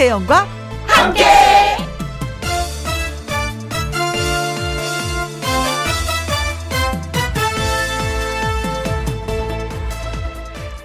[0.00, 0.46] 김혜영과
[0.86, 1.24] 함께.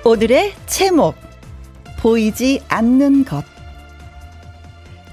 [0.03, 1.15] 오늘의 제목
[1.97, 3.45] 보이지 않는 것.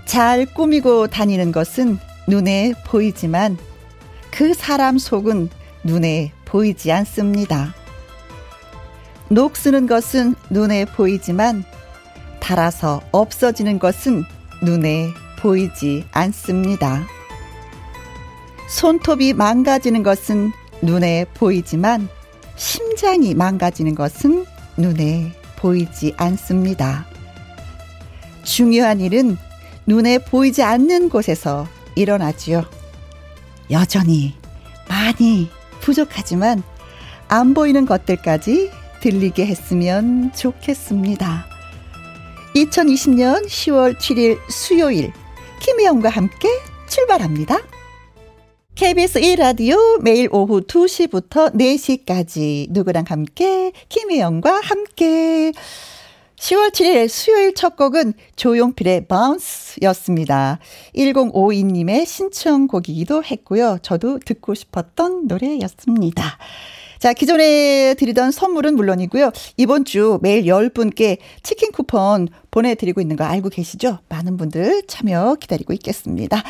[0.04, 3.56] 잘 꾸미고 다니는 것은 눈에 보이지만
[4.32, 5.48] 그 사람 속은
[5.84, 7.72] 눈에 보이지 않습니다.
[9.28, 11.64] 녹 쓰는 것은 눈에 보이지만
[12.42, 14.24] 달아서 없어지는 것은
[14.62, 17.06] 눈에 보이지 않습니다.
[18.68, 22.08] 손톱이 망가지는 것은 눈에 보이지만
[22.56, 24.44] 심장이 망가지는 것은
[24.76, 27.06] 눈에 보이지 않습니다.
[28.42, 29.36] 중요한 일은
[29.86, 32.64] 눈에 보이지 않는 곳에서 일어나지요.
[33.70, 34.34] 여전히
[34.88, 35.48] 많이
[35.80, 36.62] 부족하지만
[37.28, 41.51] 안 보이는 것들까지 들리게 했으면 좋겠습니다.
[42.54, 45.12] 2020년 10월 7일 수요일
[45.60, 46.48] 김혜영과 함께
[46.86, 47.58] 출발합니다.
[48.74, 55.52] KBS 1라디오 매일 오후 2시부터 4시까지 누구랑 함께 김혜영과 함께
[56.36, 60.58] 10월 7일 수요일 첫 곡은 조용필의 바운스였습니다.
[60.94, 63.78] 1052님의 신청곡이기도 했고요.
[63.80, 66.38] 저도 듣고 싶었던 노래였습니다.
[67.02, 69.32] 자, 기존에 드리던 선물은 물론이고요.
[69.56, 73.98] 이번 주 매일 10분께 치킨 쿠폰 보내드리고 있는 거 알고 계시죠?
[74.08, 76.40] 많은 분들 참여 기다리고 있겠습니다.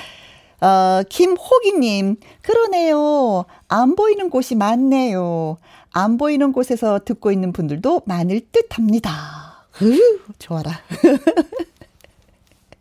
[0.61, 3.47] 어, 김호기님, 그러네요.
[3.69, 5.57] 안 보이는 곳이 많네요.
[5.91, 9.65] 안 보이는 곳에서 듣고 있는 분들도 많을 듯 합니다.
[9.81, 9.99] 으,
[10.39, 10.83] 좋아라.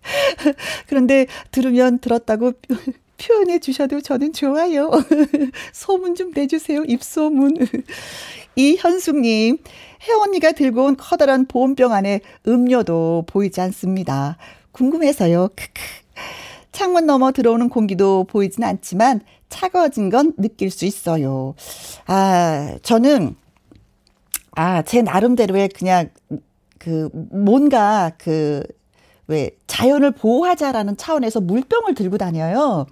[0.87, 2.51] 그런데 들으면 들었다고
[3.21, 4.89] 표현해 주셔도 저는 좋아요.
[5.73, 6.83] 소문 좀 내주세요.
[6.85, 7.55] 입소문.
[8.55, 9.59] 이현숙님,
[10.01, 14.37] 혜원이가 들고 온 커다란 보온병 안에 음료도 보이지 않습니다.
[14.71, 15.49] 궁금해서요.
[15.55, 15.81] 크크.
[16.71, 21.53] 창문 너머 들어오는 공기도 보이진 않지만 차가워진 건 느낄 수 있어요.
[22.07, 23.35] 아, 저는,
[24.55, 26.09] 아, 제 나름대로의 그냥
[26.79, 28.63] 그 뭔가 그,
[29.27, 32.85] 왜 자연을 보호하자라는 차원에서 물병을 들고 다녀요.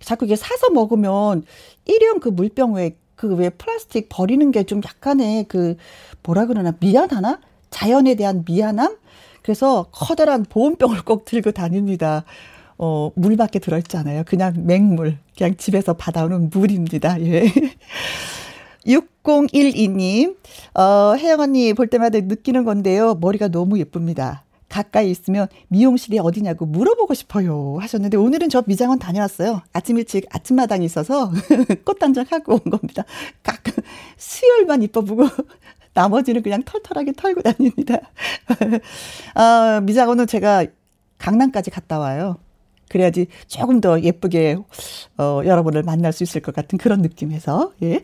[0.00, 1.44] 자꾸 이게 사서 먹으면
[1.86, 5.76] 일회용 그 물병 왜, 그왜 플라스틱 버리는 게 좀 약간의 그,
[6.22, 7.40] 뭐라 그러나, 미안하나?
[7.70, 8.96] 자연에 대한 미안함?
[9.42, 12.24] 그래서 커다란 보온병을 꼭 들고 다닙니다.
[12.78, 14.22] 어, 물밖에 들어있잖아요.
[14.26, 15.18] 그냥 맹물.
[15.36, 17.20] 그냥 집에서 받아오는 물입니다.
[17.22, 17.44] 예.
[18.86, 20.36] 6012님,
[20.74, 23.14] 어, 혜영 언니 볼 때마다 느끼는 건데요.
[23.16, 24.44] 머리가 너무 예쁩니다.
[24.68, 29.62] 가까이 있으면 미용실이 어디냐고 물어보고 싶어요 하셨는데 오늘은 저 미장원 다녀왔어요.
[29.72, 31.30] 아침 일찍 아침마당에 있어서
[31.84, 33.04] 꽃단장하고 온 겁니다.
[33.42, 33.72] 가끔
[34.16, 35.26] 수혈만 이뻐 보고
[35.94, 37.98] 나머지는 그냥 털털하게 털고 다닙니다.
[39.34, 40.66] 아, 미장원은 제가
[41.18, 42.36] 강남까지 갔다 와요.
[42.88, 44.56] 그래야지 조금 더 예쁘게
[45.18, 48.02] 어, 여러분을 만날 수 있을 것 같은 그런 느낌에서 예.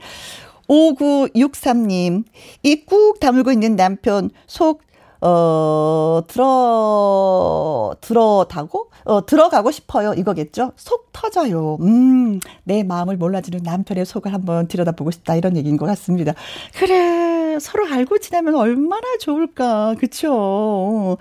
[0.68, 2.24] 5963님,
[2.62, 4.82] 이꾹 다물고 있는 남편 속
[5.20, 8.90] 어, 들어, 들어다고?
[9.04, 10.12] 어, 들어가고 싶어요.
[10.14, 10.72] 이거겠죠?
[10.76, 11.78] 속 터져요.
[11.80, 15.36] 음, 내 마음을 몰라주는 남편의 속을 한번 들여다보고 싶다.
[15.36, 16.34] 이런 얘기인 것 같습니다.
[16.74, 19.94] 그래, 서로 알고 지내면 얼마나 좋을까.
[19.98, 21.16] 그쵸?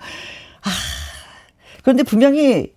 [0.62, 0.70] 아,
[1.82, 2.72] 그런데 분명히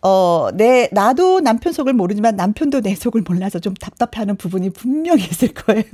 [0.00, 5.52] 어, 내, 나도 남편 속을 모르지만 남편도 내 속을 몰라서 좀 답답해하는 부분이 분명히 있을
[5.54, 5.84] 거예요.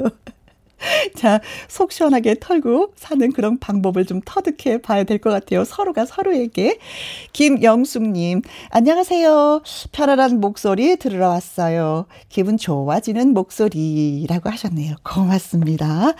[1.16, 5.64] 자, 속 시원하게 털고 사는 그런 방법을 좀 터득해 봐야 될 것 같아요.
[5.64, 6.78] 서로가 서로에게.
[7.32, 9.62] 김영숙님, 안녕하세요.
[9.92, 12.06] 편안한 목소리 들으러 왔어요.
[12.28, 14.96] 기분 좋아지는 목소리라고 하셨네요.
[15.02, 16.12] 고맙습니다.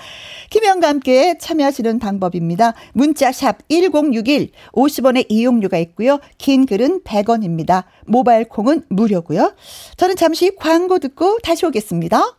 [0.51, 2.75] 김영과 함께 참여하시는 방법입니다.
[2.93, 6.19] 문자샵 1061, 50원의 이용료가 있고요.
[6.39, 7.85] 긴 글은 100원입니다.
[8.07, 9.55] 모바일 콩은 무료고요.
[9.97, 12.39] 저는 잠시 광고 듣고 다시 오겠습니다.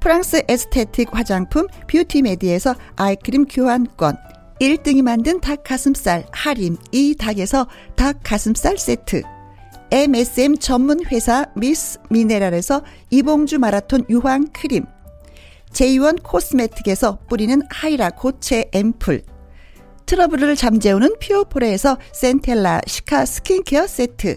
[0.00, 4.16] 프랑스 에스테틱 화장품 뷰티메디에서 아이크림 교환권
[4.60, 7.66] 1등이 만든 닭가슴살 하림 이 닭에서
[7.96, 9.22] 닭가슴살 세트.
[9.90, 14.84] MSM 전문 회사 미스 미네랄에서 이봉주 마라톤 유황 크림.
[15.72, 19.22] 제이원 코스메틱에서 뿌리는 하이라 고체 앰플.
[20.06, 24.36] 트러블을 잠재우는 피오포레에서 센텔라 시카 스킨케어 세트.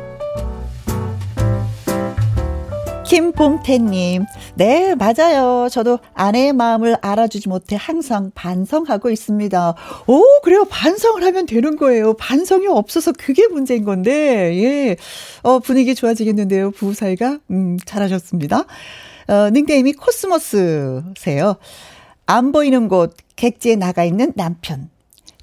[3.11, 4.23] 김봉태님,
[4.55, 5.67] 네, 맞아요.
[5.69, 9.75] 저도 아내의 마음을 알아주지 못해 항상 반성하고 있습니다.
[10.07, 10.63] 오, 그래요.
[10.69, 12.13] 반성을 하면 되는 거예요.
[12.13, 14.95] 반성이 없어서 그게 문제인 건데, 예.
[15.43, 16.71] 어, 분위기 좋아지겠는데요.
[16.71, 17.39] 부부 사이가.
[17.49, 18.59] 음, 잘하셨습니다.
[19.27, 21.57] 어, 닉네임이 코스모스세요.
[22.25, 24.89] 안 보이는 곳, 객지에 나가 있는 남편.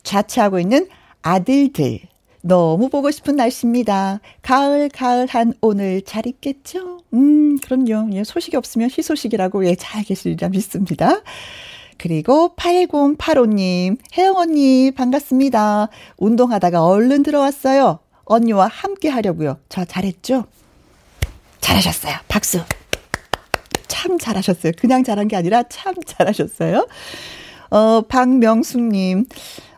[0.04, 0.88] 자취하고 있는
[1.20, 2.00] 아들들.
[2.48, 4.20] 너무 보고 싶은 날씨입니다.
[4.40, 6.98] 가을, 가을한 오늘 잘 있겠죠?
[7.12, 8.08] 음, 그럼요.
[8.14, 11.20] 예, 소식이 없으면 희소식이라고 예, 잘 계시리라 믿습니다.
[11.98, 15.90] 그리고 8085님, 혜영 언니, 반갑습니다.
[16.16, 17.98] 운동하다가 얼른 들어왔어요.
[18.24, 19.58] 언니와 함께 하려고요.
[19.68, 20.46] 저 잘했죠?
[21.60, 22.14] 잘하셨어요.
[22.28, 22.62] 박수.
[23.88, 24.72] 참 잘하셨어요.
[24.78, 26.86] 그냥 잘한 게 아니라 참 잘하셨어요.
[27.70, 29.26] 어, 박명숙님,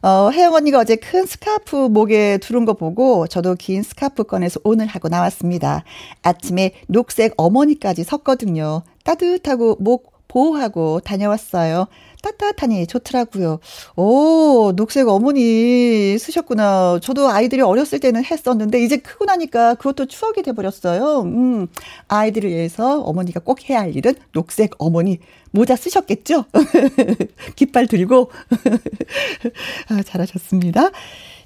[0.03, 4.87] 어, 혜영 언니가 어제 큰 스카프 목에 두른 거 보고 저도 긴 스카프 꺼내서 오늘
[4.87, 5.85] 하고 나왔습니다.
[6.23, 8.83] 아침에 녹색 어머니까지 섰거든요.
[9.05, 11.87] 따뜻하고 목 보호하고 다녀왔어요.
[12.23, 13.61] 따뜻하니 좋더라고요.
[13.97, 17.01] 오, 녹색 어머니 쓰셨구나.
[17.03, 21.23] 저도 아이들이 어렸을 때는 했었는데, 이제 크고 나니까 그것도 추억이 돼 버렸어요.
[21.23, 21.67] 음,
[22.09, 25.19] 아이들을 위해서 어머니가 꼭 해야 할 일은 녹색 어머니
[25.51, 26.45] 모자 쓰셨겠죠?
[27.57, 28.31] 깃발 들고.
[29.89, 30.91] 아, 잘하셨습니다.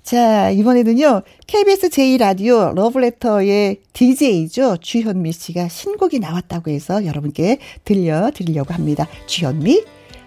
[0.05, 4.77] 자, 이번에는요, KBS 제2라디오 러브레터의 DJ죠.
[4.77, 9.09] 주현미 씨가 신곡이 나왔다고 해서 여러분께 들려드리려고 합니다.
[9.27, 9.83] 주현미,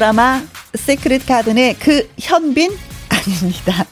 [0.00, 0.42] 드라마
[0.72, 2.74] 세크릿 가든의 그 현빈
[3.10, 3.84] 아닙니다.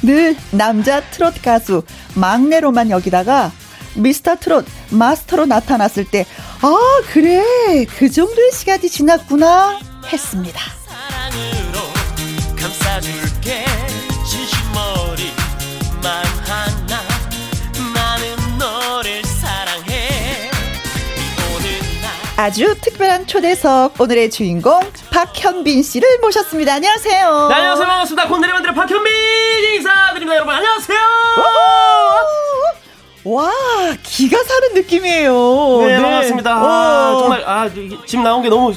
[0.00, 1.82] 늘 남자 트롯 가수
[2.14, 3.52] 막내로만 여기다가
[3.94, 6.24] 미스터 트롯 마스터로 나타났을 때,
[6.62, 7.44] 아, 그래.
[7.98, 9.80] 그 정도의 시간이 지났구나.
[10.10, 10.81] 했습니다.
[22.42, 24.80] 아주 특별한 초대석 오늘의 주인공
[25.12, 26.74] 박현빈 씨를 모셨습니다.
[26.74, 27.48] 안녕하세요.
[27.48, 27.86] 네, 안녕하세요.
[27.86, 28.26] 반갑습니다.
[28.26, 30.34] 곤드레 만드레 박현빈 인사드립니다.
[30.34, 30.98] 여러분 안녕하세요.
[33.24, 33.52] 와
[34.02, 35.78] 기가 사는 느낌이에요.
[35.82, 36.02] 네, 네.
[36.02, 36.50] 반갑습니다.
[36.56, 37.70] 아, 정말 아,
[38.04, 38.74] 지금 나온 게 너무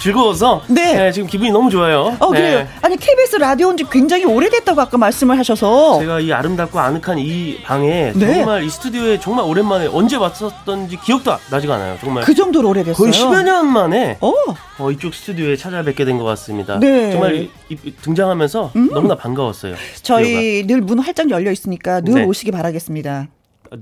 [0.00, 0.94] 즐거워서 네.
[0.94, 1.10] 네.
[1.12, 2.16] 지금 기분이 너무 좋아요.
[2.20, 2.58] 어 그래요.
[2.58, 2.68] 네.
[2.80, 8.12] 아니 KBS 라디오 온지 굉장히 오래됐다고 아까 말씀을 하셔서 제가 이 아름답고 아늑한 이 방에
[8.14, 8.34] 네.
[8.34, 11.96] 정말 이 스튜디오에 정말 오랜만에 언제 왔었던지 기억도 나지가 않아요.
[12.00, 12.94] 정말 그 정도로 오래됐어요.
[12.96, 14.32] 거의 10여 년 만에 어.
[14.78, 16.78] 어 이쪽 스튜디오에 찾아뵙게 된 것 같습니다.
[16.78, 17.10] 네.
[17.10, 18.90] 정말 이, 이, 등장하면서 음.
[18.92, 19.74] 너무나 반가웠어요.
[20.02, 22.24] 저희 늘 문 활짝 열려 있으니까 늘 네.
[22.24, 23.26] 오시기 바라겠습니다.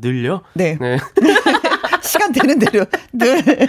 [0.00, 0.42] 늘요?
[0.54, 0.76] 네.
[0.80, 0.99] 네.
[2.02, 3.42] 시간 되는 대로 늘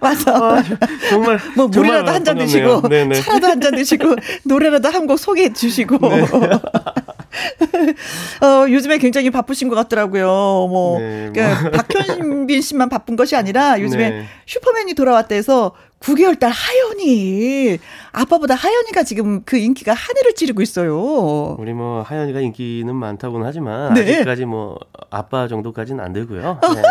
[0.00, 0.62] 와서 아,
[1.08, 2.82] 정말 뭐 물이라도 한 잔 드시고
[3.14, 6.22] 차라도 한 잔 드시고 노래라도 한 곡 소개해 주시고 네.
[8.46, 10.26] 어, 요즘에 굉장히 바쁘신 것 같더라고요.
[10.26, 11.32] 뭐, 네, 뭐.
[11.32, 14.24] 그러니까 박현빈 씨만 바쁜 것이 아니라 요즘에 네.
[14.46, 15.72] 슈퍼맨이 돌아왔다 해서
[16.04, 17.78] 9개월 딸 하연이
[18.12, 21.56] 아빠보다 하연이가 지금 그 인기가 하늘을 찌르고 있어요.
[21.58, 24.02] 우리 뭐 하연이가 인기는 많다고는 하지만 네.
[24.02, 24.78] 아직까지 뭐
[25.10, 26.60] 아빠 정도까지는 안 되고요.
[26.74, 26.82] 네.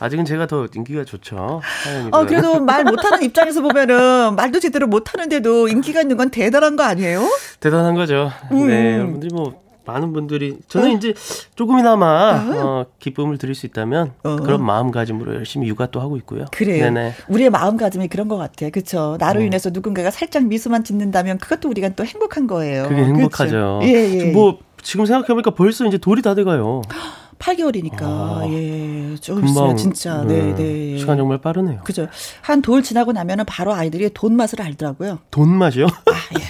[0.00, 1.60] 아직은 제가 더 인기가 좋죠.
[1.84, 2.18] 하연이가.
[2.18, 7.28] 어, 그래도 말 못하는 입장에서 보면은 말도 제대로 못하는데도 인기가 있는 건 대단한 거 아니에요?
[7.60, 8.32] 대단한 거죠.
[8.50, 8.66] 음.
[8.66, 10.92] 네, 여러분들이 뭐 많은 분들이 저는 어?
[10.92, 11.14] 이제
[11.56, 12.66] 조금이나마 어?
[12.66, 14.36] 어, 기쁨을 드릴 수 있다면 어.
[14.36, 16.44] 그런 마음가짐으로 열심히 육아 또 하고 있고요.
[16.52, 16.84] 그래요.
[16.84, 17.14] 네네.
[17.28, 18.70] 우리의 마음가짐이 그런 것 같아요.
[18.70, 19.16] 그렇죠.
[19.18, 19.46] 나로 네.
[19.46, 22.86] 인해서 누군가가 살짝 미소만 짓는다면 그것도 우리가 또 행복한 거예요.
[22.88, 23.80] 그게 행복하죠.
[23.82, 24.30] 예, 예.
[24.32, 26.82] 뭐 지금 생각해보니까 벌써 이제 돌이 다 돼가요.
[27.38, 30.22] 8개월이니까 아, 예, 좀 있어요, 진짜.
[30.24, 30.98] 네, 네, 네.
[30.98, 31.82] 시간 정말 빠르네요.
[31.84, 32.08] 그죠.
[32.42, 35.20] 한 돌 지나고 나면은 바로 아이들이 돈 맛을 알더라고요.
[35.30, 35.86] 돈 맛이요?
[35.86, 36.42] 아, 예.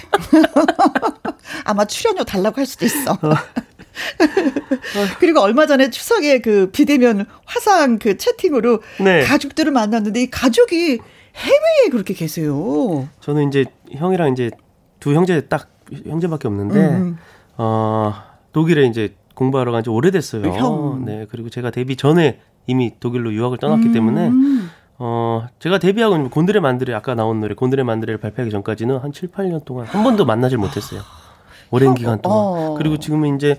[1.69, 3.11] 아마 출연료 달라고 할 수도 있어.
[3.13, 3.17] 어.
[5.19, 9.23] 그리고 얼마 전에 추석에 그 비대면 화상 그 채팅으로 네.
[9.23, 10.99] 가족들을 만났는데 이 가족이
[11.35, 13.07] 해외에 그렇게 계세요.
[13.19, 14.49] 저는 이제 형이랑 이제
[14.99, 15.69] 두 형제 딱
[16.05, 17.17] 형제밖에 없는데 음.
[17.57, 18.15] 어
[18.51, 20.51] 독일에 이제 공부하러 간 지 오래됐어요.
[20.53, 21.05] 형.
[21.05, 23.93] 네 그리고 제가 데뷔 전에 이미 독일로 유학을 떠났기 음.
[23.93, 24.31] 때문에
[24.97, 29.63] 어, 제가 데뷔하고 곤드레 만드레 아까 나온 노래 곤드레 만드레를 발표하기 전까지는 한 7, 8년
[29.63, 31.01] 동안 한 번도 만나질 못했어요.
[31.71, 32.37] 오랜 기간 동안.
[32.39, 32.75] 어.
[32.77, 33.57] 그리고 지금은 이제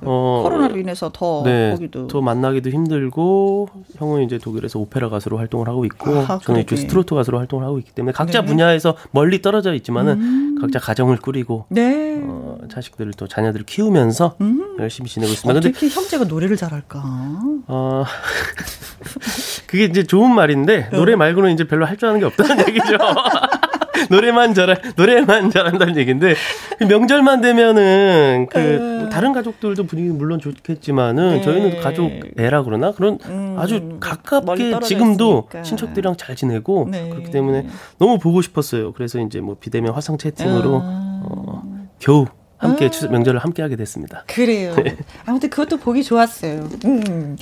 [0.00, 5.66] 어, 코로나로 인해서 더 네, 거기도 더 만나기도 힘들고 형은 이제 독일에서 오페라 가수로 활동을
[5.66, 8.46] 하고 있고 아, 저는 이제 스트로트 가수로 활동을 하고 있기 때문에 각자 네.
[8.46, 10.58] 분야에서 멀리 떨어져 있지만은 음.
[10.60, 12.20] 각자 가정을 꾸리고 네.
[12.22, 14.76] 어, 자식들을 또 자녀들을 키우면서 음.
[14.78, 15.58] 열심히 지내고 있습니다.
[15.58, 17.02] 어떻게 근데, 형제가 노래를 잘할까?
[17.66, 18.04] 어,
[19.66, 22.96] 그게 이제 좋은 말인데 노래 말고는 이제 별로 할 줄 아는 게 없다는 얘기죠.
[24.10, 26.34] 노래만 잘한 노래만 잘한다는 얘기인데
[26.88, 29.08] 명절만 되면은 그 음.
[29.10, 31.42] 다른 가족들도 분위기 물론 좋겠지만은 네.
[31.42, 33.56] 저희는 가족 애라 그러나 그런 음.
[33.58, 35.48] 아주 가깝게 지금도.
[35.62, 37.08] 친척들이랑 잘 지내고 네.
[37.08, 37.66] 그렇기 때문에
[37.98, 38.92] 너무 보고 싶었어요.
[38.92, 41.20] 그래서 이제 뭐 비대면 화상 채팅으로 음.
[41.24, 41.62] 어,
[41.98, 42.26] 겨우
[42.56, 42.90] 함께 아.
[42.90, 44.24] 추석 명절을 함께 하게 됐습니다.
[44.26, 44.74] 그래요.
[44.74, 44.96] 네.
[45.26, 46.68] 아무튼 그것도 보기 좋았어요.
[46.84, 47.36] 음.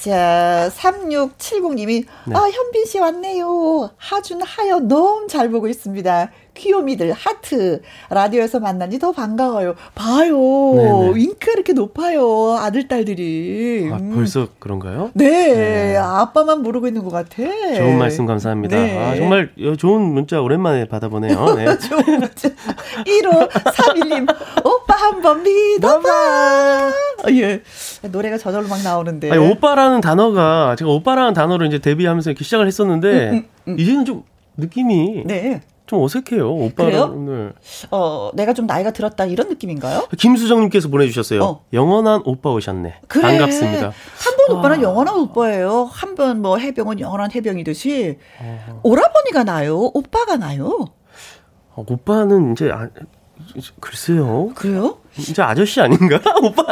[0.00, 2.34] 자, 3670님이, 네.
[2.34, 3.90] 아, 현빈 씨 왔네요.
[3.98, 6.30] 하준, 하여 너무 잘 보고 있습니다.
[6.60, 7.80] 귀요미들, 하트.
[8.10, 9.76] 라디오에서 만난 지 더 반가워요.
[9.94, 10.36] 봐요.
[10.76, 11.20] 네네.
[11.22, 12.56] 잉크가 이렇게 높아요.
[12.60, 13.88] 아들, 딸들이.
[13.90, 14.12] 아, 음.
[14.14, 15.10] 벌써 그런가요?
[15.14, 15.54] 네.
[15.54, 15.96] 네.
[15.96, 17.42] 아빠만 모르고 있는 것 같아.
[17.76, 18.76] 좋은 말씀 감사합니다.
[18.76, 18.98] 네.
[18.98, 21.54] 아, 정말 좋은 문자 오랜만에 받아보네요.
[21.54, 21.64] 네.
[21.80, 22.48] 좋은 문자.
[22.50, 24.28] 1호 31님,
[24.66, 26.92] 오빠 한 번 믿어봐.
[27.32, 27.62] 예.
[28.10, 29.30] 노래가 저절로 막 나오는데.
[29.30, 33.78] 아니, 오빠라는 단어가, 제가 오빠라는 단어로 이제 데뷔하면서 이렇게 시작을 했었는데, 음, 음, 음.
[33.78, 34.22] 이제는 좀
[34.56, 35.22] 느낌이.
[35.26, 35.62] 네.
[35.90, 36.48] 좀 어색해요.
[36.54, 37.26] 오빠랑.
[37.26, 37.48] 네.
[37.90, 40.06] 어, 내가 좀 나이가 들었다 이런 느낌인가요?
[40.16, 41.42] 김수정님께서 보내주셨어요.
[41.42, 41.64] 어.
[41.72, 43.00] 영원한 오빠 오셨네.
[43.08, 43.22] 그래.
[43.22, 43.92] 반갑습니다.
[44.22, 44.82] 한번 오빠는 아.
[44.82, 45.88] 영원한 오빠예요.
[45.90, 48.78] 한 번 뭐 해병은 영원한 해병이듯이 아.
[48.84, 49.90] 오라버니가 나요.
[49.92, 50.86] 오빠가 나요.
[51.74, 52.88] 어, 오빠는 이제 아,
[53.80, 54.52] 글쎄요.
[54.54, 54.98] 그래요?
[55.18, 56.20] 이제 아저씨 아닌가?
[56.42, 56.62] 오빠.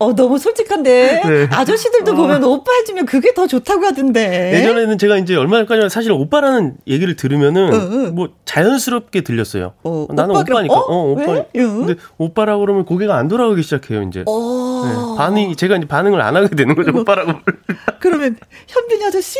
[0.00, 1.22] 어, 너무 솔직한데.
[1.26, 1.48] 네.
[1.50, 2.14] 아저씨들도 어.
[2.14, 4.54] 보면 오빠 해주면 그게 더 좋다고 하던데.
[4.54, 8.10] 예전에는 제가 이제 얼마 전까지 사실 오빠라는 얘기를 들으면은 어, 어.
[8.10, 9.74] 뭐 자연스럽게 들렸어요.
[9.84, 10.74] 어, 나는 오빠 오빠니까.
[10.74, 11.32] 어, 어 오빠.
[11.32, 11.46] 왜?
[11.52, 14.24] 근데 오빠라고 그러면 고개가 안 돌아가기 시작해요, 이제.
[14.26, 14.84] 어.
[14.86, 15.18] 네.
[15.18, 17.34] 반이, 제가 이제 반응을 안 하게 되는 거죠, 오빠라고.
[18.00, 18.36] 그러면
[18.68, 19.38] 현빈 아저씨?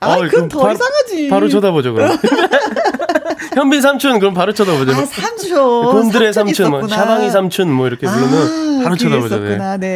[0.00, 1.28] 아, 어, 그럼 더 바, 이상하지.
[1.28, 2.16] 바로 쳐다보죠, 그럼.
[3.54, 4.92] 현빈 삼촌, 그럼 바로 쳐다보죠.
[4.92, 5.84] 아, 삼촌.
[5.84, 9.38] 곤드레 삼촌, 뭐, 샤방이 삼촌, 뭐, 이렇게 부르면 아, 바로 쳐다보죠.
[9.40, 9.48] 네.
[9.50, 9.89] 네.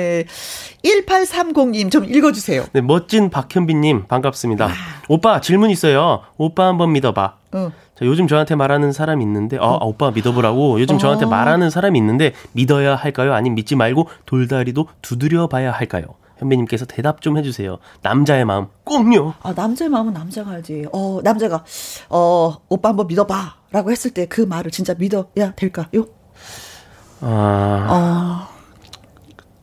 [0.84, 2.64] 1830님 좀 읽어주세요.
[2.72, 4.66] 네, 멋진 박현빈님 반갑습니다.
[4.66, 4.72] 와.
[5.08, 6.20] 오빠 질문 있어요.
[6.36, 7.36] 오빠 한번 믿어봐.
[7.52, 7.72] 어.
[7.98, 10.80] 자, 요즘 저한테 말하는 사람 있는데, 어, 아, 오빠 믿어보라고.
[10.80, 11.28] 요즘 저한테 어.
[11.28, 13.34] 말하는 사람이 있는데, 믿어야 할까요?
[13.34, 16.04] 아니면 믿지 말고 돌다리도 두드려 봐야 할까요?
[16.38, 17.78] 현빈님께서 대답 좀 해주세요.
[18.02, 19.34] 남자의 마음 꼭요.
[19.44, 20.86] 아 남자의 마음은 남자가 알지.
[20.92, 21.62] 어 남자가
[22.10, 26.06] 어 오빠 한번 믿어봐라고 했을 때 그 말을 진짜 믿어야 될까요?
[27.20, 28.48] 아.
[28.50, 28.53] 어.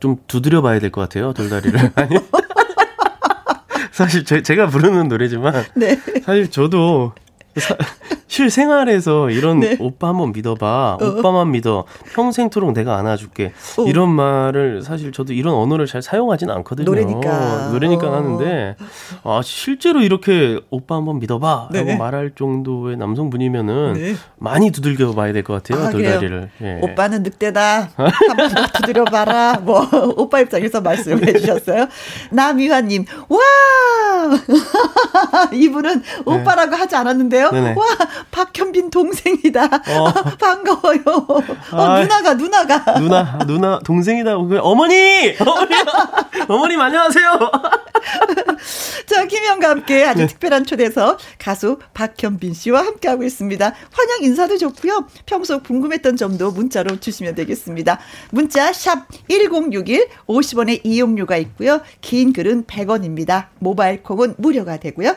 [0.02, 1.92] 좀 두드려 봐야 될 것 같아요, 돌다리를.
[3.92, 5.96] 사실 제, 가 부르는 노래지만 네.
[6.24, 7.21] 사실 저도 사,
[8.28, 9.76] 실생활에서 이런 네.
[9.78, 10.98] 오빠 한번 믿어봐.
[11.00, 11.04] 어.
[11.06, 11.84] 오빠만 믿어.
[12.14, 13.52] 평생토록 내가 안아줄게.
[13.78, 13.82] 어.
[13.86, 16.86] 이런 말을 사실 저도 이런 언어를 잘 사용하지는 않거든요.
[16.86, 17.68] 노래니까.
[17.72, 18.14] 노래니까 어.
[18.14, 18.76] 하는데,
[19.24, 21.68] 아, 실제로 이렇게 오빠 한번 믿어봐.
[21.72, 21.82] 네.
[21.84, 24.14] 라고 말할 정도의 남성분이면은 네.
[24.38, 25.86] 많이 두들겨 봐야 될 것 같아요.
[25.86, 26.50] 아, 돌다리를.
[26.62, 26.78] 예.
[26.80, 27.90] 오빠는 늑대다.
[27.96, 29.58] 한번 두드려 봐라.
[29.60, 31.86] 뭐, 오빠 입장에서 말씀해 주셨어요.
[32.30, 33.38] 남유아님, 와!
[35.52, 36.22] 이분은 네.
[36.24, 37.50] 오빠라고 하지 않았는데 요.
[37.50, 37.50] 주셨는데요.
[37.50, 37.74] 네네.
[37.76, 37.86] 와,
[38.30, 39.64] 박현빈 동생이다.
[39.64, 40.12] 어.
[40.38, 41.02] 반가워요.
[41.72, 42.98] 어, 누나가, 누나가.
[42.98, 44.36] 누나, 누나, 동생이다.
[44.36, 45.34] 어머니!
[45.40, 45.74] 어머니!
[46.48, 47.50] 어머님, 안녕하세요.
[49.06, 50.26] 자, 김영과 함께 아주 네.
[50.26, 53.64] 특별한 초대석 가수 박현빈 씨와 함께하고 있습니다.
[53.64, 55.06] 환영 인사도 좋고요.
[55.26, 57.98] 평소 궁금했던 점도 문자로 주시면 되겠습니다.
[58.30, 61.80] 문자 샵 1061, 50원의 이용료가 있고요.
[62.00, 63.46] 긴 글은 100원입니다.
[63.58, 65.14] 모바일 콩은 무료가 되고요.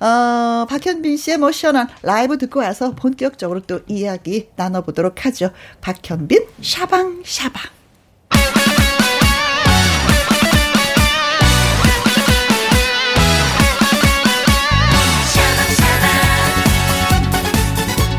[0.00, 5.50] 어, 박현빈 씨의 뭐 시원한 라이브 듣고 와서 본격적으로 또 이야기 나눠보도록 하죠.
[5.80, 7.62] 박현빈 샤방 샤방.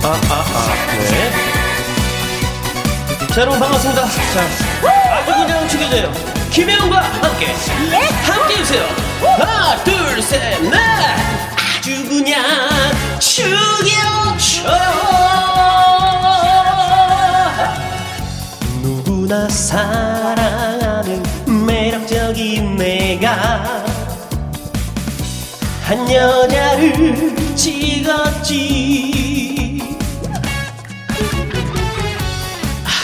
[0.04, 0.76] 아, 아, 아,
[1.10, 1.32] 네.
[3.34, 4.06] 자, 여러분 반갑습니다.
[4.06, 4.42] 자,
[5.14, 6.12] 아주 그냥 죽여줘요.
[6.52, 7.48] 김혜영과 함께.
[7.90, 8.08] 네.
[8.08, 8.84] 함께 해주세요.
[9.40, 11.55] 하나, 둘, 셋, 넷.
[11.86, 12.42] 아주 그냥
[13.20, 14.74] 죽여줘요.
[18.82, 21.22] 누구나 사랑하는
[21.68, 23.86] 매력적인 내가
[25.84, 28.66] 한 여자를 찍었지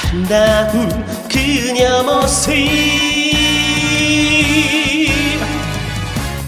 [0.10, 2.56] 아름다운 그녀 모습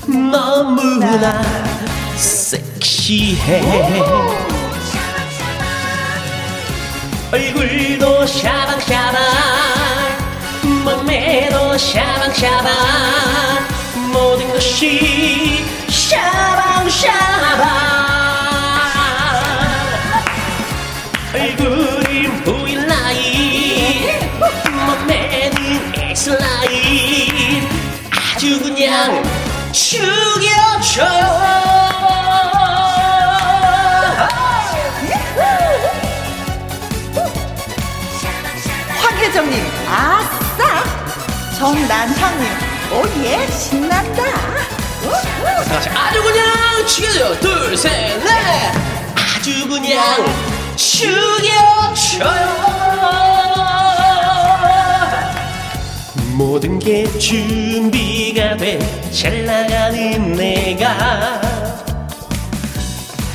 [0.08, 1.73] 너무나 섹
[3.06, 3.60] 시해.
[7.34, 9.22] 얼굴도 샤방샤방
[10.86, 12.72] 몸매도 샤방샤방
[14.14, 17.68] 모든 것이 샤방샤방.
[21.34, 24.18] 얼굴이 나이
[24.64, 27.68] 몸매는 X라인
[28.12, 29.22] 아주 그냥
[29.74, 31.43] 죽여줘요
[41.64, 42.44] 정난형님.
[42.92, 44.22] 오예 신난다.
[45.96, 48.22] 아주 그냥 죽여줘 둘셋넷.
[49.16, 50.26] 아주 그냥
[50.76, 52.34] 죽여줘요.
[56.34, 58.78] 모든 게 준비가 돼.
[59.14, 61.40] 잘 나가는 내가.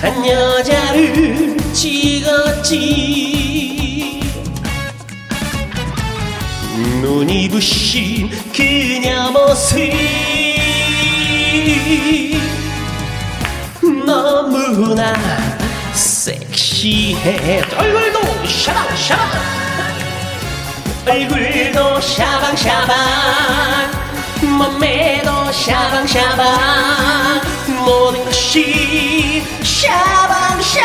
[0.02, 3.37] 한 여자를 찍었지
[7.00, 9.78] 눈이 부신 그녀 모습
[14.04, 15.14] 너무나
[15.92, 17.62] 섹시해.
[17.76, 19.28] 얼굴도 샤방샤방.
[21.06, 22.96] 얼굴도 샤방샤방.
[24.42, 27.40] 몸매도 샤방샤방.
[27.84, 30.78] 모든 것이 샤방샤방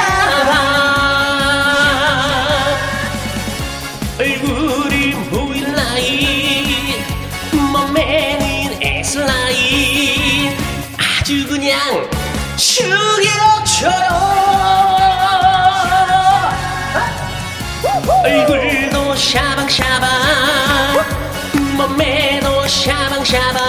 [21.87, 23.61] 몸매도 샤방샤방.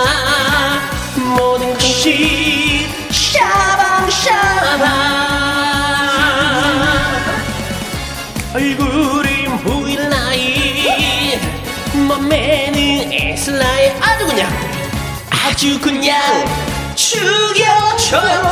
[1.36, 4.84] 모든 것이 샤방샤방.
[8.54, 11.40] 얼굴이 보일 나이.
[11.92, 14.48] 몸매는 S라인 아주 그냥
[15.30, 16.20] 아주 그냥
[16.94, 18.44] 죽여줘요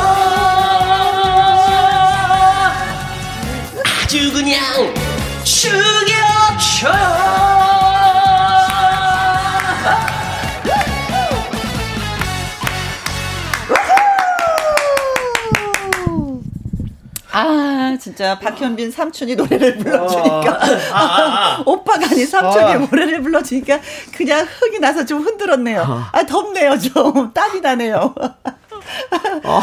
[18.13, 20.59] 진짜 박현빈 삼촌이 노래를 불러주니까.
[20.91, 21.63] 아, 아, 아.
[21.65, 23.79] 오빠가 아닌 삼촌이 노래를 불러주니까
[24.15, 26.05] 그냥 흥이 나서 좀 흔들었네요.
[26.11, 27.33] 아, 덥네요, 좀.
[27.33, 28.13] 땀이 나네요.
[29.43, 29.61] 어.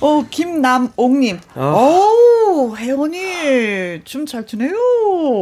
[0.00, 1.40] 어, 김남옥님.
[1.56, 2.08] 어.
[2.48, 4.72] 오, 혜원이 춤 잘 추네요.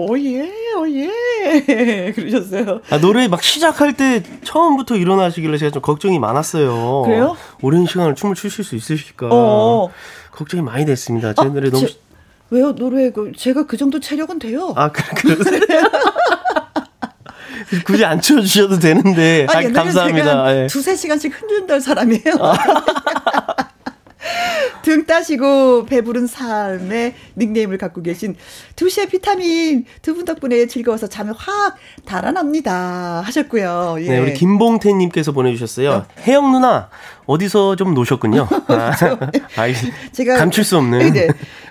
[0.09, 2.13] 오예, 오예.
[2.15, 2.81] 그러셨어요.
[2.91, 7.03] 아, 노래 막 시작할 때 처음부터 일어나시길래 제가 좀 걱정이 많았어요.
[7.05, 7.37] 그래요?
[7.63, 9.29] 오랜 시간을 춤을 추실 수 있으실까.
[9.31, 9.91] 어.
[10.33, 11.33] 걱정이 많이 됐습니다.
[11.33, 11.87] 제 아, 노래 너무.
[11.87, 11.95] 제,
[12.51, 12.75] 왜요?
[12.75, 14.73] 노래, 그, 제가 그 정도 체력은 돼요.
[14.77, 15.61] 아, 그, 그러세요?
[17.85, 19.47] 굳이 안 치워주셔도 되는데.
[19.49, 20.63] 아, 감사합니다.
[20.63, 20.67] 예.
[20.69, 22.35] 두세 시간씩 흔든달 사람이에요.
[22.41, 22.57] 아.
[24.83, 28.37] 등 따시고 배부른 삶의 닉네임을 갖고 계신
[28.77, 33.97] 두시의 비타민 두 분 덕분에 즐거워서 잠이 확 달아납니다 하셨고요.
[34.01, 34.09] 예.
[34.11, 35.91] 네, 우리 김봉태님께서 보내주셨어요.
[35.91, 36.07] 어.
[36.21, 36.89] 혜영 누나
[37.27, 38.49] 어디서 좀 노셨군요.
[38.69, 38.93] 아,
[40.13, 41.13] 제가 감출 수 없는.
[41.13, 41.29] 네,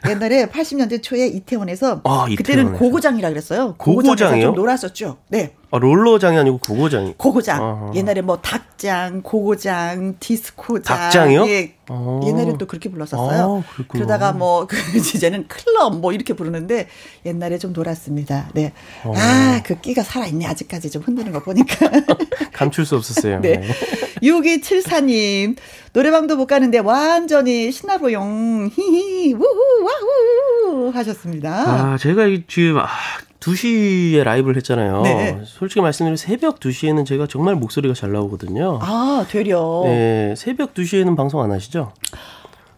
[0.10, 2.74] 옛날에 80년대 초에 이태원에서 아, 그때는.
[2.74, 3.76] 고고장이라 그랬어요.
[3.78, 4.46] 고고장이요?
[4.48, 5.18] 좀 놀았었죠.
[5.30, 5.54] 네.
[5.72, 7.16] 아, 롤러장이 아니고 고고장이.
[7.18, 7.62] 고고장.
[7.62, 7.92] 아하.
[7.96, 10.84] 옛날에 뭐 닭장, 고고장, 디스코장.
[10.84, 11.48] 닭장이요?
[11.50, 11.74] 예.
[11.90, 12.22] 어.
[12.26, 13.64] 옛날에 또 그렇게 불렀었어요.
[13.68, 13.84] 아.
[13.90, 16.88] 그러다가 뭐, 그, 이제는 클럽 뭐 이렇게 부르는데
[17.26, 18.50] 옛날에 좀 놀았습니다.
[18.54, 18.72] 네.
[19.04, 19.14] 어.
[19.18, 20.46] 아, 그 끼가 살아 있네.
[20.46, 21.90] 아직까지 좀 흔드는 거 보니까.
[22.54, 23.42] 감출 수 없었어요.
[23.42, 23.62] 네.
[24.24, 25.45] 6274님,
[25.94, 28.72] 노래방도 못 가는데 완전히 신나보용.
[28.74, 30.92] 히히, 우후, 와후.
[30.94, 31.52] 하셨습니다.
[31.94, 32.88] 아, 제가 이 지금 아,
[33.40, 35.02] 2시에 라이브를 했잖아요.
[35.04, 35.40] 네.
[35.46, 38.80] 솔직히 말씀드리면 새벽 2시에는 제가 정말 목소리가 잘 나오거든요.
[38.82, 39.84] 아, 되려.
[39.86, 41.92] 네, 새벽 2시에는 방송 안 하시죠?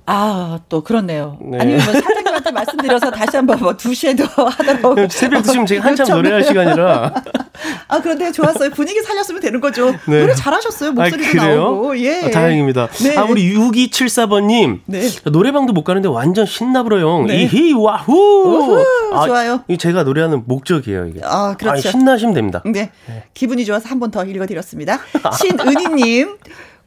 [0.06, 1.38] 아, 또 그렇네요.
[1.41, 1.58] 네.
[1.60, 5.12] 아니면 뭐 사장님 한테 말씀드려서 다시 한번 뭐 2시에도 하도록.
[5.12, 6.07] 새벽 2시면 제가 한참.
[6.15, 7.13] 노래할 시간이라.
[7.89, 8.69] 아, 그런데 좋았어요.
[8.71, 9.91] 분위기 살렸으면 되는 거죠.
[10.07, 10.21] 네.
[10.21, 10.91] 노래 잘하셨어요.
[10.93, 11.47] 목소리도 아?
[11.47, 11.99] 나오고.
[11.99, 12.23] 예.
[12.25, 12.88] 아, 다행입니다.
[13.03, 13.17] 네.
[13.17, 14.81] 아, 우리 6274번님.
[14.86, 15.10] 네.
[15.25, 17.25] 노래방도 못 가는데 완전 신나불어요.
[17.25, 17.43] 네.
[17.43, 18.83] 이히, 와후!
[19.13, 19.63] 아, 좋아요.
[19.67, 21.21] 이 제가 노래하는 목적이에요, 이게.
[21.23, 21.71] 아, 그렇죠.
[21.73, 22.62] 아니, 신나시면 됩니다.
[22.65, 22.91] 네.
[23.33, 24.99] 기분이 좋아서 한 번 더 읽어드렸습니다.
[25.38, 26.38] 신은희님,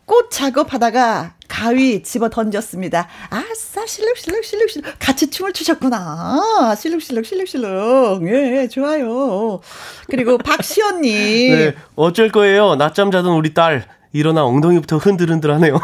[0.07, 3.09] 꽃 작업하다가 가위 집어 던졌습니다.
[3.29, 4.95] 아싸, 실룩실룩, 실룩 실룩.
[5.01, 6.75] 같이 춤을 추셨구나.
[6.79, 8.23] 실룩실룩, 실룩실룩.
[8.29, 9.61] 예, 좋아요.
[10.09, 11.53] 그리고 박시연님.
[11.59, 12.77] 네, 어쩔 거예요.
[12.77, 13.87] 낮잠 자던 우리 딸.
[14.13, 15.75] 일어나 엉덩이부터 흔들흔들하네요.
[15.77, 15.81] 어,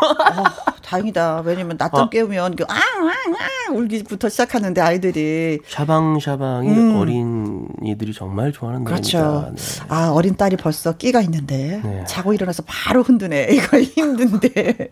[0.97, 1.43] 다행이다.
[1.45, 2.09] 왜냐면 낮잠 아.
[2.09, 5.59] 깨우면 그 아, 아, 아, 울기부터 시작하는데 아이들이.
[5.67, 6.97] 샤방샤방이 음.
[6.97, 9.19] 어린이들이 정말 좋아하는 그렇죠.
[9.19, 9.55] 노래입니다.
[9.57, 9.85] 네.
[9.89, 11.81] 아, 어린 딸이 벌써 끼가 있는데.
[11.83, 12.05] 네.
[12.07, 13.49] 자고 일어나서 바로 흔드네.
[13.51, 14.89] 이거 힘든데.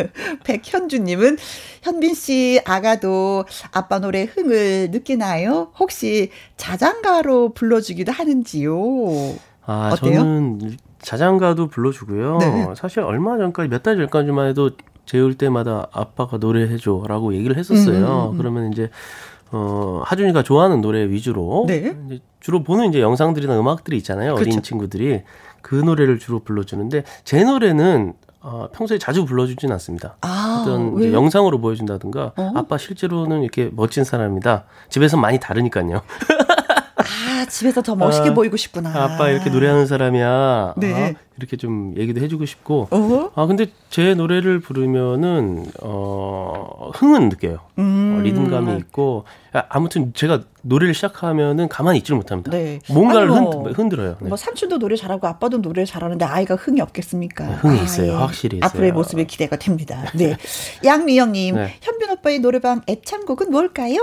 [0.44, 1.36] 백현주님은
[1.82, 5.72] 현빈 씨 아가도 아빠 노래 흥을 느끼나요?
[5.78, 8.74] 혹시 자장가로 불러주기도 하는지요?
[9.66, 10.18] 아, 어때요?
[10.20, 12.38] 저는 자장가도 불러주고요.
[12.38, 12.66] 네.
[12.76, 14.70] 사실 얼마 전까지 몇 달 전까지만 해도
[15.06, 17.96] 재울 때마다 아빠가 노래해줘라고 얘기를 했었어요.
[17.98, 18.38] 음, 음, 음.
[18.38, 18.90] 그러면 이제
[19.52, 21.96] 어 하준이가 좋아하는 노래 위주로 네.
[22.06, 24.32] 이제 주로 보는 이제 영상들이나 음악들이 있잖아요.
[24.32, 24.62] 어린 그렇죠.
[24.62, 25.22] 친구들이
[25.62, 30.16] 그 노래를 주로 불러주는데 제 노래는 어, 평소에 자주 불러주진 않습니다.
[30.20, 31.12] 아, 어떤 이제?
[31.14, 32.52] 영상으로 보여준다든가 어?
[32.54, 34.64] 아빠 실제로는 이렇게 멋진 사람이다.
[34.90, 36.02] 집에서 많이 다르니까요.
[37.44, 38.90] 아, 집에서 더 멋있게 아, 보이고 싶구나.
[38.90, 40.74] 아빠 이렇게 노래하는 사람이야.
[40.78, 41.10] 네.
[41.10, 41.14] 어?
[41.36, 42.88] 이렇게 좀 얘기도 해주고 싶고.
[42.90, 43.30] 어?
[43.34, 47.58] 아 근데 제 노래를 부르면은 어 흥은 느껴요.
[47.78, 48.16] 음.
[48.18, 52.50] 어, 리듬감이 있고 아, 아무튼 제가 노래를 시작하면은 가만히 있지를 못합니다.
[52.50, 52.80] 네.
[52.88, 54.16] 뭔가를 뭐, 흔, 흔들어요.
[54.20, 54.28] 네.
[54.28, 57.46] 뭐 삼촌도 노래 잘하고 아빠도 노래 잘하는데 아이가 흥이 없겠습니까?
[57.46, 58.16] 네, 흥이 아, 있어요.
[58.16, 58.68] 확실히 있어요.
[58.68, 60.04] 앞으로의 모습이 기대가 됩니다.
[60.14, 60.36] 네.
[60.84, 61.74] 양미영님, 네.
[61.80, 63.98] 현빈 오빠의 노래방 애창곡은 뭘까요?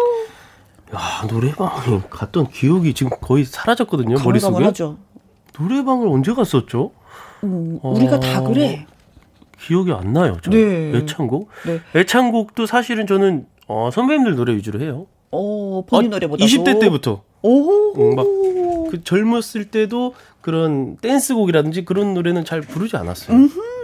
[0.94, 4.40] 야 노래방에 갔던 기억이 지금 거의 사라졌거든요 머릿속에.
[4.40, 4.98] 가물가물하죠.
[5.60, 6.92] 노래방을 언제 갔었죠?
[7.44, 7.92] 음, 어.
[7.92, 8.86] 우리가 다 그래.
[9.60, 10.38] 기억이 안 나요.
[10.44, 10.92] 저 네.
[10.98, 11.50] 애창곡.
[11.66, 11.80] 네.
[12.00, 15.06] 애창곡도 사실은 저는 어, 선배님들 노래 위주로 해요.
[15.32, 17.24] 어, 본인 어, 노래보다 20대 때부터.
[17.44, 17.94] 오.
[17.94, 23.38] 음, 막그 젊었을 때도 그런 댄스곡이라든지 그런 노래는 잘 부르지 않았어요.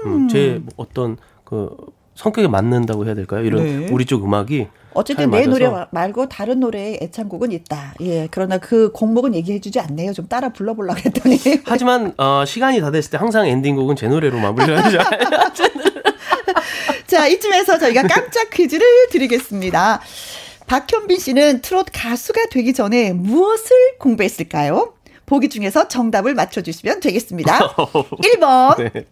[0.05, 1.75] 음, 제 어떤 그
[2.15, 3.43] 성격에 맞는다고 해야 될까요?
[3.45, 3.87] 이런 네.
[3.91, 5.69] 우리 쪽 음악이 어쨌든 잘내 노래.
[5.91, 7.93] 말고 다른 노래의 애창곡은 있다.
[8.01, 8.27] 예.
[8.31, 10.13] 그러나 그 곡목은 얘기해주지 않네요.
[10.13, 11.39] 좀 따라 불러보려고 했더니.
[11.65, 14.97] 하지만 어, 시간이 다 됐을 때 항상 엔딩곡은 제 노래로 마무리를 하죠.
[17.07, 20.01] 자, 이쯤에서 저희가 깜짝 퀴즈를 드리겠습니다.
[20.65, 24.93] 박현빈 씨는 트롯 가수가 되기 전에 무엇을 공부했을까요?
[25.25, 27.59] 보기 중에서 정답을 맞춰주시면 되겠습니다.
[27.77, 28.91] 1번.
[28.93, 29.05] 네.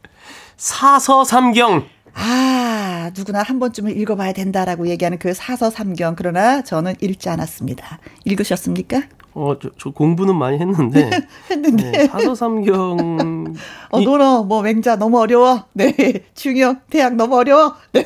[0.57, 1.85] 사서삼경.
[2.15, 6.15] 아, 누구나 한 번쯤은 읽어봐야 된다라고 얘기하는 그 사서 삼경.
[6.15, 7.99] 그러나 저는 읽지 않았습니다.
[8.23, 9.03] 읽으셨습니까?
[9.33, 11.09] 어, 저, 저 공부는 많이 했는데
[11.51, 11.91] 했는데.
[11.91, 13.53] 네, 사서삼경
[13.91, 15.65] 어, 노너, 뭐, 맹자 너무 어려워.
[15.73, 15.93] 네.
[16.33, 17.75] 중요, 대학 너무 어려워.
[17.91, 18.05] 네.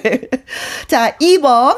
[0.88, 1.78] 자, 2번.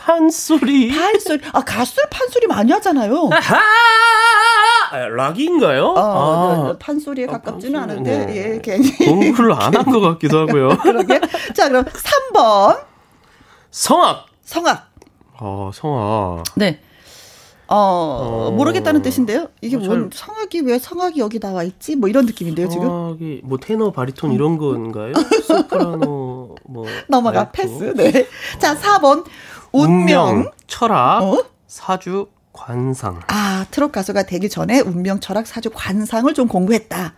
[0.00, 0.88] 판소리.
[0.88, 1.40] 판소리.
[1.52, 3.28] 아, 가수들 판소리 많이 하잖아요.
[3.32, 3.56] 하!
[4.92, 5.84] 아, 락인가요?
[5.96, 8.36] 어, 아, 판소리에 가깝지는 판소리, 않은데, 네.
[8.54, 8.90] 예, 괜히.
[8.98, 10.68] 공부를 안 한 것 같기도 하고요.
[10.82, 11.20] 그러게.
[11.54, 12.78] 자, 그럼 3번.
[13.70, 14.26] 성악.
[14.44, 14.90] 성악.
[15.40, 16.44] 어, 성악.
[16.54, 16.80] 네.
[17.68, 18.50] 어, 어.
[18.52, 19.48] 모르겠다는 뜻인데요?
[19.60, 21.96] 이게 어, 뭔, 성악이 왜 성악이 여기 나와 있지?
[21.96, 22.86] 뭐 이런 느낌인데요, 지금?
[22.86, 25.12] 성악이 뭐 테너, 바리톤 이런 건가요?
[25.44, 27.50] 소프라노 뭐 넘어가, 알토.
[27.52, 27.92] 패스.
[27.96, 28.28] 네.
[28.60, 29.24] 자, 4번.
[29.82, 30.50] 운명.
[30.66, 31.44] 철학, 어?
[31.66, 33.20] 사주, 관상.
[33.28, 37.14] 아, 트롯 가수가 되기 전에 운명, 철학, 사주, 관상을 좀 공부했다.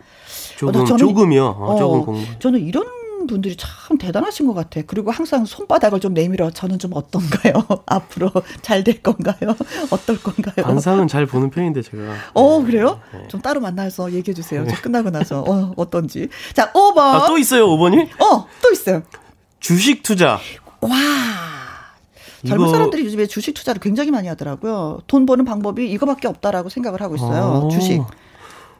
[0.57, 1.45] 조금 어, 저는- 조금이요.
[1.45, 2.39] 어, 어, 조금 공부.
[2.39, 2.85] 저는 이런
[3.27, 4.85] 분들이 참 대단하신 것 같아요.
[4.87, 7.53] 그리고 항상 손바닥을 좀 내밀어 저는 좀 어떤가요?
[7.85, 9.55] 앞으로 잘 될 건가요?
[9.91, 10.65] 어떨 건가요?
[10.65, 12.03] 관상은 잘 보는 편인데 제가.
[12.33, 12.99] 어, 그래요?
[13.13, 13.27] 네.
[13.27, 14.65] 좀 따로 만나서 얘기해 주세요.
[14.67, 16.29] 저 끝나고 나서 어, 어떤지.
[16.53, 16.97] 자, 5번.
[16.99, 18.09] 아, 또 있어요, 5번이?
[18.21, 19.03] 어, 또 있어요.
[19.59, 20.39] 주식 투자.
[20.81, 20.89] 와.
[22.47, 24.99] 젊은 사람들이 요즘에 주식 투자를 굉장히 많이 하더라고요.
[25.07, 27.43] 돈 버는 방법이 이거밖에 없다라고 생각을 하고 있어요.
[27.65, 27.69] 어.
[27.69, 28.01] 주식.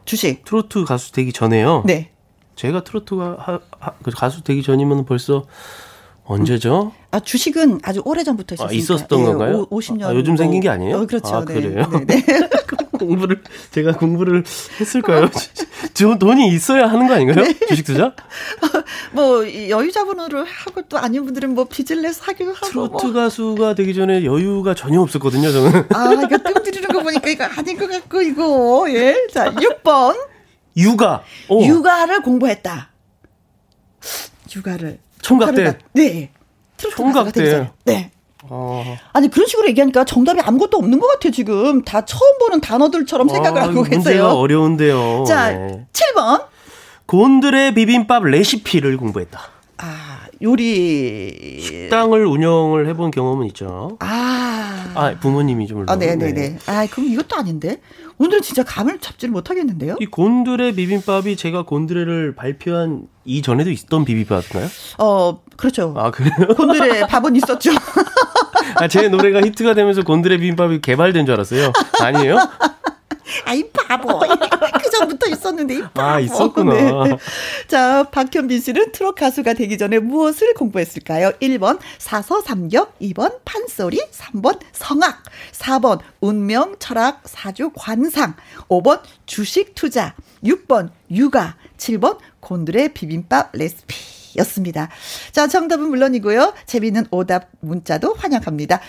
[0.06, 0.44] 주식.
[0.46, 1.84] 트로트 가수 되기 전에요.
[1.86, 2.12] 네.
[2.56, 5.46] 제가 트로트가 하, 하- 그 가수 되기 전이면 벌써
[6.26, 6.92] 언제죠?
[7.12, 8.96] 아, 주식은 아주 오래 전부터 아, 있었으니까.
[8.96, 9.68] 있었던 예, 건가요?
[9.70, 10.04] 오, 50년.
[10.04, 10.98] 아, 요즘 생긴 게 아니에요?
[10.98, 11.36] 어, 그렇죠.
[11.36, 11.54] 아, 네.
[11.54, 11.86] 그래요?
[11.92, 12.24] 네, 네.
[13.00, 14.44] 공부를 제가 공부를
[14.80, 15.30] 했을까요?
[15.94, 17.44] 저 돈이 있어야 하는 거 아닌가요?
[17.46, 17.54] 네.
[17.68, 18.14] 주식 투자?
[19.14, 23.14] 뭐이 여유자본으로 하고 또 아닌 분들은 뭐 빚을 내서 하기도 하고 트로트 뭐.
[23.14, 25.86] 가수가 되기 전에 여유가 전혀 없었거든요, 저는.
[25.94, 28.86] 아, 이거 뜸 들이는 거 보니까 이거 아닌 것 같고 이거.
[28.90, 29.16] 예.
[29.34, 30.16] 자, 6번.
[30.78, 31.24] 육아.
[31.50, 32.90] 오, 육아를 공부했다.
[34.56, 35.00] 육아를.
[35.22, 35.78] 총각 때.
[35.94, 36.32] 네.
[36.78, 37.70] 총각 때.
[37.86, 38.12] 네.
[38.50, 38.98] 어.
[39.14, 43.60] 아니 그런 식으로 얘기하니까 정답이 아무것도 없는 것 같아요 지금 다 처음 보는 단어들처럼 생각을
[43.60, 44.26] 아, 하고 이거 문제가 계세요.
[44.28, 45.24] 어려운데요.
[45.28, 45.86] 자, 네.
[45.94, 46.46] 7번.
[47.06, 49.40] 곤드레 비빔밥 레시피를 공부했다.
[49.78, 51.60] 아, 요리.
[51.62, 53.98] 식당을 운영을 해본 경험은 있죠.
[54.00, 54.92] 아.
[54.96, 55.86] 아, 부모님이 좀.
[55.88, 56.60] 아, 네네네.
[56.68, 57.80] 아, 그럼 이것도 아닌데?
[58.20, 59.96] 오늘은 진짜 감을 잡지를 못하겠는데요?
[60.00, 64.68] 이 곤드레 비빔밥이 제가 곤드레를 발표한 이전에도 있던 비빔밥인가요?
[64.98, 65.94] 어, 그렇죠.
[65.98, 66.34] 아, 그래요?
[66.56, 67.72] 곤드레 밥은 있었죠.
[68.76, 71.72] 아, 제 노래가 히트가 되면서 곤드레 비빔밥이 개발된 줄 알았어요.
[72.02, 72.38] 아니에요?
[73.46, 74.20] 아이, 바보.
[74.20, 76.02] 그 전부터 있었는데, 이 바보.
[76.02, 76.74] 아, 있었구나.
[76.74, 77.18] 네.
[77.68, 81.32] 자, 박현빈 씨는 트롯 가수가 되기 전에 무엇을 공부했을까요?
[81.42, 88.36] 1번 사서삼경, 2번 판소리, 3번 성악, 4번 운명, 철학, 사주, 관상,
[88.68, 94.20] 5번 주식 투자, 6번 육아, 7번 곤드레 비빔밥 레시피.
[94.38, 94.90] 였습니다.
[95.32, 96.54] 자, 정답은 물론이고요.
[96.66, 98.80] 재미있는 오답 문자도 환영합니다.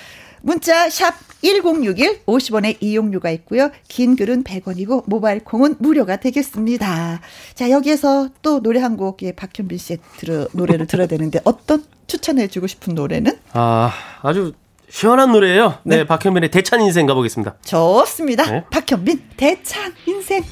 [0.42, 3.70] 문자 샵 1061, 50원의 이용료가 있고요.
[3.88, 7.20] 긴 글은 100원이고 모바일 콩은 무료가 되겠습니다.
[7.54, 12.48] 자, 여기에서 또 노래 한 곡, 예, 박현빈 씨의 들어, 노래를 들어야 되는데 어떤 추천해
[12.48, 13.38] 주고 싶은 노래는?
[13.52, 14.52] 아, 아주
[14.90, 15.78] 시원한 노래예요.
[15.84, 16.04] 네, 네.
[16.04, 17.56] 박현민의 대찬 인생 가보겠습니다.
[17.64, 18.50] 좋습니다.
[18.50, 18.64] 네.
[18.70, 20.42] 박현빈 대찬 인생.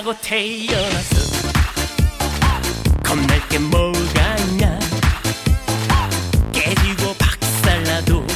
[0.00, 1.16] 박차고 태어나서
[3.04, 4.78] 겁날 게 뭐가 있냐?
[6.52, 8.26] 깨지고 박살나도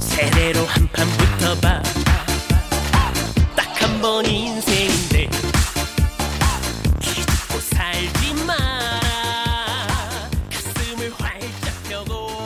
[0.00, 1.82] 세대로 한판 붙어봐.
[3.56, 5.28] 딱 한 번 인생인데
[7.00, 9.00] 기죽고 살지 마라
[10.50, 12.38] 가슴을 활짝 펴고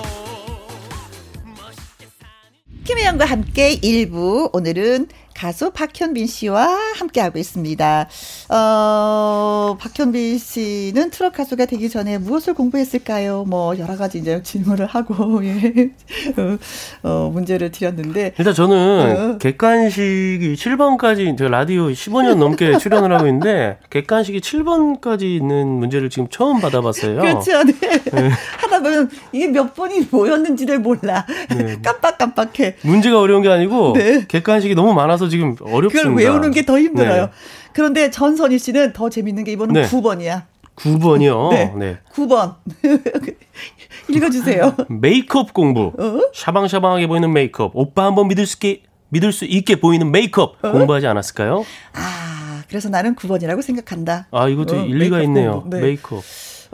[1.44, 4.50] 멋있게 사는 김혜영과 함께 1부.
[4.52, 5.08] 오늘은
[5.42, 8.08] 가수 박현빈 씨와 함께하고 있습니다.
[8.48, 13.42] 어, 박현빈 씨는 트럭 가수가 되기 전에 무엇을 공부했을까요?
[13.48, 15.90] 뭐 여러 가지 이제 질문을 하고 예.
[16.36, 16.58] 어,
[17.02, 19.38] 어, 문제를 드렸는데 일단 저는 어.
[19.38, 26.60] 객관식이 7번까지 제가 라디오 15년 넘게 출연을 하고 있는데 객관식이 7번까지 있는 문제를 지금 처음
[26.60, 27.20] 받아봤어요.
[27.20, 27.64] 그렇죠.
[27.64, 28.30] 네.
[28.58, 31.26] 하다 보면 이게 몇 번이 뭐였는지를 몰라.
[31.50, 31.78] 네.
[31.82, 32.76] 깜빡깜빡해.
[32.82, 34.24] 문제가 어려운 게 아니고 네.
[34.28, 36.08] 객관식이 너무 많아서 지금 어렵습니다.
[36.08, 37.26] 그걸 외우는 게 더 힘들어요.
[37.26, 37.30] 네.
[37.72, 39.88] 그런데 전선희 씨는 더 재밌는 게 이번은 네.
[39.88, 40.42] 9번이야.
[40.76, 41.50] 9번이요.
[41.50, 41.72] 네.
[41.76, 41.98] 네.
[42.14, 42.54] 9번.
[44.08, 44.74] 읽어주세요.
[44.88, 45.92] 메이크업 공부.
[45.98, 46.20] 어?
[46.34, 47.72] 샤방샤방하게 보이는 메이크업.
[47.74, 50.72] 오빠 한번 믿을 수 있게 믿을 수 있게 보이는 메이크업 어?
[50.72, 51.64] 공부하지 않았을까요?
[51.94, 54.28] 아, 그래서 나는 9번이라고 생각한다.
[54.30, 55.64] 아 이것도 어, 일리가 메이크업 있네요.
[55.68, 55.80] 네.
[55.80, 56.22] 메이크업.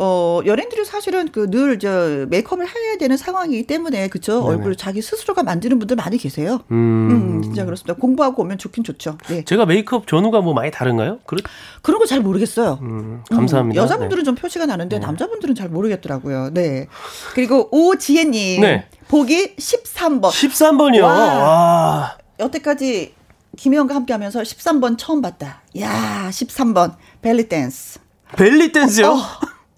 [0.00, 4.40] 어, 연예인들이 사실은 그 늘 저 메이크업을 해야 되는 상황이기 때문에 그쵸?
[4.40, 4.46] 네네.
[4.54, 6.60] 얼굴을 자기 스스로가 만드는 분들 많이 계세요.
[6.70, 7.10] 음.
[7.10, 7.94] 음, 진짜 그렇습니다.
[7.94, 9.18] 공부하고 오면 좋긴 좋죠.
[9.28, 9.44] 네.
[9.44, 11.18] 제가 메이크업 전후가 뭐 많이 다른가요?
[11.26, 11.40] 그렇
[11.82, 12.78] 그런 거 잘 모르겠어요.
[12.82, 13.80] 음, 감사합니다.
[13.80, 16.50] 음, 여자분들은 좀 표시가 나는데 남자분들은 잘 모르겠더라고요.
[16.54, 16.86] 네.
[17.34, 18.60] 그리고 오지혜님.
[18.62, 18.86] 네.
[19.08, 20.30] 보기 13번.
[20.30, 21.02] 13번이요.
[21.02, 21.12] 와.
[21.12, 22.18] 와.
[22.38, 23.14] 여태까지
[23.56, 25.62] 김혜영과 함께 하면서 13번 처음 봤다.
[25.80, 26.94] 야 13번.
[27.20, 27.98] 벨리 댄스.
[28.36, 29.08] 벨리 댄스요?
[29.08, 29.16] 어,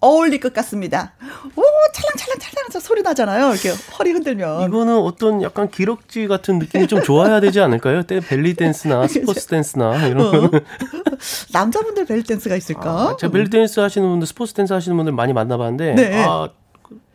[0.01, 1.13] 어울릴 것 같습니다.
[1.55, 1.61] 오,
[1.93, 3.51] 찰랑찰랑찰랑 소리 나잖아요.
[3.51, 4.67] 이렇게 허리 흔들면.
[4.67, 8.01] 이거는 어떤 약간 기럭지 같은 느낌이 좀 좋아야 되지 않을까요?
[8.03, 10.31] 때 벨리 댄스나 스포츠 댄스나 이런 어?
[10.31, 10.49] 거는.
[11.53, 12.89] 남자분들 벨리 댄스가 있을까?
[12.89, 16.23] 아, 제가 벨리 댄스 하시는 분들, 스포츠 댄스 하시는 분들 많이 만나봤는데, 네.
[16.25, 16.49] 아,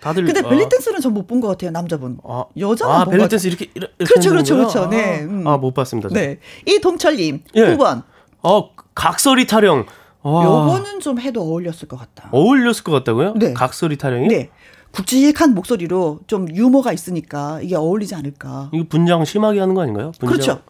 [0.00, 0.24] 다들.
[0.24, 2.18] 근데 아, 벨리 댄스는 전 못 본 것 같아요, 남자분.
[2.24, 3.28] 아, 여자만 아, 벨리.
[3.28, 4.54] 댄스 이렇게, 이렇게 그렇죠, 그렇죠?
[4.56, 4.82] 그렇죠.
[4.84, 5.44] 아, 네, 음.
[5.46, 6.08] 아, 못 봤습니다.
[6.08, 6.14] 저.
[6.14, 6.38] 네.
[6.66, 7.60] 이 동철님, 예.
[7.76, 8.04] 9번.
[8.44, 9.86] 어, 각설이 타령.
[10.26, 12.28] 와, 요거는 좀 해도 어울렸을 것 같다.
[12.32, 13.34] 어울렸을 것 같다고요?
[13.36, 13.52] 네.
[13.54, 14.26] 각설이 타령이?
[14.26, 14.50] 네.
[14.90, 18.70] 굵직한 목소리로 좀 유머가 있으니까 이게 어울리지 않을까.
[18.72, 20.12] 이거 분장 심하게 하는 거 아닌가요?
[20.18, 20.32] 분장.
[20.32, 20.62] 그렇죠.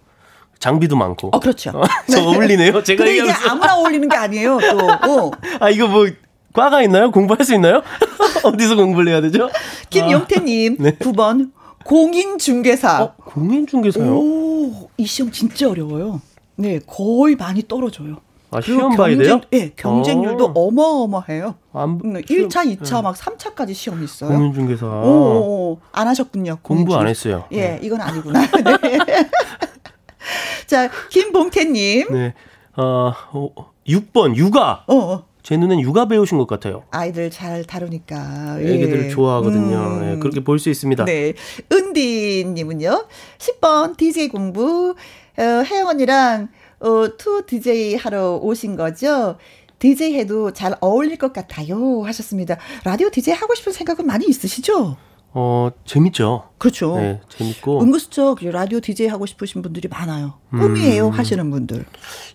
[0.59, 1.29] 장비도 많고.
[1.33, 1.73] 어, 그렇죠.
[2.11, 2.83] 저 어울리네요.
[2.83, 3.33] 제가 근데 이게.
[3.49, 5.27] 아무나 어울리는 게 아니에요, 또.
[5.29, 5.31] 어.
[5.61, 6.07] 아, 이거 뭐,
[6.53, 7.11] 과가 있나요?
[7.11, 7.83] 공부할 수 있나요?
[8.45, 9.49] 어디서 공부를 해야 되죠?
[9.90, 10.90] 김용태님, 네.
[10.99, 11.53] 9번.
[11.85, 13.03] 공인중개사.
[13.05, 14.12] 어, 공인중개사요?
[14.12, 16.21] 오, 이 시험 진짜 어려워요.
[16.57, 18.25] 네, 거의 많이 떨어져요.
[18.57, 19.40] 아, 그리고 시험 봐야 돼요?
[19.51, 20.53] 네, 경쟁률도 어.
[20.55, 21.55] 어마어마해요.
[21.75, 24.31] 안, 음, 시험- 1차, 2차, 막 3차까지 시험이 있어요.
[24.31, 24.87] 공인중개사.
[24.87, 26.59] 오, 오, 오, 안 하셨군요.
[26.62, 27.09] 공부 안 공인중개사.
[27.09, 27.45] 했어요.
[27.53, 28.40] 예, 이건 아니구나.
[28.83, 28.99] 네.
[30.66, 32.09] 자, 김봉태님.
[32.12, 32.35] 네.
[32.77, 34.85] 어, 어, 6번, 육아.
[34.87, 36.83] 어, 어, 제 눈엔 육아 배우신 것 같아요.
[36.90, 38.57] 아이들 잘 다루니까.
[38.62, 38.75] 예.
[38.75, 39.77] 애기들 좋아하거든요.
[39.77, 40.12] 음.
[40.14, 41.05] 예, 그렇게 볼 수 있습니다.
[41.05, 41.35] 네.
[41.73, 43.07] 은디님은요,
[43.38, 44.95] 10번 DJ 공부,
[45.38, 46.49] 어, 혜영 언니랑,
[46.80, 49.36] 어, two DJ 하러 오신 거죠?
[49.78, 52.02] DJ 해도 잘 어울릴 것 같아요.
[52.04, 52.56] 하셨습니다.
[52.84, 54.96] 라디오 DJ 하고 싶은 생각은 많이 있으시죠?
[55.38, 56.48] 어, 재밌죠?
[56.56, 56.96] 그렇죠.
[56.96, 57.82] 네, 재밌고.
[57.82, 60.34] 은근슬쩍 라디오 DJ 하고 싶으신 분들이 많아요.
[60.50, 61.84] 꿈이에요 하시는 분들.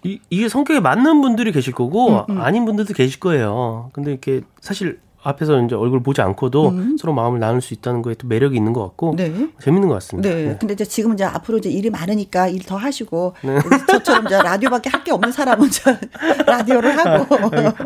[0.04, 3.90] 이, 이게 성격에 맞는 분들이 계실 거고, 음, 아닌 분들도 계실 거예요.
[3.94, 8.28] 근데 이렇게 사실 앞에서 이제 얼굴 보지 않고도 서로 마음을 나눌 수 있다는 거에 또
[8.28, 9.16] 매력이 있는 것 같고, 음.
[9.18, 9.32] 네.
[9.62, 10.30] 재밌는 것 같습니다.
[10.30, 10.58] 네.
[10.60, 13.36] 근데 이제 지금 이제 앞으로 이제 일이 많으니까 일 더 하시고
[13.88, 15.96] 저처럼 이제 라디오밖에 할 게 없는 사람은 저
[16.46, 17.36] 라디오를 하고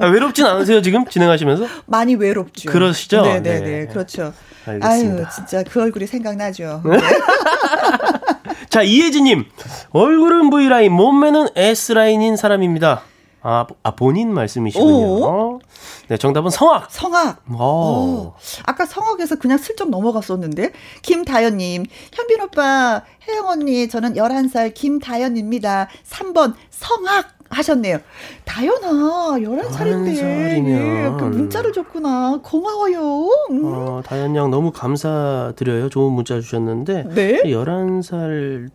[0.01, 1.05] 아, 외롭진 않으세요, 지금?
[1.05, 1.65] 진행하시면서?
[1.85, 2.69] 많이 외롭죠.
[2.71, 3.21] 그러시죠?
[3.21, 3.61] 네, 네, 네.
[3.61, 3.87] 네.
[3.87, 4.33] 그렇죠.
[4.65, 4.87] 알겠습니다.
[5.21, 6.83] 아유, 진짜 그 얼굴이 생각나죠.
[8.69, 9.45] 자, 이혜진님.
[9.91, 13.01] 얼굴은 V라인, 몸매는 S라인인 사람입니다.
[13.47, 15.59] 아, 아, 본인 말씀이시군요.
[16.07, 16.89] 네, 정답은 성악.
[16.89, 17.43] 성악.
[17.47, 17.55] 오.
[17.59, 20.71] 어, 아까 성악에서 그냥 슬쩍 넘어갔었는데.
[21.03, 25.89] 김다연 님, 현빈 오빠, 혜영 언니, 저는 11살 김다연입니다.
[26.09, 27.99] 3번 성악 하셨네요.
[28.45, 30.17] 다연아, 11살인데.
[30.17, 31.17] 11살이면.
[31.19, 32.39] 그 문자를 줬구나.
[32.43, 33.29] 고마워요.
[33.51, 33.61] 음.
[33.63, 35.89] 어, 다현 양 너무 감사드려요.
[35.89, 37.09] 좋은 문자 주셨는데.
[37.13, 37.43] 네.
[37.43, 38.71] 11살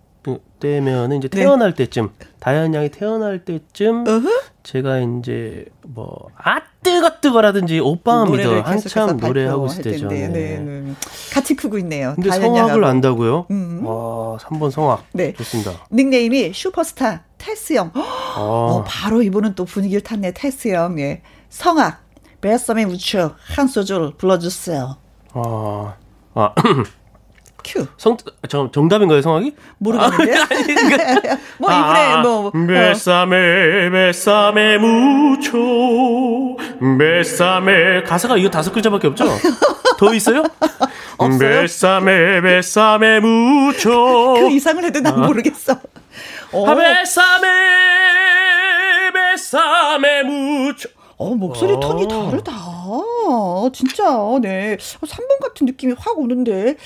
[0.61, 4.29] 때면은 이제 태어날 때쯤, 다현 양이 태어날 때쯤, 어허.
[4.63, 8.61] 제가 이제 뭐, 아, 뜨거, 뜨거라든지 오빠 믿어.
[8.61, 10.09] 한참 노래하고 있을 때죠.
[10.09, 10.29] 텐데.
[10.29, 10.95] 네, 네.
[11.33, 12.15] 같이 크고 있네요.
[12.15, 12.85] 근데 성악을.
[12.85, 13.47] 안다고요?
[13.51, 13.85] 음.
[13.85, 15.05] 와, 3번 성악.
[15.13, 15.33] 네.
[15.35, 15.73] 좋습니다.
[15.93, 17.91] 닉네임이 슈퍼스타 테스 형.
[18.37, 20.33] 어, 어, 바로 이분은 또 분위기를 탔네.
[20.33, 20.99] 테스 형.
[21.01, 21.23] 예.
[21.49, 22.05] 성악.
[22.41, 24.97] 베썸의 우측 한 소절 불러주세요.
[25.35, 25.95] 아,
[26.35, 26.55] 아,
[27.65, 27.87] 큐.
[27.97, 28.17] 성,
[28.49, 29.55] 저, 정답인 가요, 성악이?
[29.79, 30.35] 모르겠는데.
[31.59, 32.53] 뭐 이번에 뭐 어.
[32.67, 35.59] 뱃삼에 뱃삼에 묻혀
[36.99, 39.27] 뱃삼에 가사가 이거 다섯 글자밖에 없죠?
[39.99, 40.43] 더 있어요?
[41.39, 43.91] 뱃삼에 뱃삼에 묻혀
[44.39, 45.79] 그 이상을 해도 난 모르겠어.
[46.53, 47.49] 어, 아, 뱃삼에
[49.13, 50.89] 뱃삼에 묻혀
[51.21, 52.53] 어, 목소리 톤이 다르다.
[53.75, 54.05] 진짜,
[54.41, 54.79] 네.
[54.79, 56.77] 3번 같은 느낌이 확 오는데.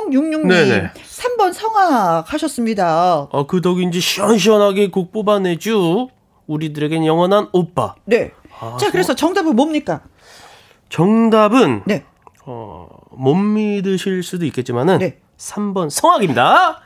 [0.00, 0.46] 8066님.
[0.46, 0.92] 네네.
[0.94, 3.26] 3번 성악 하셨습니다.
[3.32, 6.06] 어, 그 덕인지 시원시원하게 곡 뽑아내주
[6.46, 8.30] 우리들에겐 영원한 오빠 네.
[8.80, 10.02] 자, 그래서 정답은 뭡니까?
[10.88, 12.04] 정답은 네.
[12.46, 15.18] 어, 못 믿으실 수도 있겠지만은 네.
[15.36, 16.80] 3번 성악입니다.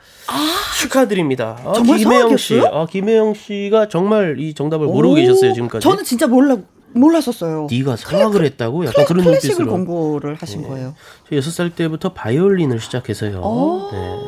[0.81, 1.59] 축하드립니다.
[1.65, 2.61] 아, 정말 김혜영 씨?
[2.61, 5.83] 아, 김혜영 씨가 정말 이 정답을 모르고 오, 계셨어요 지금까지.
[5.83, 6.57] 저는 진짜 몰라,
[6.93, 7.69] 몰랐었어요.
[7.71, 9.73] 네가 성악을 했다고 약간 클래식, 그런 클래식을 눈빛으로.
[9.73, 10.95] 공부를 하신 거예요.
[11.29, 13.41] 저 6살 때부터 바이올린을 시작해서요.
[13.45, 14.19] 아, 네.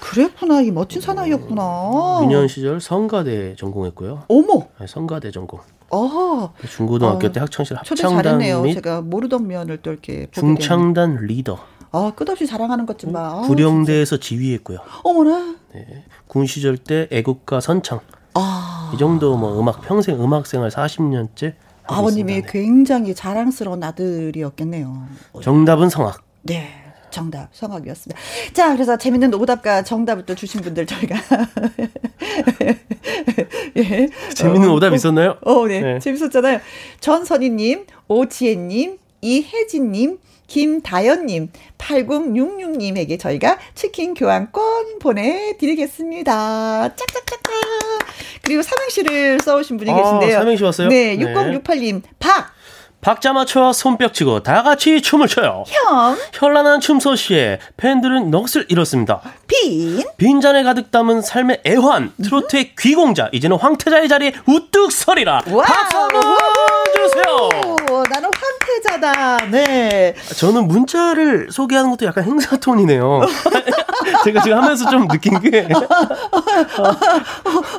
[0.00, 0.60] 그랬구나.
[0.62, 2.20] 이 멋진 사나이였구나.
[2.24, 4.24] 유년 시절 성가대 전공했고요.
[4.28, 4.66] 어머.
[4.80, 5.60] 네, 성가대 전공.
[5.94, 8.62] 아, 중고등학교 어, 때 초대 합창단 잘했네요.
[8.62, 10.26] 및 제가 모르던 면을 또 이렇게.
[10.32, 11.58] 중창단 리더.
[11.92, 13.42] 아, 끝없이 자랑하는 것 좀 봐.
[13.44, 14.78] 아, 구령대에서 지휘했고요.
[15.04, 15.56] 어머나.
[15.74, 16.04] 네.
[16.26, 18.00] 군 시절 때 애국가 선창.
[18.34, 21.54] 아, 이 정도 뭐 음악 평생 음악 생활 40년째
[21.86, 25.06] 아버님이 굉장히 자랑스러운 아들이었겠네요.
[25.42, 26.22] 정답은 성악.
[26.42, 26.68] 네.
[27.10, 28.18] 정답 성악이었습니다.
[28.54, 31.16] 자, 그래서 재밌는 오답과 정답을 또 주신 분들 저희가
[33.76, 34.08] 예.
[34.34, 35.36] 재밌는 어, 오답 있었나요?
[35.44, 35.80] 어, 네.
[35.80, 35.98] 네.
[35.98, 36.60] 재밌었잖아요.
[37.00, 40.18] 전선희님, 오지혜님, 이혜진님,
[40.52, 41.48] 김다연님,
[41.78, 46.94] 8066님에게 저희가 치킨 교환권 보내드리겠습니다.
[46.94, 47.40] 짝짝짝짝.
[48.42, 50.38] 그리고 삼행시를 써오신 분이 아, 계신데요.
[50.40, 50.88] 삼행시 왔어요?
[50.88, 51.24] 네, 네.
[51.24, 52.52] 6068님, 박,
[53.00, 55.64] 박자 맞춰 손뼉 치고 다 같이 춤을 춰요.
[55.66, 59.22] 형, 현란한 춤 솜씨에 팬들은 넋을 잃었습니다.
[59.46, 65.44] 빈, 빈잔에 가득 담은 삶의 애환, 트로트의 귀공자, 이제는 황태자의 자리에 우뚝 서리라.
[65.46, 65.62] 와우.
[65.62, 66.22] 박수 한번
[66.94, 67.24] 주세요.
[67.90, 69.36] 오, 나는 황 태자다.
[69.50, 70.14] 네.
[70.36, 73.22] 저는 문자를 소개하는 것도 약간 행사 톤이네요.
[74.24, 75.68] 제가 지금 하면서 좀 느낀 게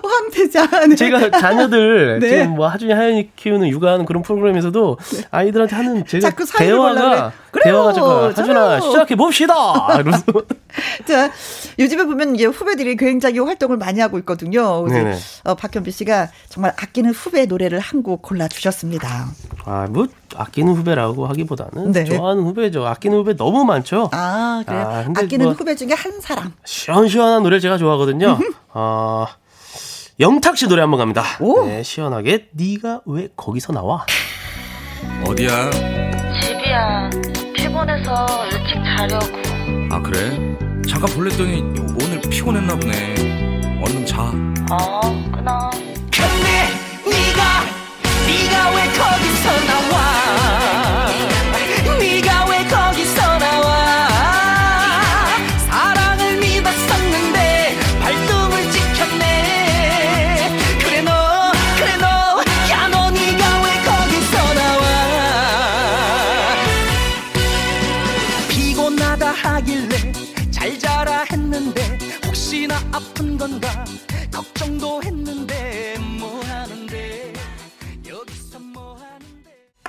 [0.04, 0.70] 황태자.
[0.70, 0.96] 자, 네.
[0.96, 2.30] 제가 자녀들 네.
[2.30, 4.98] 지금 뭐 하준이 하연이 키우는 육아하는 그런 프로그램에서도
[5.32, 7.64] 아이들한테 하는 제가 대화가 그래.
[7.66, 7.94] 대화가.
[7.94, 8.80] 잠깐 하준아.
[8.82, 9.54] 시작해 봅시다.
[9.96, 10.24] 이러면서
[11.08, 11.32] 자,
[11.80, 14.86] 요즘에 보면 이제 후배들이 굉장히 활동을 많이 하고 있거든요.
[15.44, 19.28] 어, 박현비 씨가 정말 아끼는 후배 노래를 한 곡 골라 주셨습니다.
[19.64, 22.04] 아뭐 아끼는 후배라고 하기보다는 네.
[22.06, 22.86] 좋아하는 후배죠.
[22.86, 24.10] 아끼는 후배 너무 많죠.
[24.12, 24.82] 아, 그래요?
[24.82, 26.54] 아, 아끼는 뭐- 후배 중에 한 사람.
[26.66, 28.40] 시원시원한 노래 제가 좋아하거든요.
[28.74, 29.26] 어,
[30.20, 31.24] 영탁 씨 노래 한번 갑니다.
[31.40, 31.66] 오.
[31.66, 34.06] 네, 시원하게 네가 왜 거기서 나와?
[35.28, 35.70] 어디야?
[36.42, 37.10] 집이야.
[37.56, 39.26] 피곤해서 일찍 자려고.
[39.92, 40.58] 아 그래?
[40.88, 41.62] 잠깐 볼랬더니
[42.04, 43.82] 오늘 피곤했나 보네.
[43.86, 44.22] 얼른 자.
[44.72, 45.02] 어,
[45.34, 45.70] 끊어.
[48.26, 50.83] 네가 왜 거기서 나와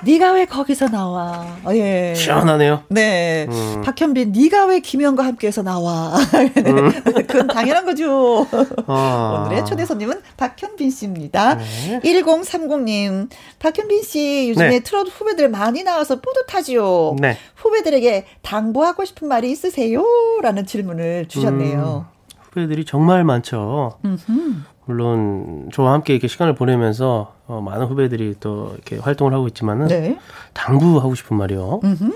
[0.05, 1.57] 네가 왜 거기서 나와?
[1.63, 2.13] 어, 예.
[2.15, 2.83] 시원하네요.
[2.89, 3.47] 네.
[3.49, 3.81] 음.
[3.83, 6.13] 박현빈, 네가 왜 김현과 함께해서 나와?
[6.53, 6.53] 네.
[7.25, 8.45] 그건 당연한 거죠.
[8.85, 9.45] 아.
[9.47, 11.55] 오늘의 초대 손님은 박현빈 씨입니다.
[11.55, 11.99] 네.
[12.01, 14.79] 1030님, 박현빈 씨 요즘에 네.
[14.81, 17.15] 트로트 후배들 많이 나와서 뿌듯하지요.
[17.19, 17.37] 네.
[17.55, 20.03] 후배들에게 당부하고 싶은 말이 있으세요?
[20.43, 22.05] 라는 질문을 주셨네요.
[22.51, 23.97] 후배들이 정말 많죠.
[24.05, 24.74] 음흠.
[24.85, 30.19] 물론 저와 함께 이렇게 시간을 보내면서 어, 많은 후배들이 또 이렇게 활동을 하고 있지만은 네.
[30.53, 31.79] 당부하고 싶은 말이요.
[31.83, 32.11] 음흠.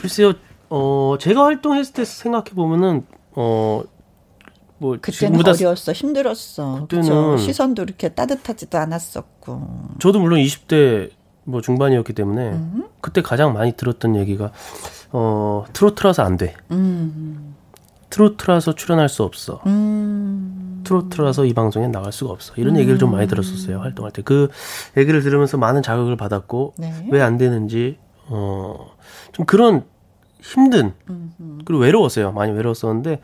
[0.00, 0.32] 글쎄요,
[0.68, 3.04] 어 제가 활동했을 때 생각해 보면은
[3.34, 3.82] 어
[4.82, 6.86] 뭐 그때는 어려웠어, 힘들었어.
[6.88, 7.36] 그때는- 그쵸?
[7.36, 9.60] 시선도 이렇게 따뜻하지도 않았었고.
[9.98, 11.10] 저도 물론 20대
[11.44, 12.84] 뭐 중반이었기 때문에 음.
[13.02, 14.52] 그때 가장 많이 들었던 얘기가
[15.12, 16.54] 어 트로트라서 안 돼.
[16.70, 17.49] 음.
[18.10, 19.60] 트로트라서 출연할 수 없어.
[19.66, 20.82] 음.
[20.84, 22.52] 트로트라서 이 방송에 나갈 수가 없어.
[22.56, 23.80] 이런 얘기를 좀 많이 들었었어요.
[23.80, 24.22] 활동할 때.
[24.22, 24.48] 그
[24.96, 27.08] 얘기를 들으면서 많은 자극을 받았고 네.
[27.10, 27.98] 왜안 되는지
[28.28, 28.90] 어
[29.32, 29.84] 좀 그런
[30.42, 30.92] 힘든
[31.64, 32.32] 그리고 외로웠어요.
[32.32, 33.20] 많이 외로웠었는데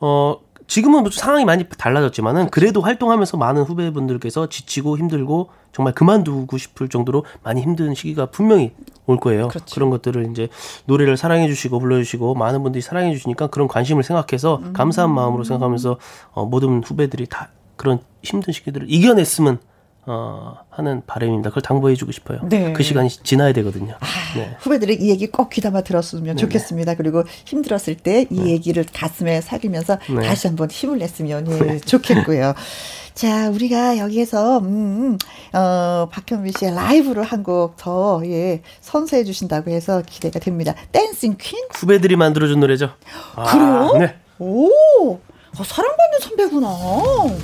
[0.00, 6.88] 어 지금은 뭐 상황이 많이 달라졌지만은 그래도 활동하면서 많은 후배분들께서 지치고 힘들고 정말 그만두고 싶을
[6.88, 8.72] 정도로 많이 힘든 시기가 분명히
[9.06, 9.48] 올 거예요.
[9.48, 9.74] 그렇죠.
[9.74, 10.48] 그런 것들을 이제
[10.86, 15.98] 노래를 사랑해 주시고 불러 주시고 많은 분들이 사랑해 주시니까 그런 관심을 생각해서 감사한 마음으로 생각하면서
[16.32, 19.60] 어 모든 후배들이 다 그런 힘든 시기들을 이겨냈으면
[20.08, 21.50] 어 하는 바람입니다.
[21.50, 22.38] 그걸 당부해 주고 싶어요.
[22.44, 22.72] 네.
[22.72, 23.96] 그 시간이 지나야 되거든요.
[24.36, 24.56] 네.
[24.60, 26.94] 후배들이 이 얘기 꼭 귀담아 들었으면 좋겠습니다.
[26.94, 30.22] 그리고 힘들었을 때 이 얘기를 가슴에 사귀면서 네.
[30.26, 32.54] 다시 한번 힘을 냈으면 예, 좋겠고요.
[33.14, 35.16] 자, 우리가 여기에서 음,
[35.54, 40.74] 어, 박현미 씨의 라이브를 한 곡 더 예, 선사해 주신다고 해서 기대가 됩니다.
[40.92, 41.58] 댄싱 퀸?
[41.74, 42.90] 후배들이 만들어준 노래죠.
[43.34, 43.96] 아, 그래요?
[43.98, 44.14] 네.
[44.38, 44.68] 오,
[45.14, 46.68] 어, 사랑받는 선배구나.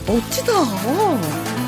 [0.07, 1.62] 멋지다.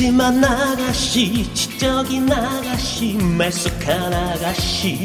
[0.00, 5.02] 새침한 아가씨 지적인 아가씨 말쑥한 아가씨.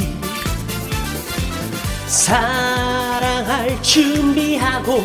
[2.07, 5.03] 사랑할 준비하고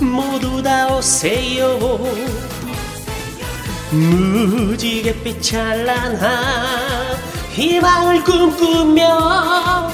[0.00, 1.78] 모두 다 오세요.
[3.92, 7.16] 무지갯빛 찬란한
[7.52, 9.88] 희망을 꿈꾸며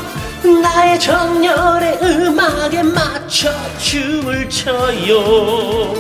[0.62, 5.92] 나의 정열의 음악에 맞춰 춤을 춰요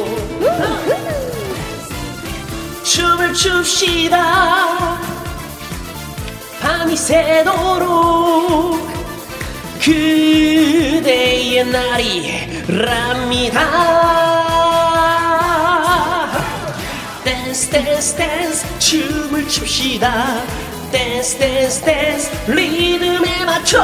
[2.94, 5.00] 춤을 춥시다.
[6.62, 8.78] 밤이 새도록
[9.82, 13.60] 그대의 날이랍니다.
[17.24, 18.78] 댄스 댄스 댄스.
[18.78, 20.40] 춤을 춥시다
[20.94, 23.82] 댄스 댄스 댄스 리듬에 맞춰.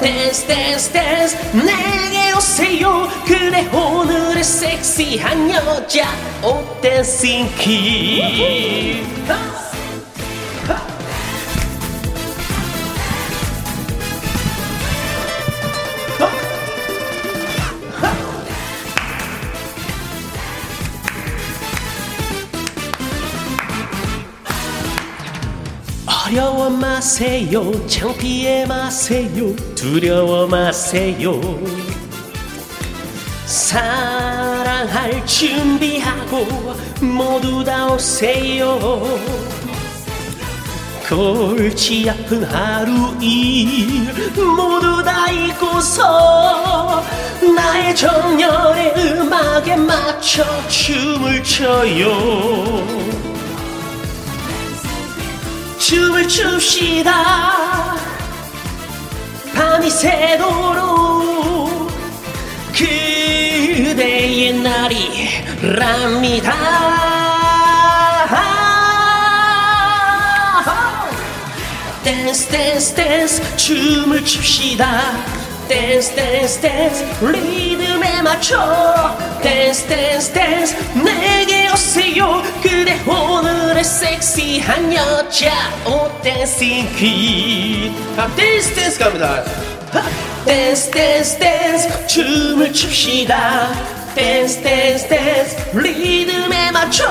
[0.00, 3.08] 댄스 댄스 댄스 내게 오세요.
[3.24, 6.08] 그래 오늘의 섹시한 여자.
[6.42, 9.06] 오 댄싱 퀸
[26.34, 27.70] 어려워 마세요.
[27.86, 29.54] 창피해 마세요.
[29.76, 31.40] 두려워 마세요.
[33.46, 39.06] 사랑할 준비하고 모두 다 오세요.
[41.08, 44.12] 골치 아픈 하루 일
[44.56, 47.04] 모두 다 잊고서
[47.54, 53.23] 나의 정열의 음악에 맞춰 춤을 춰요
[55.84, 57.94] 춤을 춥시다.
[59.54, 61.92] 밤이 새도록
[62.72, 66.54] 그대의 날이랍니다.
[72.02, 75.12] 댄스 댄스 댄스 춤을 춥시다
[75.68, 79.16] 댄스 댄스 댄스 리듬에 맞춰.
[79.42, 82.42] 댄스 댄스 댄스 내게 오세요.
[82.62, 85.50] 그대 오늘의 섹시한 여자.
[85.86, 89.42] 오 dancing queen 아, 댄스 댄스 갑니다.
[90.44, 93.72] 댄스 댄스 댄스 춤을 춥시다.
[94.14, 97.04] 댄스 댄스 댄스 리듬에 맞춰.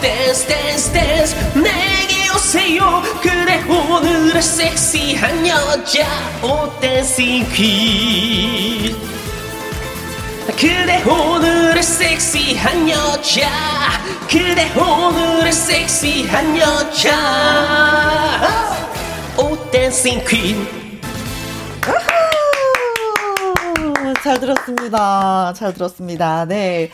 [0.00, 2.17] 댄스 댄스 댄스 내게
[2.48, 6.06] 오세요 그대 오늘의 섹시한 여자
[6.42, 8.96] 오 dancing queen
[10.52, 13.50] 그대 오늘의 섹시한 여자
[14.30, 17.12] 그대 오늘의 섹시한 여자
[19.36, 20.88] 오 댄싱 퀸
[24.24, 25.52] 잘 들었습니다.
[25.54, 26.46] 잘 들었습니다.
[26.46, 26.90] 네.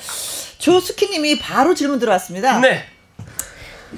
[0.59, 2.59] 조수키님이 바로 질문 들어왔습니다.
[2.59, 2.94] 네.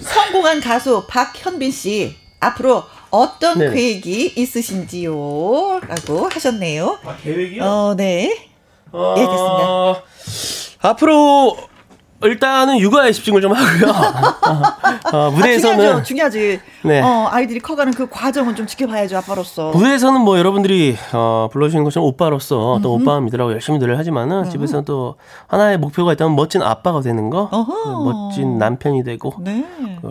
[0.00, 3.74] 성공한 가수 박현빈 씨 앞으로 어떤 네네.
[3.74, 5.80] 계획이 있으신지요?
[5.86, 6.98] 라고 하셨네요.
[7.04, 7.64] 아, 계획이요?
[7.64, 8.48] 어, 네.
[8.92, 10.02] 어, 예, 됐습니다.
[10.80, 11.56] 앞으로
[12.22, 13.90] 일단은 육아에 집중을 좀 하고요.
[15.12, 16.02] 어, 아, 무대에서는 중요하죠.
[16.02, 16.60] 중요하지.
[16.84, 17.00] 네.
[17.02, 19.70] 어, 아이들이 커가는 그 과정은 좀 지켜봐야죠, 아빠로서.
[19.70, 25.16] 무대에서는 뭐 여러분들이 어, 불러주시는 것처럼 오빠로서 또 오빠 믿으라고 열심히 노래를 하지만은 집에서는 또
[25.46, 27.82] 하나의 목표가 있다면 멋진 아빠가 되는 거, 어허.
[27.84, 29.64] 그 멋진 남편이 되고 네.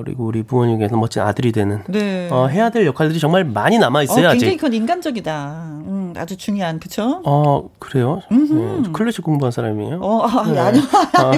[0.03, 2.29] 그리고 우리 부모님께서 멋진 아들이 되는 네.
[2.31, 4.57] 어, 해야 될 역할들이 정말 많이 남아 있어요 어, 굉장히 아직.
[4.57, 5.63] 그건 인간적이다.
[5.87, 7.21] 음, 아주 중요한, 그쵸?
[7.25, 8.21] 어 그래요?
[8.29, 9.99] 네, 저 클래식 공부한 사람이에요.
[10.01, 10.83] 어, 아, 아니요.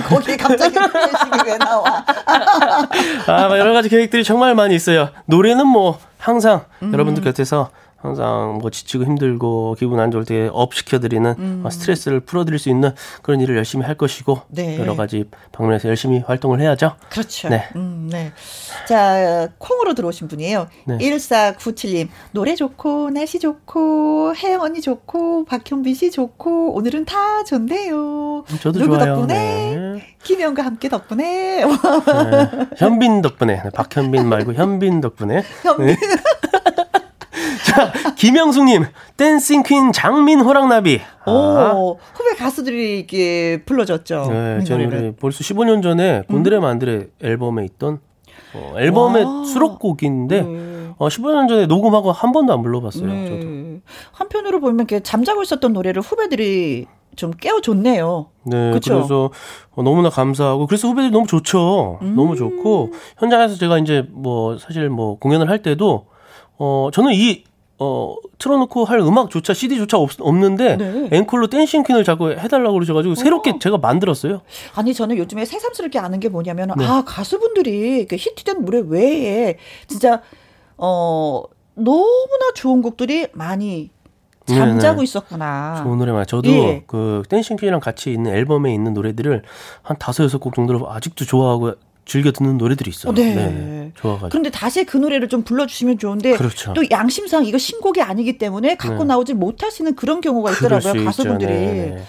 [0.08, 2.04] 거기에 갑자기 클래식이 왜 나와?
[3.28, 5.10] 아, 막 여러 가지 계획들이 정말 많이 있어요.
[5.26, 6.92] 노래는 뭐 항상 음.
[6.94, 12.60] 여러분들 곁에서 항상 뭐 지치고 힘들고 기분 안 좋을 때 up 시켜드리는 어, 스트레스를 풀어드릴
[12.60, 12.92] 수 있는
[13.22, 14.40] 그런 일을 열심히 할 것이고 음.
[14.50, 14.80] 네.
[14.80, 16.96] 여러 가지 방면에서 열심히 활동을 해야죠.
[17.10, 17.50] 그렇죠.
[17.50, 17.64] 네.
[17.76, 18.32] 음, 네.
[18.88, 20.68] 자, 콩으로 들어오신 분이에요.
[20.86, 20.98] 네.
[20.98, 22.08] 1497님.
[22.32, 28.46] 노래 좋고, 날씨 좋고, 혜영 언니 좋고, 박현빈 씨 좋고, 오늘은 다 좋네요.
[28.62, 29.16] 저도 누구 좋아요.
[29.16, 29.36] 덕분에?
[29.76, 30.16] 네.
[30.24, 31.66] 김혜영과 함께 덕분에.
[31.66, 31.66] 네.
[32.78, 35.44] 현빈 덕분에 네, 박현빈 말고 현빈 덕분에.
[35.64, 35.96] 현빈.
[37.78, 37.92] 네.
[38.04, 38.86] 자 김영숙님
[39.18, 41.02] 댄싱 퀸 장민 호랑나비.
[41.26, 44.28] 아, 오, 후배 가수들이 이렇게 불러줬죠.
[44.32, 48.00] 네, 이 저는 벌써 15년 전에 곤드레 만드레 앨범에 있던
[48.54, 49.44] 어, 앨범의 와.
[49.44, 50.94] 수록곡인데 네.
[50.98, 53.04] 어, 15년 전에 녹음하고 한 번도 안 불러봤어요.
[53.04, 53.36] 저도.
[53.46, 53.82] 네.
[54.12, 58.28] 한편으로 보면 이렇게 잠자고 있었던 노래를 후배들이 좀 깨워줬네요.
[58.46, 58.96] 네, 그쵸?
[58.96, 59.32] 그래서
[59.76, 62.00] 너무나 감사하고 그래서 후배들이 너무 좋죠.
[62.02, 62.16] 음.
[62.16, 66.08] 너무 좋고 현장에서 제가 이제 뭐 사실 뭐 공연을 할 때도
[66.58, 67.44] 어 저는 이
[67.80, 71.10] 어, 틀어놓고 할 음악조차, CD조차 없, 없는데, 네.
[71.12, 74.42] 앵콜로 댄싱 퀸을 자꾸 해달라고 그러셔가지고, 새롭게 제가 만들었어요.
[74.76, 76.86] 아니 저는 요즘에 새삼스럽게 아는 게 뭐냐면 네.
[76.86, 79.58] 아 가수분들이 그 히트된 노래 외에
[79.88, 80.22] 진짜
[80.78, 81.44] 어
[81.76, 83.92] 너무나 좋은 곡들이 많이
[84.48, 85.04] 잠자고 네네.
[85.04, 85.82] 있었구나.
[85.84, 86.26] 좋은 노래 많아요.
[86.26, 86.84] 저도 예.
[86.88, 89.44] 그 댄싱 퀸이랑 같이 있는 앨범에 있는 노래들을
[89.82, 91.74] 한 다섯, 여섯 곡 정도를 아직도 좋아하고
[92.08, 93.12] 즐겨 듣는 노래들이 있어요.
[93.12, 93.36] 어, 네.
[93.36, 93.92] 네네.
[93.96, 94.30] 좋아가지고.
[94.30, 96.74] 그런데 다시 그 노래를 좀 불러주시면 좋은데 그렇죠.
[96.74, 99.08] 또 양심상 이거 신곡이 아니기 때문에 갖고 네.
[99.10, 101.54] 나오지 못하시는 그런 경우가 있더라고요 수 가수분들이.
[101.54, 101.64] 있죠.
[101.66, 102.04] 네네.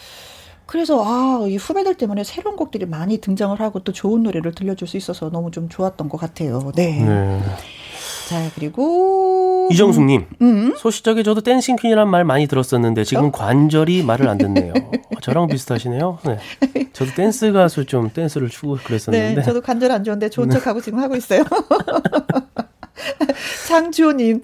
[0.66, 4.96] 그래서 아, 이 후배들 때문에 새로운 곡들이 많이 등장을 하고 또 좋은 노래를 들려줄 수
[4.96, 6.72] 있어서 너무 좀 좋았던 것 같아요.
[6.76, 7.03] 네.
[7.03, 7.40] 네.
[8.29, 10.74] 자 그리고 이정숙님, 음.
[10.76, 14.74] 소시적에 저도 dancing queen이란 말 많이 들었었는데 지금 관절이 말을 안 듣네요.
[14.76, 16.18] 어, 저랑 비슷하시네요.
[16.26, 16.39] 네.
[16.93, 19.35] 저도 댄스 가수 좀 댄스를 추고 그랬었는데.
[19.37, 21.43] 네, 저도 관절 안 좋은데 좋은 척하고 지금 하고 있어요.
[23.66, 24.43] 장주호님,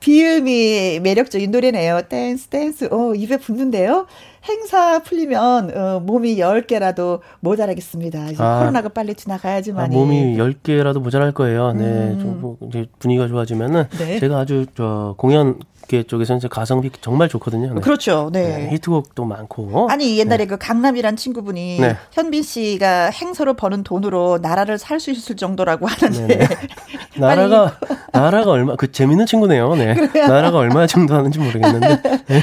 [0.00, 2.02] 비음이 매력적인 노래네요.
[2.08, 2.88] 댄스, 댄스.
[2.90, 4.08] 어, 입에 붙는데요.
[4.46, 8.30] 행사 풀리면 어, 몸이 10개라도 모자라겠습니다.
[8.30, 8.58] 이제 아.
[8.60, 9.94] 코로나가 빨리 아, 지나가야지만이.
[9.94, 11.72] 몸이 10개라도 모자랄 거예요.
[11.72, 11.84] 네.
[11.84, 12.18] 음.
[12.20, 14.18] 좀 뭐, 이제 분위기가 좋아지면은 네.
[14.18, 17.74] 제가 아주 저 공연 계 쪽에서는 제 가성비 정말 좋거든요.
[17.74, 17.80] 네.
[17.80, 18.30] 그렇죠.
[18.32, 18.70] 네, 네.
[18.72, 19.88] 히트곡도 많고.
[19.90, 21.96] 아니 옛날에 그 강남이란 친구분이 네.
[22.12, 26.48] 현빈 씨가 행사로 버는 돈으로 나라를 살 수 있을 정도라고 하는데 네네.
[27.18, 27.78] 나라가
[28.12, 29.74] 나라가 얼마 그 재밌는 친구네요.
[29.74, 29.94] 네.
[30.14, 32.00] 나라가 얼마 정도 하는지 모르겠는데.
[32.26, 32.42] 네.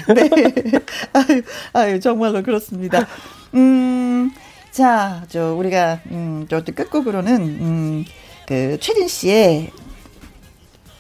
[1.13, 1.41] 아유,
[1.73, 3.07] 아유, 정말로 그렇습니다.
[3.55, 4.31] 음,
[4.71, 8.05] 자, 저, 우리가, 음, 저, 끝곡으로는, 음,
[8.45, 9.71] 그, 최진 씨의,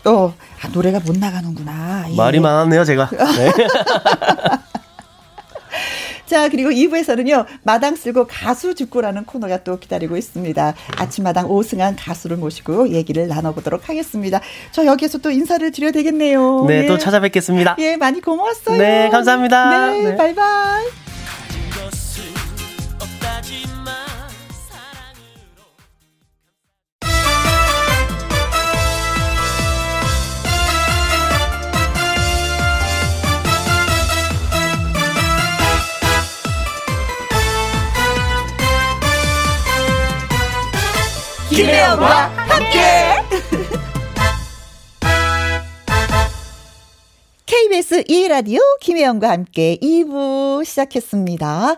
[0.05, 0.33] 어,
[0.63, 2.05] 아, 노래가 못 나가는구나.
[2.09, 2.15] 예.
[2.15, 3.09] 말이 많았네요, 제가.
[3.37, 3.51] 네.
[6.25, 10.73] 자, 그리고 2부에서는요, 마당 쓸고 가수 죽고라는 코너가 또 기다리고 있습니다.
[10.95, 14.39] 아침마당 오승한 가수를 모시고 얘기를 나눠보도록 하겠습니다.
[14.71, 16.65] 저 여기에서 또 인사를 드려야 되겠네요.
[16.67, 16.85] 네, 예.
[16.87, 17.75] 또 찾아뵙겠습니다.
[17.79, 18.77] 예, 많이 고마웠어요.
[18.77, 19.87] 네, 감사합니다.
[19.91, 20.15] 네, 네.
[20.15, 20.85] 바이바이.
[41.53, 42.79] 김혜영과 함께.
[47.45, 51.75] KBS 2라디오 김혜영과 함께 2부 시작했습니다.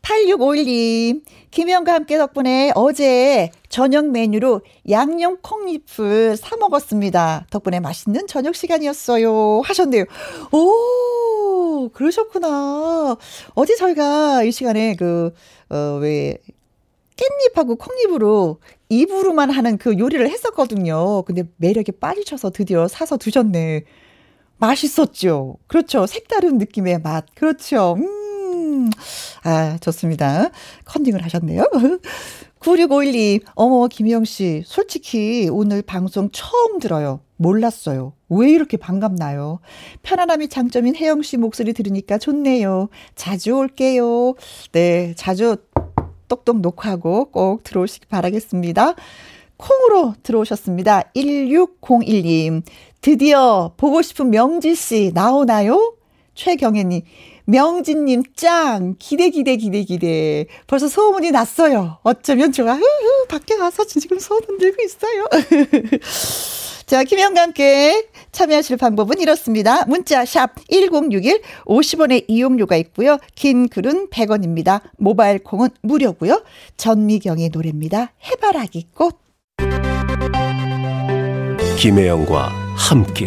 [0.00, 7.48] 8651님, 김혜영과 함께 덕분에 어제 저녁 메뉴로 양념 콩잎을 사 먹었습니다.
[7.50, 9.60] 덕분에 맛있는 저녁 시간이었어요.
[9.62, 10.04] 하셨네요.
[10.52, 13.18] 오, 그러셨구나.
[13.54, 15.34] 어제 저희가 이 시간에 그,
[15.68, 16.38] 어, 왜,
[17.16, 18.58] 깻잎하고 콩잎으로
[18.92, 21.22] 입으로만 하는 그 요리를 했었거든요.
[21.22, 23.84] 근데 매력에 빠지셔서 드디어 사서 드셨네.
[24.58, 25.56] 맛있었죠.
[25.66, 26.06] 그렇죠.
[26.06, 27.24] 색다른 느낌의 맛.
[27.34, 27.96] 그렇죠.
[27.98, 28.90] 음.
[29.44, 30.50] 아, 좋습니다.
[30.84, 31.64] 컨닝을 하셨네요.
[32.60, 37.20] 9651님, 어머, 김희영 씨, 솔직히 오늘 방송 처음 들어요.
[37.36, 38.12] 몰랐어요.
[38.28, 39.58] 왜 이렇게 반갑나요?
[40.02, 42.88] 편안함이 장점인 혜영 씨 목소리 들으니까 좋네요.
[43.16, 44.34] 자주 올게요.
[44.70, 45.56] 네, 자주
[46.28, 48.94] 똑똑 녹화하고 꼭 들어오시기 바라겠습니다.
[49.56, 51.10] 콩으로 들어오셨습니다.
[51.14, 52.62] 1601님.
[53.00, 55.94] 드디어 보고 싶은 명지 씨 나오나요?
[56.34, 57.02] 최경혜님.
[57.44, 64.18] 명진님 짱 기대 기대 기대 기대 벌써 소문이 났어요 어쩌면 좋아 흐흐 밖에 가서 지금
[64.18, 65.24] 소문 들고 있어요
[66.86, 69.84] 자 김영과 함께 참여하실 방법은 이렇습니다.
[69.84, 73.18] 문자 샵 1061 50원의 이용료가 있고요.
[73.34, 74.80] 긴 글은 100원입니다.
[74.96, 76.42] 모바일 콩은 무료고요.
[76.76, 78.12] 전미경의 노래입니다.
[78.24, 79.18] 해바라기 꽃.
[81.78, 83.26] 김혜영과 함께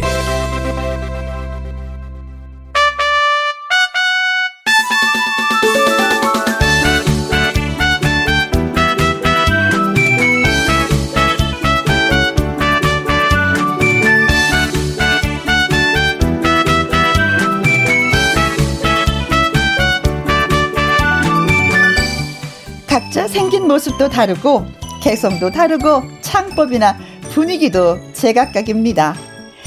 [22.96, 24.64] 각자 생긴 모습도 다르고
[25.02, 26.96] 개성도 다르고 창법이나
[27.30, 29.14] 분위기도 제각각입니다.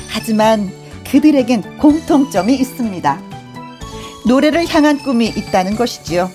[0.09, 0.71] 하지만
[1.11, 3.21] 그들에겐 공통점이 있습니다.
[4.25, 6.31] 노래를 향한 꿈이 있다는 것이지요.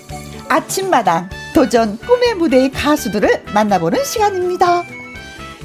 [0.47, 4.85] 아침마당 도전 꿈의 무대의 가수들을 만나보는 시간입니다.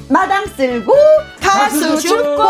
[0.09, 0.93] 마당 쓸고
[1.39, 2.41] 가수 죽고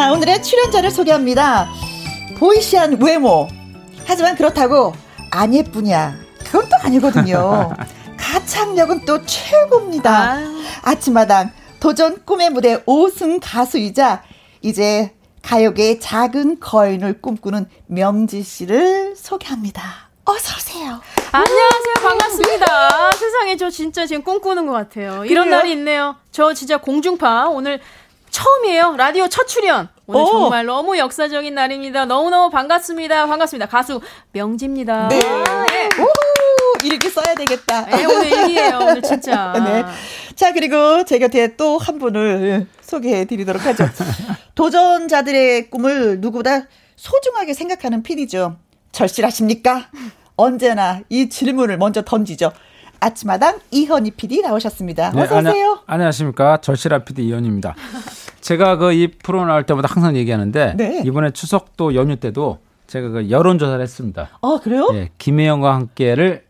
[0.00, 1.68] 자, 오늘의 출연자를 소개합니다.
[2.38, 3.46] 보이시한 외모.
[4.06, 4.94] 하지만 그렇다고
[5.30, 6.16] 안 예쁘냐?
[6.42, 7.70] 그건 또 아니거든요.
[8.16, 10.38] 가창력은 또 최고입니다.
[10.80, 14.22] 아 침마당 도전 꿈의 무대 5승 가수이자
[14.62, 20.08] 이제 가요계의 작은 거인을 꿈꾸는 명지 씨를 소개합니다.
[20.24, 20.98] 어서 오세요.
[21.30, 21.94] 안녕하세요.
[22.02, 23.10] 반갑습니다.
[23.18, 25.26] 세상에 저 진짜 지금 꿈꾸는 것 같아요.
[25.26, 25.58] 이런 그래요?
[25.58, 26.16] 날이 있네요.
[26.32, 27.80] 저 진짜 공중파 오늘
[28.30, 28.96] 처음이에요.
[28.96, 29.88] 라디오 첫 출연.
[30.06, 30.26] 오늘 오.
[30.30, 32.04] 정말 너무 역사적인 날입니다.
[32.04, 33.26] 너무너무 반갑습니다.
[33.26, 33.66] 반갑습니다.
[33.66, 34.00] 가수
[34.32, 35.08] 명지입니다.
[35.08, 35.18] 네.
[35.98, 36.08] 우후,
[36.84, 37.86] 이렇게 써야 되겠다.
[38.00, 38.78] 예, 오늘 일이에요.
[38.80, 39.52] 오늘 진짜.
[39.64, 39.84] 네.
[40.34, 43.84] 자, 그리고 제 곁에 또 한 분을 소개해 드리도록 하죠.
[44.54, 46.62] 도전자들의 꿈을 누구보다
[46.96, 48.56] 소중하게 생각하는 PD죠.
[48.92, 49.88] 절실하십니까?
[50.36, 52.52] 언제나 이 질문을 먼저 던지죠.
[53.00, 55.10] 아침마당 이현희 PD 나오셨습니다.
[55.12, 55.50] 네, 어서 오세요.
[55.52, 56.58] 안녕, 안녕하십니까.
[56.60, 57.74] 절실한 PD 이현입니다.
[58.40, 61.02] 제가 그 이 프로 나올 때마다 항상 얘기하는데 네.
[61.04, 64.28] 이번에 추석도 연휴 때도 제가 그 여론조사를 했습니다.
[64.42, 64.88] 아, 그래요?
[64.94, 66.44] 예, 김혜영과 함께를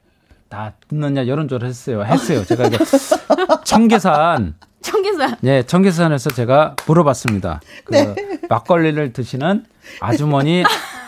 [0.48, 2.02] 다 듣느냐 여론조사를 했어요.
[2.04, 2.44] 했어요.
[2.44, 2.78] 제가 이게
[3.64, 5.36] 청계산 청계산.
[5.44, 7.60] 예, 청계산에서 제가 물어봤습니다.
[7.84, 8.14] 그 네.
[8.48, 9.64] 막걸리를 드시는
[10.00, 10.64] 아주머니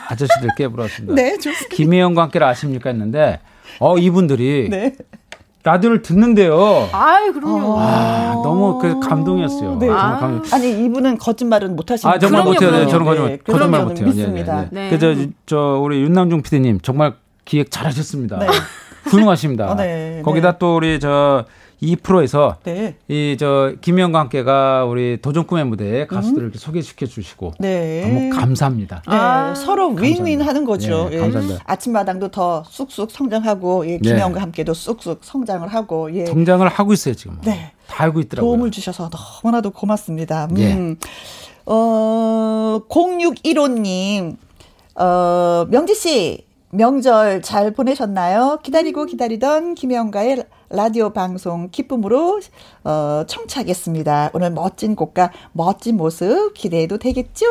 [0.08, 1.14] 아저씨들께 물었습니다.
[1.20, 1.74] 네, 좋습니다.
[1.74, 3.40] 김혜영과 함께를 아십니까 했는데
[3.80, 4.94] 어 이분들이 네.
[5.64, 6.88] 라디오를 듣는데요.
[6.92, 7.76] 아이, 그럼요.
[7.78, 9.78] 아, 너무 그 감동이었어요.
[9.78, 9.86] 네.
[9.86, 10.42] 정말 감동.
[10.52, 12.70] 아니, 이분은 거짓말은 못하시는 아 정말 못해요.
[12.72, 12.86] 네.
[12.88, 14.06] 저는 거짓말, 네, 거짓말 저는 못해요.
[14.08, 14.56] 믿습니다.
[14.62, 14.90] 네, 네, 네.
[14.90, 14.90] 네.
[14.90, 18.38] 그저 저 우리 윤남중 PD님 정말 기획 잘하셨습니다.
[18.38, 18.46] 네.
[19.04, 19.70] 훌륭하십니다.
[19.70, 21.44] 어, 네, 거기다 또 우리 저
[21.82, 22.94] 2프로에서 네.
[23.08, 27.54] 이저 김영과 함께가 우리 도전 꿈의 무대 가수들을 이렇게 소개시켜 주시고 음.
[27.58, 28.02] 네.
[28.06, 29.02] 너무 감사합니다.
[29.08, 31.08] 네, 아, 서로 윈윈 하는 거죠.
[31.10, 31.20] 예, 예.
[31.20, 31.62] 감사합니다.
[31.64, 36.26] 아침마당도 더 쑥쑥 성장하고, 예, 김혜영과 함께도 쑥쑥 성장을 하고, 예.
[36.26, 37.38] 성장을 하고 있어요 지금.
[37.42, 37.72] 네.
[37.88, 38.48] 다 알고 있더라고요.
[38.48, 39.10] 도움을 주셔서
[39.42, 40.48] 너무나도 고맙습니다.
[40.52, 40.58] 음.
[40.58, 40.96] 예.
[41.66, 44.36] 어, 0615님,
[44.96, 48.60] 어, 명지 씨, 명절 잘 보내셨나요?
[48.62, 52.40] 기다리고 기다리던 김혜영과의 라디오 방송 기쁨으로
[52.84, 54.30] 어, 청취하겠습니다.
[54.32, 57.46] 오늘 멋진 곡과 멋진 모습 기대해도 되겠죠?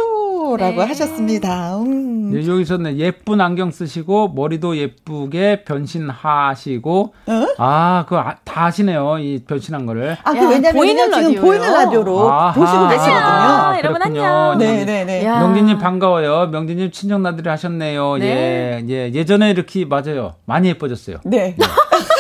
[0.58, 0.88] 라고 네.
[0.88, 1.78] 하셨습니다.
[1.78, 2.32] 음.
[2.34, 7.34] 예, 여기서는 예쁜 안경 쓰시고 머리도 예쁘게 변신하시고 어?
[7.60, 11.42] 아 그거 아- 다 아시네요 이 변신한 거를 아, 그 야, 왜냐면 보이는 지금 라디오요.
[11.42, 12.54] 보이는 라디오로 아하.
[12.54, 13.16] 보시고 계시거든요.
[13.18, 14.24] 아, 여러분 그렇군요.
[14.24, 14.58] 안녕.
[14.58, 15.26] 네, 네, 네.
[15.26, 15.40] 야.
[15.42, 16.48] 명진님 반가워요.
[16.48, 18.18] 명진님 친정 나들이 하셨네요.
[18.18, 18.26] 네.
[18.26, 20.34] 예, 예, 예전에 이렇게 맞아요.
[20.46, 21.18] 많이 예뻐졌어요.
[21.26, 21.56] 네.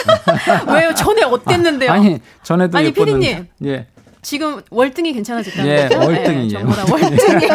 [0.73, 0.93] 왜요?
[0.93, 1.91] 전에 어땠는데요?
[1.91, 3.19] 아 니 전에도 아니, 예뻤는데.
[3.27, 3.47] 피디님.
[3.65, 3.87] 예,
[4.21, 5.99] 지금 월등히 괜찮아졌다는 예, 거죠?
[5.99, 6.49] 월등히, 네, 예.
[6.49, 7.47] 전보다 월등히.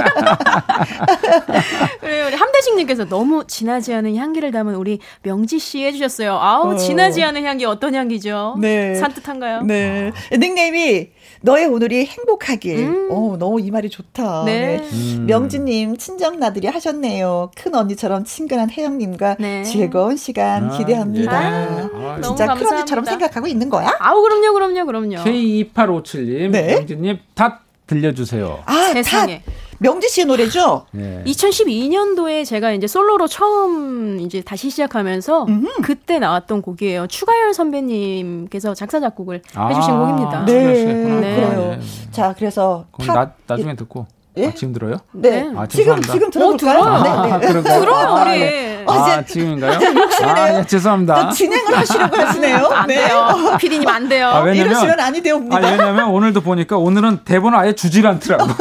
[2.00, 6.32] 그리고 우리 함대식님께서 너무 진하지 않은 향기를 담은 우리 명지 씨 해주셨어요.
[6.34, 6.76] 아우 어.
[6.76, 8.56] 진하지 않은 향기 어떤 향기죠?
[8.60, 8.94] 네.
[8.96, 9.62] 산뜻한가요?
[9.62, 10.12] 네.
[10.32, 11.08] 닉네임이
[11.42, 12.78] 너의 오늘이 행복하길.
[12.78, 13.08] 음.
[13.10, 14.44] 어, 너무 이 말이 좋다.
[14.46, 14.78] 네.
[14.92, 15.26] 음.
[15.28, 17.50] 명진님 친정 나들이 하셨네요.
[17.54, 19.62] 큰 언니처럼 친근한 혜영님과 네.
[19.62, 21.42] 즐거운 시간 아, 기대합니다.
[21.42, 21.46] 예.
[21.46, 23.04] 아, 아, 진짜 너무 큰 언니처럼.
[23.04, 23.94] 생각하고 있는 거야?
[24.00, 25.16] 아우 그럼요, 그럼요, 그럼요.
[25.24, 26.74] K2857님, 네.
[26.76, 28.62] 명지님 탑 들려주세요.
[28.66, 29.42] 아, 세상에.
[29.44, 30.86] 다 명지 씨의 노래죠?
[30.96, 31.22] 예.
[31.26, 35.46] 2012년도에 제가 이제 솔로로 처음 이제 다시 시작하면서
[35.82, 37.06] 그때 나왔던 곡이에요.
[37.06, 40.44] 추가열 선배님께서 작사 작곡을 해주신 아, 곡입니다.
[40.46, 40.84] 네.
[40.94, 41.36] 네.
[41.36, 41.78] 그래요.
[42.10, 44.06] 자, 그래서 탑- 나, 나중에 듣고
[44.38, 44.48] 예?
[44.48, 44.98] 아, 지금 들어요?
[45.12, 45.30] 네.
[45.30, 45.52] 네.
[45.56, 46.12] 아, 지금 죄송합니다.
[46.12, 46.82] 지금 들어볼까요?
[46.82, 47.02] 들어요.
[47.02, 47.62] 네, 아, 네.
[47.62, 48.38] 들어요, 아, 우리.
[48.38, 48.84] 네.
[48.86, 49.78] 어, 아, 지금인가요?
[50.24, 51.28] 아, 예, 죄송합니다.
[51.28, 52.66] 또 진행을 하시려고 하시네요.
[52.66, 52.94] 안 네.
[53.06, 53.56] 돼요.
[53.58, 54.28] 피디님 안 돼요.
[54.28, 55.56] 아, 왜냐면 이러시면 아니 되옵니다.
[55.56, 58.56] 아, 왜냐면 오늘도 보니까 오늘은 대본을 아예 주질 않더라고요.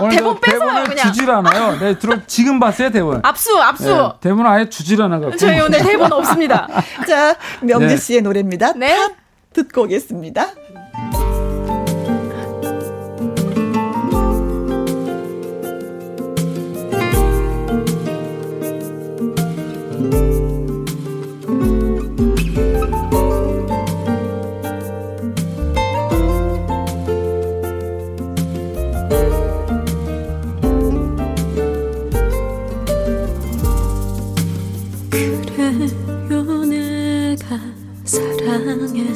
[0.00, 1.06] 오늘도 대본 뺏어요, 대본을 그냥.
[1.06, 1.78] 주질 않아요.
[1.78, 3.20] 네, 들어 지금 봤어요, 대본.
[3.22, 3.84] 압수, 압수.
[3.84, 5.36] 네, 대본을 아예 주질 않아 갖고.
[5.36, 6.66] 저희 오늘 대본 없습니다.
[7.06, 7.96] 자, 명지 네.
[7.96, 8.72] 씨의 노래입니다.
[8.74, 8.96] 네.
[8.96, 9.12] 탑
[9.52, 10.48] 듣고 오겠습니다.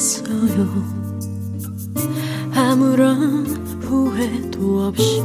[0.03, 0.67] 했어요.
[2.53, 3.47] 아무런
[3.83, 5.23] 후회도 없이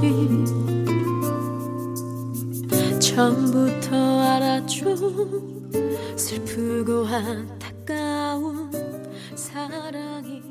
[2.99, 4.95] 처음부터 알았죠
[6.15, 8.71] 슬프고 안타까운
[9.33, 10.43] 사랑이란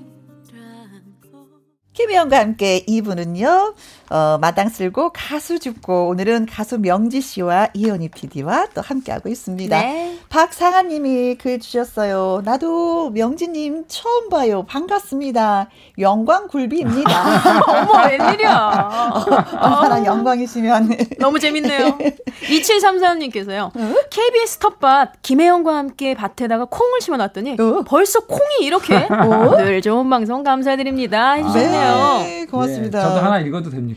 [1.23, 1.47] 거.
[1.93, 3.77] 김혜영과 함께 2부는요,
[4.11, 9.79] 어, 마당 쓸고 가수 줍고, 오늘은 가수 명지 씨와 이현희 PD와 또 함께하고 있습니다.
[9.81, 10.19] 네.
[10.29, 12.43] 박상아 님이 글 주셨어요.
[12.45, 14.65] 나도 명지님 처음 봐요.
[14.65, 15.69] 반갑습니다.
[15.99, 17.11] 영광 굴비입니다.
[17.67, 19.13] 어머, 웬일이야.
[19.61, 20.91] 얼마나 영광이시면.
[21.19, 21.99] 너무 재밌네요.
[22.43, 23.71] 2733님께서요.
[24.11, 27.83] KBS 텃밭 김혜영과 함께 밭에다가 콩을 심어놨더니 어?
[27.87, 29.09] 벌써 콩이 이렇게
[29.57, 32.19] 늘 좋은 방송 감사드립니다 해주셨네요.
[32.23, 32.99] 네, 고맙습니다.
[32.99, 33.96] 예, 저도 하나 읽어도 됩니까?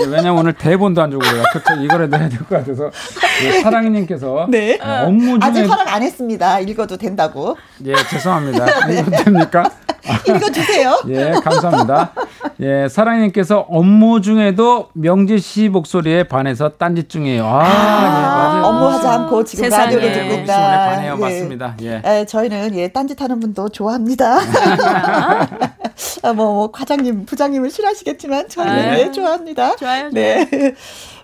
[0.00, 1.42] 예, 왜냐면 오늘 대본도 안 주고 그래요.
[1.82, 2.90] 이거라도 해야 될 것 같아서.
[3.44, 4.78] 예, 사랑님께서 네.
[4.82, 6.60] 어, 업무 중에 아직 허락 안 했습니다.
[6.60, 7.56] 읽어도 된다고.
[7.84, 8.66] 예, 죄송합니다.
[8.90, 9.70] 읽어도 됩니까?
[10.26, 11.02] 읽어주세요.
[11.08, 12.12] 예, 감사합니다.
[12.60, 17.44] 예, 사랑님께서 업무 중에도 명지 씨 목소리에 반해서 딴짓 중이에요.
[17.46, 17.72] 아, 예,
[18.54, 18.64] 맞아요.
[18.64, 19.84] 업무 하지 않고 지금 세상에.
[19.84, 20.90] 라디오를 예, 듣고 시간에 있다.
[20.90, 21.16] 반해요.
[21.18, 21.74] 맞습니다.
[21.82, 22.00] 예.
[22.04, 24.38] 에, 저희는 예, 딴짓하는 분도 좋아합니다.
[26.22, 29.00] 아, 뭐, 뭐, 과장님, 부장님을 싫어하시겠지만 저희는 네.
[29.00, 29.76] 예, 좋아합니다.
[29.76, 30.48] 좋아요, 네.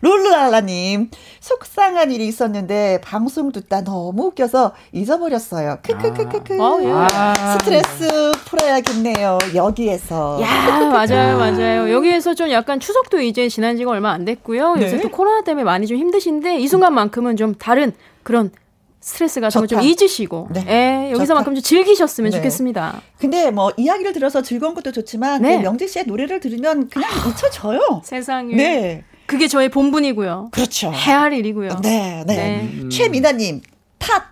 [0.03, 1.11] 룰루랄라님,
[1.41, 5.79] 속상한 일이 있었는데 방송 듣다 너무 웃겨서 잊어버렸어요.
[5.83, 6.63] 크크크크크.
[6.63, 6.91] 어, 예.
[6.91, 9.39] 아, 스트레스 풀어야겠네요.
[9.55, 10.41] 여기에서.
[10.43, 11.91] 야, 맞아요, 맞아요.
[11.91, 14.75] 여기에서 좀 약간 추석도 이제 지난 지가 얼마 안 됐고요.
[14.79, 15.01] 요새 네.
[15.03, 18.51] 또 코로나 때문에 많이 좀 힘드신데 이 순간만큼은 좀 다른 그런
[19.05, 19.83] 스트레스 같은 거좀 좋다.
[19.83, 20.65] 잊으시고, 네.
[20.67, 22.39] 예, 여기서만큼 좀 즐기셨으면 네.
[22.39, 23.03] 좋겠습니다.
[23.19, 25.59] 근데 뭐 이야기를 들어서 즐거운 것도 좋지만 네.
[25.59, 28.01] 그 명지 씨의 노래를 들으면 그냥 잊혀져요.
[28.03, 28.55] 세상에.
[28.55, 29.05] 네.
[29.27, 30.49] 그게 저의 본분이고요.
[30.53, 30.91] 그렇죠.
[30.91, 31.81] 해할 일이고요.
[31.83, 32.35] 네, 네.
[32.35, 32.89] 네.
[32.89, 33.61] 최미나님,
[33.99, 34.23] 탓,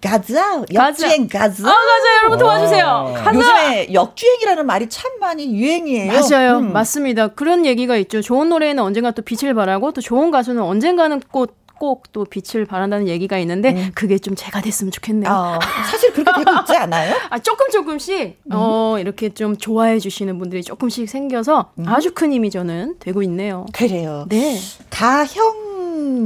[0.00, 0.74] 가자, 가자.
[0.74, 1.64] 역주행 가자.
[1.68, 2.18] 아, 맞아요.
[2.20, 2.86] 여러분 도와주세요.
[2.86, 3.12] 어.
[3.12, 3.34] 가자!
[3.34, 6.12] 요즘에 역주행이라는 말이 참 많이 유행이에요.
[6.12, 6.58] 맞아요.
[6.58, 6.72] 음.
[6.72, 7.28] 맞습니다.
[7.28, 8.22] 그런 얘기가 있죠.
[8.22, 13.08] 좋은 노래에는 언젠가 또 빛을 발하고 또 좋은 가수는 언젠가는 꼭 꼭 또 빛을 발한다는
[13.08, 15.30] 얘기가 있는데 그게 좀 제가 됐으면 좋겠네요.
[15.32, 15.58] 어,
[15.90, 17.14] 사실 그렇게 되고 있지 않아요?
[17.30, 22.96] 아, 조금 조금씩 어 이렇게 좀 좋아해 주시는 분들이 조금씩 생겨서 아주 큰 힘이 저는
[22.98, 23.66] 되고 있네요.
[23.72, 24.26] 그래요.
[24.28, 24.58] 네.
[24.90, 25.69] 가형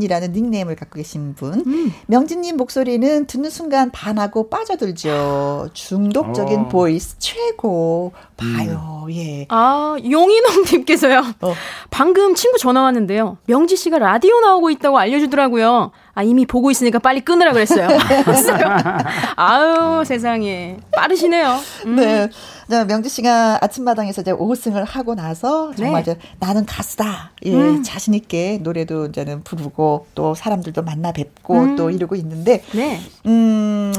[0.02, 1.92] 이라는 닉네임을 갖고 계신 분.
[2.06, 5.70] 명지님 목소리는 듣는 순간 반하고 빠져들죠.
[5.72, 6.68] 중독적인 어.
[6.68, 8.12] voice 최고.
[8.36, 9.06] 봐요.
[9.10, 9.46] 예.
[9.48, 11.22] 아, 용인홍님께서요.
[11.42, 11.54] 어.
[11.90, 13.38] 방금 친구 전화 왔는데요.
[13.46, 15.92] 명지 씨가 라디오 나오고 있다고 알려주더라고요.
[16.14, 17.88] 아, 이미 보고 있으니까 빨리 끊으라 그랬어요.
[19.36, 20.76] 아유, 세상에.
[20.92, 21.58] 빠르시네요.
[21.86, 21.96] 음.
[21.96, 22.28] 네.
[22.70, 26.12] 자, 명지 씨가 아침마당에서 이제 5승을 하고 나서 정말 네.
[26.12, 27.32] 이제 나는 가수다.
[27.44, 27.82] 예, 음.
[27.82, 31.76] 자신 있게 노래도 이제는 부르고 또 사람들도 만나 뵙고 음.
[31.76, 33.00] 또 이러고 있는데, 네.
[33.26, 33.92] 음,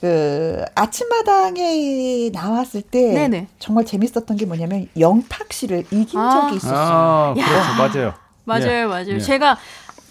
[0.00, 3.48] 그, 아침마당에 나왔을 때 네네.
[3.58, 6.30] 정말 재밌었던 게 뭐냐면 영탁 씨를 이긴 아.
[6.30, 6.78] 적이 있었어요.
[6.78, 7.98] 아, 그렇죠.
[7.98, 8.14] 맞아요.
[8.44, 8.84] 맞아요, 예.
[8.84, 9.14] 맞아요.
[9.14, 9.18] 예.
[9.18, 9.58] 제가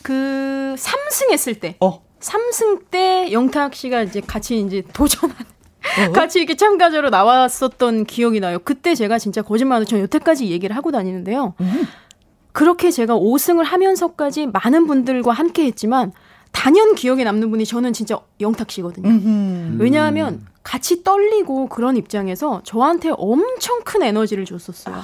[0.07, 1.75] 그 3승 했을 때.
[1.81, 2.01] 어.
[2.21, 5.35] 3승 때 영탁 씨가 이제 같이 이제 도전한
[6.07, 6.11] 어?
[6.15, 8.59] 같이 이렇게 참가자로 나왔었던 기억이 나요.
[8.63, 11.55] 그때 제가 진짜 거짓말로 전 여태까지 얘기를 하고 다니는데요.
[11.59, 11.87] 음.
[12.53, 16.13] 그렇게 제가 5승을 하면서까지 많은 분들과 함께 했지만
[16.53, 19.09] 단연 기억에 남는 분이 저는 진짜 영탁 씨거든요.
[19.09, 19.83] 음흠.
[19.83, 24.95] 왜냐하면 같이 떨리고 그런 입장에서 저한테 엄청 큰 에너지를 줬었어요.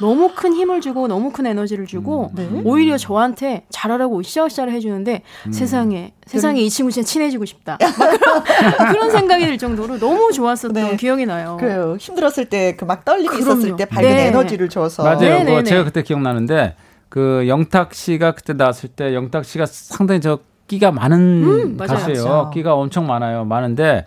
[0.00, 2.48] 너무 큰 힘을 주고 너무 큰 에너지를 주고 네.
[2.64, 5.22] 오히려 저한테 잘하라고 으쌰으쌰를 해주는데
[5.52, 8.42] 세상에 세상에 이 친구 진짜 친해지고 싶다 막 그런,
[8.92, 10.96] 그런 생각이 들 정도로 너무 좋았었던 네.
[10.96, 11.56] 기억이 나요.
[11.60, 11.96] 그래요.
[12.00, 13.42] 힘들었을 때 그 막 떨림이 그럼요.
[13.60, 14.26] 있었을 때 밝은 네.
[14.28, 15.02] 에너지를 줘서.
[15.04, 15.44] 맞아요.
[15.44, 16.74] 그거 제가 그때 기억나는데
[17.08, 21.88] 그 영탁 씨가 그때 나왔을 때 영탁 씨가 상당히 저 끼가 많은 음, 맞아요.
[21.98, 22.24] 가수예요.
[22.24, 22.50] 맞죠.
[22.54, 23.44] 끼가 엄청 많아요.
[23.44, 24.06] 많은데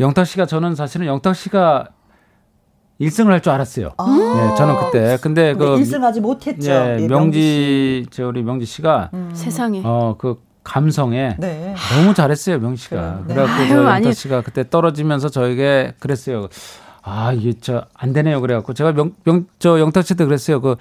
[0.00, 1.88] 영탁 씨가 저는 사실은 영탁 씨가
[3.06, 3.90] 1승을 할 줄 알았어요.
[3.98, 4.04] 아.
[4.06, 6.70] 네, 저는 그때 근데 근데 그 1승하지 못했죠.
[6.70, 11.74] 예, 예, 명지 저 우리 명지 씨가 세상에 어그 감성에 네.
[11.94, 12.96] 너무 잘했어요 명지 씨가.
[12.96, 13.24] 그래요.
[13.26, 13.34] 네.
[13.34, 14.14] 그래갖고 아유, 아니.
[14.14, 16.48] 씨가 그때 떨어지면서 저에게 그랬어요.
[17.02, 18.40] 아 이게 저 안 되네요.
[18.40, 20.60] 그래갖고 제가 명 명 저 영탁 씨도 그랬어요.
[20.60, 20.76] 그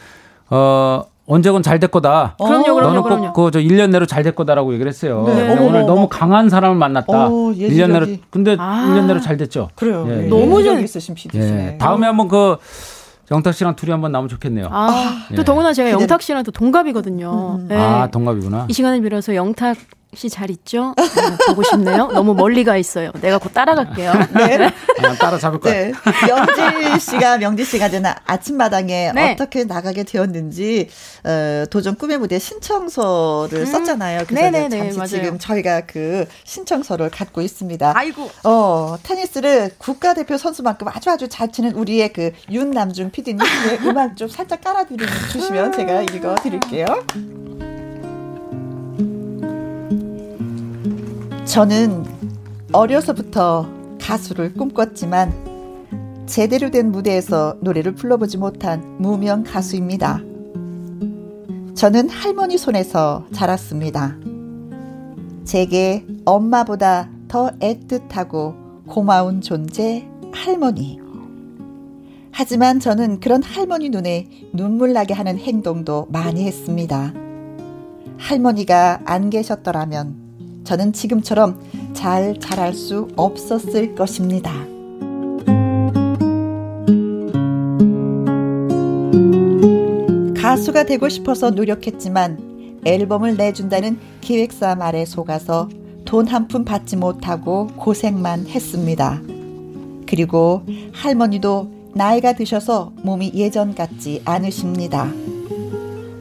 [0.50, 2.36] 어 언제건 잘 될 거다.
[2.38, 3.34] 그럼요, 그럼요, 너는 그럼요.
[3.34, 5.24] 꼭그저 1년 내로 잘 될 거다라고 얘기를 했어요.
[5.26, 5.52] 네.
[5.52, 6.08] 어머, 오늘 어머, 너무 어머.
[6.10, 7.28] 강한 사람을 만났다.
[7.28, 8.08] 어, 1년 내로.
[8.30, 8.86] 근데 아.
[8.90, 9.70] 1년 내로 잘 됐죠.
[9.76, 10.06] 그래요.
[10.10, 10.24] 예, 예.
[10.26, 10.28] 예.
[10.28, 11.74] 너무 전- 있으신 PD시네.
[11.74, 11.78] 예.
[11.78, 12.58] 다음에 한번 그
[13.32, 14.68] 영탁 씨랑 둘이 한번 나오면 좋겠네요.
[14.70, 15.46] 아, 또 예.
[15.46, 17.62] 더구나 제가 영탁 씨랑 또 동갑이거든요.
[17.70, 17.76] 네.
[17.78, 18.66] 아 동갑이구나.
[18.70, 19.78] 이 시간을 빌어서 영탁
[20.16, 20.94] 씨 잘 있죠?
[20.98, 21.04] 네,
[21.48, 22.08] 보고 싶네요.
[22.08, 23.12] 너무 멀리 가 있어요.
[23.22, 24.14] 내가 곧 따라갈게요.
[24.36, 24.72] 네.
[25.04, 25.74] 아, 따라 잡을 거야.
[25.74, 25.92] 네.
[26.28, 29.32] 명지 씨가, 명지 씨가 나- 아침마당에 네.
[29.34, 30.90] 어떻게 나가게 되었는지,
[31.24, 34.24] 어, 도전 꿈의 무대 신청서를 썼잖아요.
[34.28, 34.52] 그래서 음.
[34.52, 35.08] 네네네, 잠시 맞아요.
[35.08, 37.94] 지금 저희가 그 신청서를 갖고 있습니다.
[37.96, 38.30] 아이고.
[38.44, 44.62] 어, 테니스를 국가대표 선수만큼 아주 아주 잘 치는 우리의 그 윤남중 PD님의 음악 좀 살짝
[44.62, 46.86] 깔아주시면 제가 읽어 드릴게요.
[51.46, 52.06] 저는
[52.72, 53.70] 어려서부터
[54.00, 60.22] 가수를 꿈꿨지만 제대로 된 무대에서 노래를 불러보지 못한 무명 가수입니다.
[61.76, 64.16] 저는 할머니 손에서 자랐습니다.
[65.44, 71.00] 제게 엄마보다 더 애틋하고 고마운 존재 할머니.
[72.32, 77.14] 하지만 저는 그런 할머니 눈에 눈물 나게 하는 행동도 많이 했습니다.
[78.18, 80.23] 할머니가 안 계셨더라면
[80.64, 81.60] 저는 지금처럼
[81.94, 84.52] 잘 자랄 수 없었을 것입니다.
[90.36, 95.70] 가수가 되고 싶어서 노력했지만 앨범을 내준다는 기획사 말에 속아서
[96.06, 99.22] 돈 한 푼 받지 못하고 고생만 했습니다.
[100.06, 100.62] 그리고
[100.94, 105.12] 할머니도 나이가 드셔서 몸이 예전 같지 않으십니다.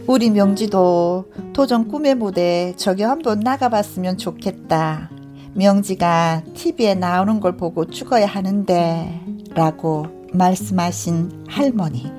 [0.07, 5.11] 우리 명지도 도전 꿈의 무대 저기 한번 나가봤으면 좋겠다.
[5.55, 9.21] 명지가 TV에 나오는 걸 보고 죽어야 하는데
[9.55, 12.11] 라고 말씀하신 할머니.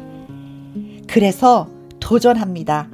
[1.08, 1.68] 그래서
[2.00, 2.90] 도전합니다.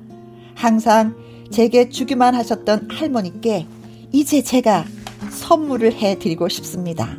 [0.56, 1.16] 항상
[1.52, 3.68] 제게 주기만 하셨던 할머니께
[4.12, 4.86] 이제 제가
[5.30, 7.18] 선물을 해드리고 싶습니다.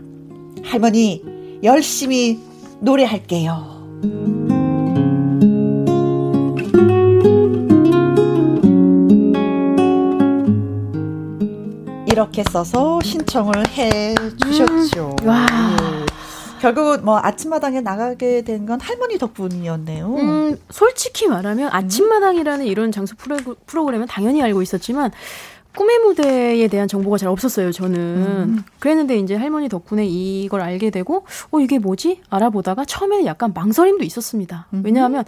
[0.65, 1.23] 할머니,
[1.63, 2.39] 열심히
[2.81, 4.40] 노래할게요.
[12.11, 15.17] 이렇게 써서 신청을 해 주셨죠.
[15.25, 15.47] 와.
[16.61, 20.15] 결국 뭐 아침마당에 나가게 된 건 할머니 덕분이었네요.
[20.17, 25.11] 음, 솔직히 말하면 아침마당이라는 이런 장수 프로, 프로 그램은 당연히 알고 있었지만
[25.75, 28.65] 꿈의 무대에 대한 정보가 잘 없었어요, 저는.
[28.81, 32.21] 그랬는데 이제 할머니 덕분에 이걸 알게 되고, 어, 이게 뭐지?
[32.29, 34.67] 알아보다가 처음에는 약간 망설임도 있었습니다.
[34.85, 35.25] 왜냐하면,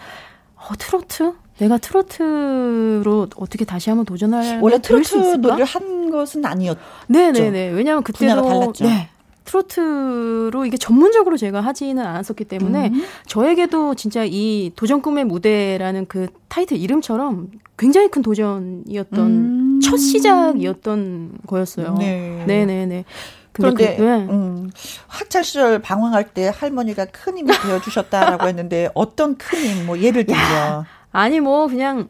[0.56, 1.32] 어, 트로트?
[1.58, 5.36] 내가 트로트로 어떻게 다시 한번 도전할 원래 트로트?
[5.36, 6.76] 노래를 한 것은 아니었.
[7.08, 7.68] 네네네.
[7.70, 8.84] 왜냐하면 그때도 달랐죠.
[8.84, 9.08] 네.
[9.44, 13.04] 트로트로 이게 전문적으로 제가 하지는 않았었기 때문에 음.
[13.26, 19.80] 저에게도 진짜 이 도전 꿈의 무대라는 그 타이틀 이름처럼 굉장히 큰 도전이었던 음.
[19.82, 21.96] 첫 시작이었던 거였어요.
[21.98, 22.44] 네.
[22.46, 23.04] 네 네 네.
[23.52, 24.08] 그런데 그- 네.
[24.30, 24.70] 음,
[25.08, 30.24] 학창 시절 방황할 때 할머니가 큰 힘이 되어 주셨다라고 했는데 어떤 큰 힘 뭐 예를
[30.24, 32.08] 들면 아니 뭐 그냥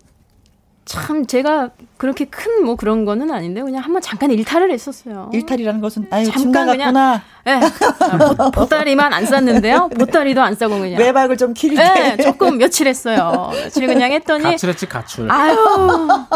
[0.84, 5.30] 참 제가 그렇게 큰 뭐 그런 거는 아닌데 그냥 한번 잠깐 일탈을 했었어요.
[5.32, 7.50] 일탈이라는 것은 아유 잠깐 짐 나갔구나 예.
[7.50, 9.88] 아, 보, 보따리만 안 쌌는데요.
[9.98, 11.00] 보따리도 안 싸고 그냥.
[11.00, 11.82] 외박을 좀 길게
[12.18, 13.50] 예, 조금 며칠 했어요.
[13.52, 15.30] 며칠 그냥 했더니 가출했지 가출.
[15.30, 15.56] 아유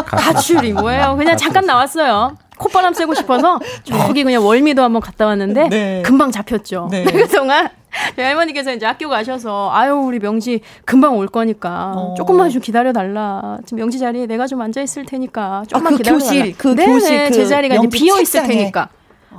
[0.05, 1.15] 가출이 뭐예요?
[1.17, 2.35] 그냥 잠깐 나왔어요.
[2.57, 6.01] 콧바람 쐬고 싶어서 저기 그냥 월미도 한번 갔다 왔는데 네.
[6.05, 6.87] 금방 잡혔죠.
[6.91, 7.03] 네.
[7.11, 7.69] 그동안
[8.15, 12.13] 저희 할머니께서 이제 학교 가셔서 아유 우리 명지 금방 올 거니까 어.
[12.15, 13.57] 조금만 좀 기다려 달라.
[13.65, 16.43] 지금 명지 자리에 내가 좀 앉아 있을 테니까 조금만 그 기다려 달라.
[16.57, 18.43] 그 네네, 교실, 그 제 자리가 이제 명지 비어 있을.
[18.43, 18.89] 테니까.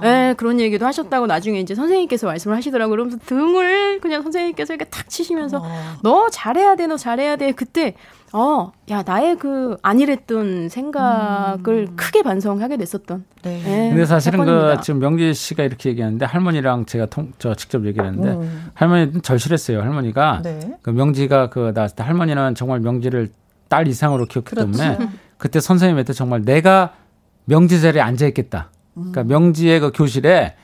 [0.02, 2.90] 네, 그런 얘기도 하셨다고 나중에 이제 선생님께서 말씀을 하시더라고요.
[2.90, 5.64] 그러면서 등을 그냥 선생님께서 이렇게 탁 치시면서
[6.02, 7.52] 너 잘해야 돼, 너 잘해야 돼.
[7.52, 7.94] 그때
[8.32, 13.24] 어, 야, 나의 그 안일했던 생각을 크게 반성하게 됐었던.
[13.42, 13.62] 네.
[13.62, 14.80] 네, 근데 사실은 그 사건입니다.
[14.82, 18.70] 지금 명지 씨가 이렇게 얘기하는데 할머니랑 제가 통, 저 직접 얘기를 했는데 음.
[18.74, 19.80] 할머니는 절실했어요.
[19.80, 20.60] 할머니가 네.
[20.82, 23.30] 그 명지가 그 나왔을 때 할머니는 정말 명지를
[23.68, 24.72] 딸 이상으로 키웠기 그렇죠.
[24.72, 24.98] 때문에
[25.38, 26.94] 그때 선생님한테 정말 내가
[27.46, 28.70] 명지 자리에 앉아 있겠다.
[28.98, 30.54] 그러니까 명지의 그 교실에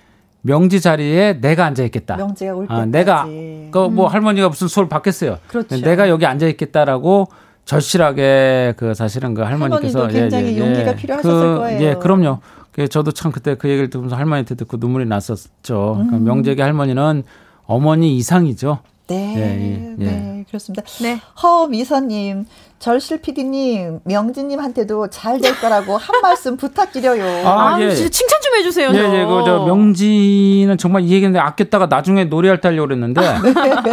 [0.42, 2.16] 명지 자리에 내가 앉아 있겠다.
[2.16, 3.26] 명지가 올 아, 때까지 내가
[3.70, 5.38] 그뭐 할머니가 무슨 수업을 받겠어요.
[5.46, 5.80] 그렇죠.
[5.80, 7.28] 내가 여기 앉아 있겠다라고
[7.64, 11.82] 절실하게 그 사실은 그 할머니께서 할머니도 굉장히 용기가 필요하셨을 그, 거예요.
[11.82, 12.40] 예, 그럼요.
[12.72, 15.94] 그 저도 참 그때 그 얘기를 들으면서 할머니한테 듣고 눈물이 났었죠.
[15.94, 16.24] 그러니까 음.
[16.24, 17.22] 명재기 할머니는
[17.66, 18.80] 어머니 이상이죠.
[19.06, 20.04] 네, 예, 예, 예.
[20.04, 20.82] 네, 그렇습니다.
[21.02, 21.20] 네.
[21.42, 22.46] 허미선님,
[22.84, 27.46] 절실 PD님, 명진님한테도 잘 될 거라고 한 말씀 부탁드려요.
[27.48, 27.94] 아, 아, 예.
[27.94, 28.90] 진짜 칭찬 좀 해주세요.
[28.90, 29.14] 예, 저.
[29.16, 33.22] 예, 그 저 명지는 정말 이 얘기인데 아꼈다가 나중에 노래할 때 하려고 그랬는데,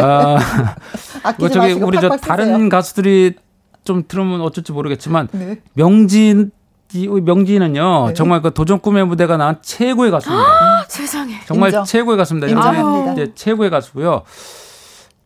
[0.01, 0.37] 아,
[1.23, 2.09] 아끼지 그 저기 마시고 우리 저.
[2.17, 3.35] 다른 가수들이
[3.85, 5.61] 좀 들으면 어쩔지 모르겠지만 네.
[5.73, 6.51] 명진
[6.93, 8.13] 이 명지는요 네.
[8.13, 10.49] 정말 그 도전 꿈의 무대가 나온 최고의 가수입니다.
[10.49, 11.35] 아, 세상에.
[11.47, 11.85] 정말 인정.
[11.85, 12.47] 최고의 가수입니다.
[12.49, 13.13] 인정합니다.
[13.13, 14.23] 이제 최고의 가수고요.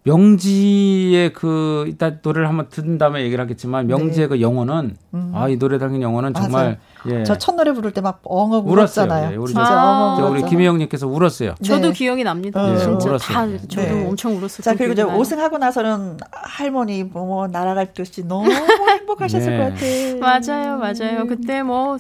[0.06, 4.95] 명지의 그 이따 노래를 한번 듣는 다음에 얘기를 하겠지만 명지의 그 영혼은
[5.34, 6.78] 아이 노래 담긴 영혼은 정말
[7.08, 7.12] 예.
[7.12, 7.24] 음.
[7.24, 9.06] 저첫 노래 부를 때 막 엉엉 울었어요.
[9.08, 9.32] 울었잖아요.
[9.32, 10.43] 예, 우리 진짜 저- 엉엉 저 우리.
[10.49, 11.56] 김혜영님께서 울었어요.
[11.64, 11.93] 저도 네.
[11.93, 12.72] 기억이 납니다.
[12.72, 13.18] 예, 진짜 울었어요.
[13.18, 14.08] 다 저도 네.
[14.08, 15.01] 엄청 울었었던 자 그리고 이제.
[15.01, 19.58] 우승하고 나서는 할머니 뭐 날아갈 듯이 너무 행복하셨을 네.
[19.58, 20.49] 것 같아.
[20.53, 21.26] 맞아요, 맞아요.
[21.28, 21.97] 그때 뭐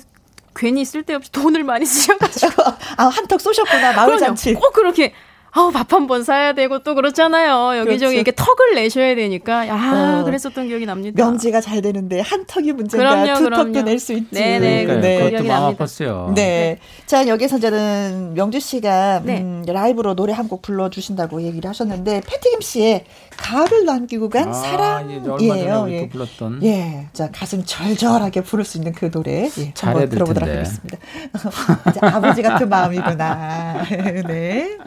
[0.55, 2.63] 괜히 쓸데없이 돈을 많이 쓰셔가지고
[2.97, 4.19] 아 한턱 쏘셨구나 마을.
[4.19, 4.53] 잔치.
[4.53, 5.11] 꼭 그렇게
[5.57, 7.77] 아우 밥 한 번 사야 되고 또 그렇잖아요.
[7.79, 8.13] 여기저기 그렇죠.
[8.13, 10.23] 이렇게 턱을 내셔야 되니까 야 어.
[10.25, 11.23] 그랬었던 기억이 납니다.
[11.23, 13.63] 명지가 잘 되는데 한 턱이 문제인가 그럼요, 두 그럼요.
[13.63, 14.27] 턱도 낼 수 있지.
[14.33, 14.99] 네네, 그러니까요.
[15.01, 15.31] 네.
[15.31, 15.75] 그것도 마음.
[15.75, 16.33] 아팠어요.
[16.33, 16.79] 네.
[17.05, 19.39] 자, 여기서 이제는 명주 씨가 네.
[19.41, 23.05] 음, 라이브로 노래 한 곡 불러주신다고 얘기를 하셨는데, 패티김 씨의
[23.37, 25.87] 가을을 남기고 간 아, 전에 사랑이에요.
[25.89, 26.01] 예.
[26.01, 27.07] 또 불렀던 예.
[27.13, 29.43] 자, 가슴 절절하게 부를 수 있는 그 노래.
[29.57, 29.73] 예, 될
[30.09, 30.51] 들어보도록 텐데.
[30.57, 30.97] 하겠습니다.
[32.15, 33.85] 아버지 같은 마음이구나.
[34.27, 34.77] 네.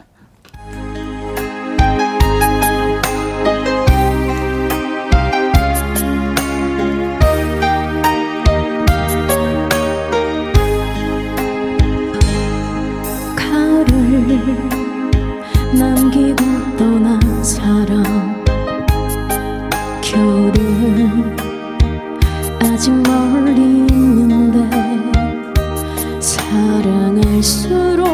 [15.73, 16.43] 남기고
[16.77, 18.03] 떠난 사람.
[20.01, 21.37] 겨울은
[22.59, 24.67] 아직 멀리 있는데
[26.19, 28.07] 사랑할수록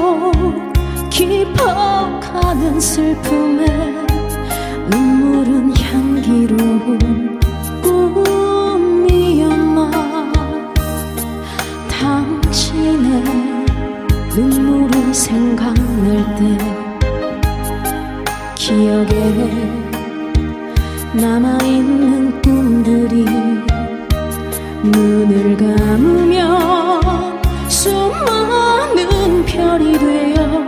[1.09, 3.65] 깊어가는 슬픔에
[4.89, 7.39] 눈물은 향기로운
[9.01, 9.91] 꿈이었나.
[11.89, 13.23] 당신의
[14.35, 15.74] 눈물이 생각
[18.75, 19.07] 기억에
[21.13, 23.23] 남아있는 꿈들이
[24.83, 30.64] 눈을 감으면 수많은 별이 되어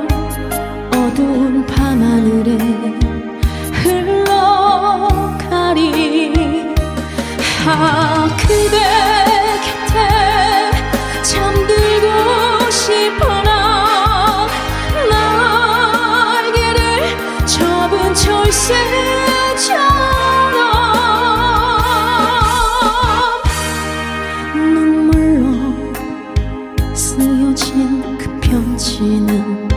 [27.78, 29.68] 쓰여진 그 편지는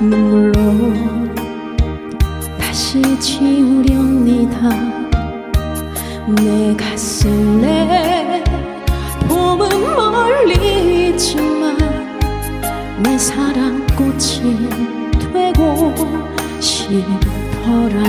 [0.00, 0.52] 눈물로
[2.58, 4.68] 다시 지우렵니다.
[6.42, 8.44] 내 가슴에
[9.28, 11.78] 봄은 멀리 있지만
[13.02, 14.68] 내 사랑꽃이
[15.32, 15.94] 되고
[16.60, 18.02] 싶어라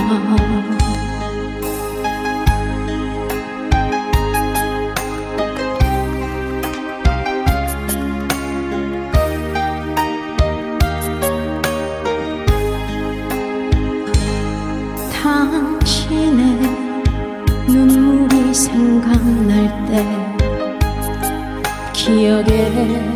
[22.87, 23.12] 기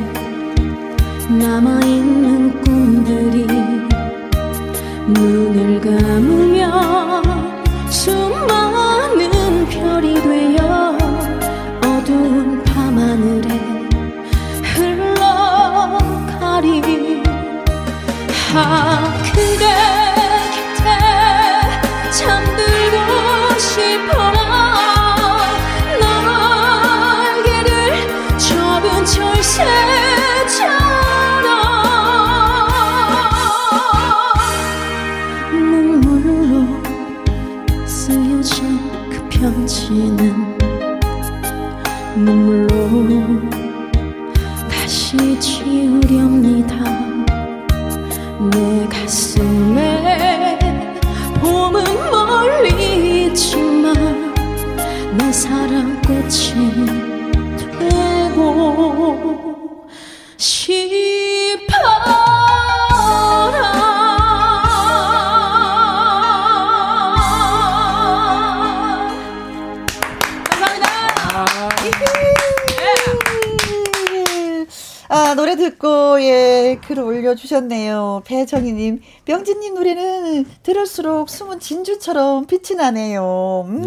[78.27, 83.63] 배정희님, 명진님 노래는 들을수록 숨은 진주처럼 빛이 나네요.
[83.67, 83.81] 음.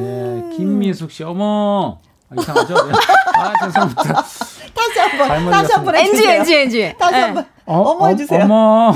[0.50, 1.98] 네, 김미숙 씨, 어머.
[2.30, 2.74] 아, 이상하죠?
[2.86, 2.92] 네.
[3.36, 4.02] 아, 죄송합니다.
[4.72, 6.26] 다시 한 번, 다시 한 번 NG.
[6.26, 6.94] NG, NG.
[6.98, 7.20] 다시 네.
[7.20, 7.46] 한 번.
[7.66, 8.44] 어, 어머 해주세요.
[8.44, 8.92] 어머.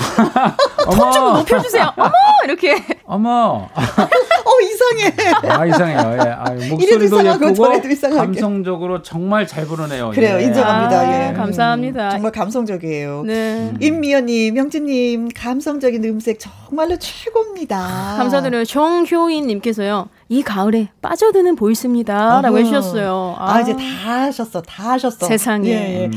[0.85, 1.39] 톤좀 어머.
[1.39, 1.93] 높여주세요.
[1.97, 2.11] 어머!
[2.45, 2.83] 이렇게.
[3.05, 3.69] 어머.
[5.07, 5.95] 어, 이상해.
[5.95, 6.17] 아, 이상해요.
[6.25, 6.31] 예.
[6.31, 8.17] 아, 목소리도 이상하고 예쁘고.
[8.17, 10.11] 감성적으로 정말 잘 부르네요.
[10.11, 10.45] 그래요, 예.
[10.45, 11.01] 인정합니다.
[11.01, 11.33] 아, 예.
[11.35, 12.11] 감사합니다.
[12.11, 13.23] 정말 감성적이에요.
[13.27, 13.73] 네.
[13.81, 18.15] 임미연님, 명진님, 감성적인 음색 정말로 최고입니다.
[18.19, 18.65] 감사드려요.
[18.65, 20.09] 정효인님께서요.
[20.29, 22.41] 이 가을에 빠져드는 보이스입니다.
[22.41, 22.59] 라고 어허.
[22.59, 23.37] 해주셨어요.
[23.39, 23.81] 아, 이제 다
[24.25, 24.63] 하셨어.
[24.63, 25.27] 다 하셨어.
[25.27, 25.69] 세상에.
[25.69, 26.11] 예, 예.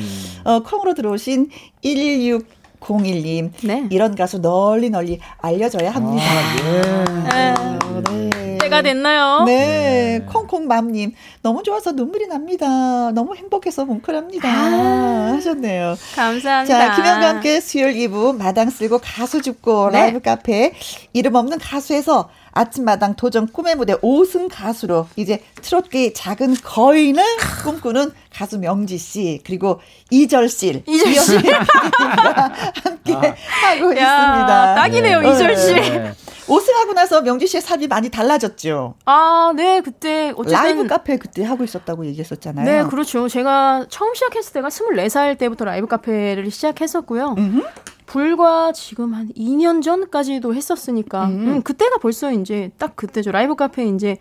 [0.44, 1.50] 어, 콩으로 들어오신
[1.84, 3.52] 1601님.
[3.64, 3.88] 네.
[3.90, 6.24] 이런 가수 널리 널리 알려져야 합니다.
[6.64, 7.54] 네.
[7.54, 8.47] 네.
[8.70, 9.44] 때가 됐나요?
[9.46, 13.12] 네, 콩콩맘님 너무 좋아서 눈물이 납니다.
[13.12, 14.48] 너무 행복해서 뭉클합니다.
[14.48, 15.32] 아.
[15.36, 15.96] 하셨네요.
[16.16, 16.66] 감사합니다.
[16.66, 20.00] 자, 김현과 함께 수요일 2부 마당 쓸고 가수 죽고 네.
[20.00, 20.74] 라이브 카페
[21.14, 27.24] 이름 없는 가수에서 아침마당 도전 꿈의 무대 5승 가수로 이제 트롯계의 작은 거인을
[27.64, 31.34] 꿈꾸는 가수 명지 씨 그리고 이절 씨, 이절 씨.
[31.36, 32.54] 이현희 PD님과
[32.84, 34.76] 함께 하고 야, 있습니다.
[34.76, 35.32] 딱이네요, 네.
[35.32, 35.74] 이절 씨.
[35.74, 36.14] 네.
[36.48, 38.96] 5승하고 나서 명지 씨의 삶이 많이 달라졌죠.
[39.06, 42.66] 아, 네, 그때 어쨌든 라이브 카페 그때 하고 있었다고 얘기했었잖아요.
[42.66, 43.28] 네, 그렇죠.
[43.28, 47.36] 제가 처음 시작했을 때가 24살 때부터 라이브 카페를 시작했었고요.
[47.38, 47.62] 음흠.
[48.06, 51.26] 불과 지금 한 2년 전까지도 했었으니까.
[51.28, 51.48] 음.
[51.48, 53.32] 음, 그때가 벌써 이제 딱 그때죠.
[53.32, 54.18] 라이브 카페 이제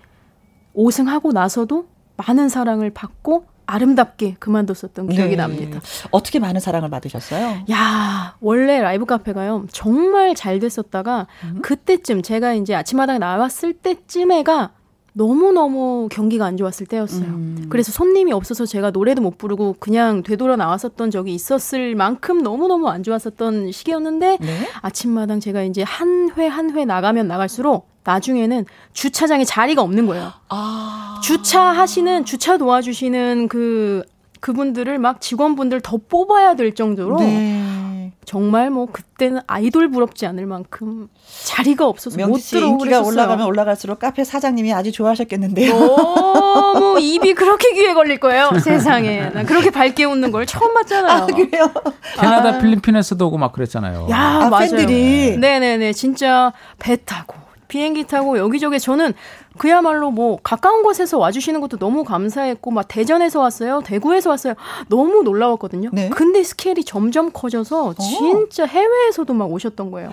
[0.75, 5.37] 5승하고 나서도 많은 사랑을 받고 아름답게 그만뒀었던 기억이 네.
[5.37, 5.81] 납니다.
[6.11, 7.65] 어떻게 많은 사랑을 받으셨어요?
[7.71, 9.67] 야, 원래 라이브 카페가요.
[9.73, 11.61] 정말 잘 됐었다가 음.
[11.63, 14.71] 그때쯤 제가 이제 아침마당 나왔을 때쯤에가
[15.13, 17.25] 너무너무 경기가 안 좋았을 때였어요.
[17.25, 17.67] 음.
[17.71, 23.03] 그래서 손님이 없어서 제가 노래도 못 부르고 그냥 되돌아 나왔었던 적이 있었을 만큼 너무너무 안
[23.03, 24.69] 좋았었던 시기였는데 네.
[24.83, 30.33] 아침마당 제가 이제 한 회 한 회 나가면 나갈수록 나중에는 주차장에 자리가 없는 거예요.
[30.49, 31.21] 아.
[31.23, 34.03] 주차하시는 주차 도와주시는 그
[34.41, 38.13] 그분들을 막 직원분들 더 뽑아야 될 정도로 네.
[38.25, 41.09] 정말 뭐 그때는 아이돌 부럽지 않을 만큼
[41.45, 43.09] 자리가 없어서 못 들어오고 인기가 그랬었어요.
[43.09, 45.73] 올라가면 올라갈수록 카페 사장님이 아주 좋아하셨겠는데요.
[45.73, 48.51] 너무 입이 그렇게 귀에 걸릴 거예요.
[48.63, 49.31] 세상에.
[49.31, 51.23] 난 그렇게 밝게 웃는 걸 처음 봤잖아요.
[51.23, 51.73] 아, 그래요?
[52.21, 54.09] 캐나다, 필리핀에서도 오고 막 그랬잖아요.
[54.11, 54.71] 야, 아, 맞아요.
[54.71, 55.37] 팬들이.
[55.39, 55.93] 네네네.
[55.93, 57.35] 진짜 배 타고
[57.69, 59.15] 비행기 타고 여기저기 저는
[59.59, 64.55] 그야말로 뭐 가까운 곳에서 와주시는 것도 너무 감사했고 막 대전에서 왔어요, 대구에서 왔어요.
[64.89, 65.91] 너무 놀라웠거든요.
[65.93, 66.11] 네.
[66.11, 70.11] 근데 스케일이 점점 커져서 진짜 해외에서도 막 오셨던 거예요.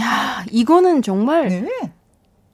[0.00, 1.68] 야, 이거는 정말 네.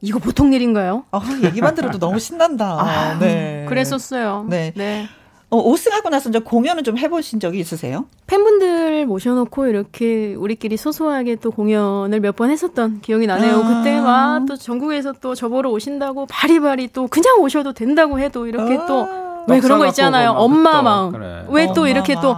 [0.00, 1.04] 이거 보통 일인가요?
[1.10, 2.78] 아, 얘기만 들어도 너무 신난다.
[2.80, 3.66] 아, 네.
[3.68, 4.46] 그랬었어요.
[4.48, 4.72] 네.
[4.76, 5.08] 네.
[5.50, 8.04] 어, 5승하고 나서 이제 공연을 좀 해보신 적이 있으세요?
[8.26, 13.62] 팬분들 모셔놓고 이렇게 우리끼리 소소하게 또 공연을 몇 번 했었던 기억이 나네요.
[13.64, 13.66] 아.
[13.78, 18.86] 그때 막 또 전국에서 또 저보러 오신다고 바리바리 또 그냥 오셔도 된다고 해도 이렇게 아.
[18.86, 20.32] 또왜 그런 거 있잖아요.
[20.32, 21.12] 엄마 막 마음.
[21.12, 21.44] 그래.
[21.48, 22.36] 왜또 이렇게 또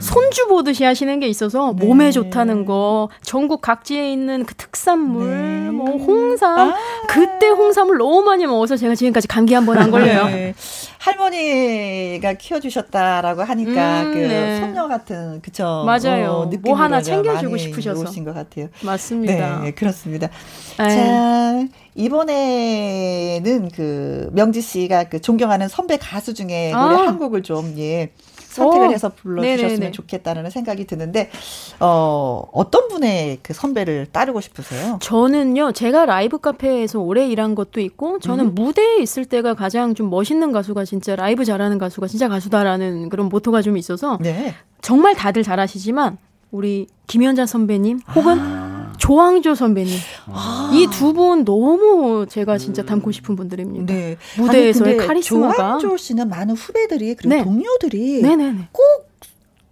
[0.00, 1.86] 손주 보듯이 하시는 게 있어서 네.
[1.86, 5.28] 몸에 좋다는 거, 전국 각지에 있는 그 특산물,
[5.66, 5.70] 네.
[5.70, 6.74] 뭐 홍삼, 아.
[7.08, 10.24] 그때 홍삼을 너무 많이 먹어서 제가 지금까지 감기 한 번 안 걸려요.
[10.26, 10.54] 네.
[11.02, 14.60] 할머니가 키워주셨다라고 하니까 음, 그 네.
[14.60, 15.82] 손녀 같은 그쵸?
[15.84, 16.46] 맞아요.
[16.48, 18.02] 느낌으로 뭐 하나 챙겨주고 싶으셔서.
[18.02, 18.68] 오신 것 같아요.
[18.84, 19.62] 맞습니다.
[19.62, 20.28] 네, 그렇습니다.
[20.80, 20.88] 에이.
[20.88, 21.66] 자,
[21.96, 27.06] 이번에는 그 명지 씨가 그 존경하는 선배 가수 중에 노래 아.
[27.08, 28.12] 한 곡을 좀 예.
[28.52, 28.92] 선택을 오.
[28.92, 29.90] 해서 불러주셨으면 네네네.
[29.92, 31.30] 좋겠다는 생각이 드는데,
[31.80, 34.98] 어, 어떤 분의 그 선배를 따르고 싶으세요?
[35.00, 38.54] 저는요, 제가 라이브 카페에서 오래 일한 것도 있고, 저는 음.
[38.54, 43.62] 무대에 있을 때가 가장 좀 멋있는 가수가 진짜 라이브 잘하는 가수가 진짜 가수다라는 그런 모토가
[43.62, 44.54] 좀 있어서, 네.
[44.80, 46.18] 정말 다들 잘하시지만,
[46.50, 48.61] 우리 김연자 선배님, 혹은 아.
[49.02, 49.92] 조항조 선배님,
[50.74, 53.92] 이두 분 너무 제가 진짜 닮고 싶은 분들입니다.
[53.92, 54.16] 네.
[54.38, 55.54] 무대에서의 아니, 카리스마가.
[55.56, 57.42] 조항조 씨는 많은 후배들이, 그리고 네.
[57.42, 58.68] 동료들이 네네네.
[58.70, 59.10] 꼭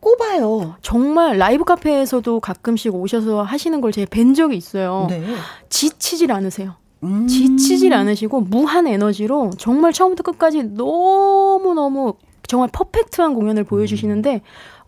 [0.01, 0.74] 꼽아요.
[0.82, 5.07] 정말 라이브 카페에서도 가끔씩 오셔서 하시는 걸 제가 뵌 적이 있어요.
[5.09, 5.23] 네.
[5.69, 6.74] 지치질 않으세요.
[7.05, 7.28] 음.
[7.28, 12.15] 지치질 않으시고 무한 에너지로 정말 처음부터 끝까지 너무너무
[12.48, 14.40] 정말 퍼펙트한 공연을 보여주시는데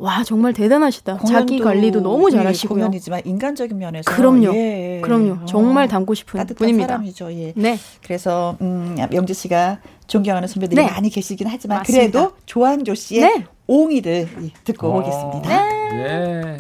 [0.02, 1.20] 와 정말 대단하시다.
[1.28, 2.76] 자기 관리도 너무 예, 잘하시고요.
[2.76, 4.52] 공연이지만 인간적인 면에서 그럼요.
[4.52, 5.00] 예.
[5.00, 5.46] 그럼요.
[5.46, 6.88] 정말 닮고 싶은 따뜻한 분입니다.
[6.88, 7.32] 사람이죠.
[7.34, 7.52] 예.
[7.54, 7.78] 네.
[8.02, 10.90] 그래서 음, 영지 씨가 존경하는 선배들이 네.
[10.90, 12.02] 많이 계시긴 하지만 맞습니다.
[12.18, 13.46] 그래도 조항조 씨의 네.
[13.68, 14.98] 옹이들 예, 듣고 어.
[14.98, 15.70] 오겠습니다.
[15.94, 16.56] 예.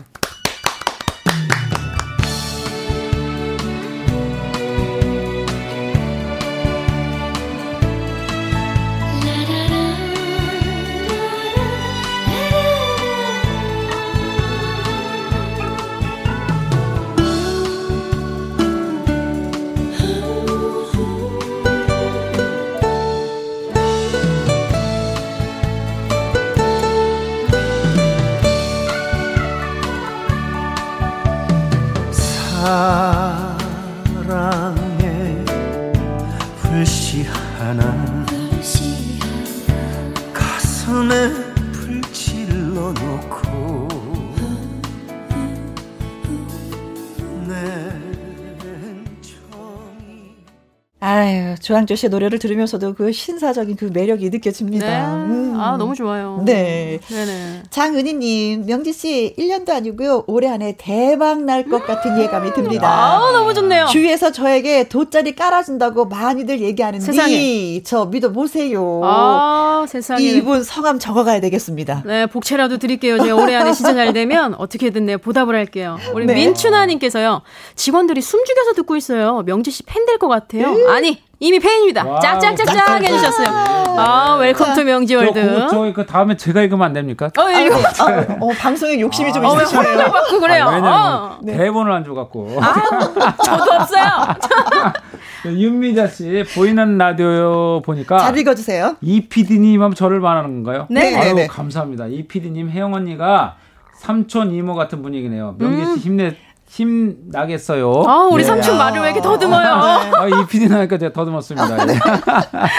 [51.22, 54.86] 아유, 조항조 씨의 노래를 들으면서도 그 신사적인 그 매력이 느껴집니다.
[54.86, 55.04] 네.
[55.04, 55.56] 음.
[55.60, 56.42] 아 너무 좋아요.
[56.44, 56.98] 네.
[57.08, 57.62] 네네.
[57.70, 60.24] 장은희님, 명지 씨 1년도 아니고요.
[60.26, 62.88] 올해 안에 대박 날 것 같은 예감이 듭니다.
[62.88, 63.86] 아 너무 좋네요.
[63.86, 67.82] 주위에서 저에게 돗자리 깔아준다고 많이들 얘기하는데 세상에.
[67.84, 69.00] 저 믿어보세요.
[69.04, 70.20] 아 세상에.
[70.22, 72.02] 이분 성함 적어가야 되겠습니다.
[72.04, 73.18] 네, 복채라도 드릴게요.
[73.22, 75.98] 제가 올해 안에 진짜 잘 되면 어떻게든 내 보답을 할게요.
[76.14, 76.34] 우리 네.
[76.34, 77.42] 민춘아님께서요.
[77.76, 79.42] 직원들이 숨죽여서 듣고 있어요.
[79.46, 80.88] 명지 씨 팬 될 것 같아요.
[80.90, 82.06] 아니 이미 팬입니다.
[82.06, 83.48] wow, 짝짝짝짝 해주셨어요.
[83.98, 85.58] 아 welcome to 명지월드.
[85.62, 87.30] 저, 저, 그 다음에 제가 읽으면 안 됩니까?
[87.36, 90.10] 어 이거 아, 어, 방송에 욕심이 좀 어, 왜 있으시네요.
[90.12, 90.64] 받고 그래요.
[90.66, 91.38] 아니, 왜냐면 어.
[91.44, 92.60] 대본을 안 줘갖고.
[93.44, 94.04] 저도 없어요.
[95.46, 98.96] 윤미자 씨 보이는 라디오 보니까 잘 읽어주세요.
[99.00, 100.86] 이 PD님 하면 저를 말하는 건가요?
[100.88, 101.16] 네.
[101.16, 101.46] 아유, 네네.
[101.48, 102.06] 감사합니다.
[102.06, 103.56] 이 PD님 혜영 언니가
[103.96, 105.56] 삼촌 이모 같은 분위기네요.
[105.58, 106.36] 명기 씨 힘내
[106.72, 107.90] 힘 나겠어요.
[107.92, 108.08] 음.
[108.08, 108.46] 아 우리 예.
[108.46, 109.68] 삼촌 말을 왜 이렇게 더듬어요?
[109.68, 111.86] 아, 이 PD 나니까 제가 더듬었습니다.
[111.86, 111.98] 예.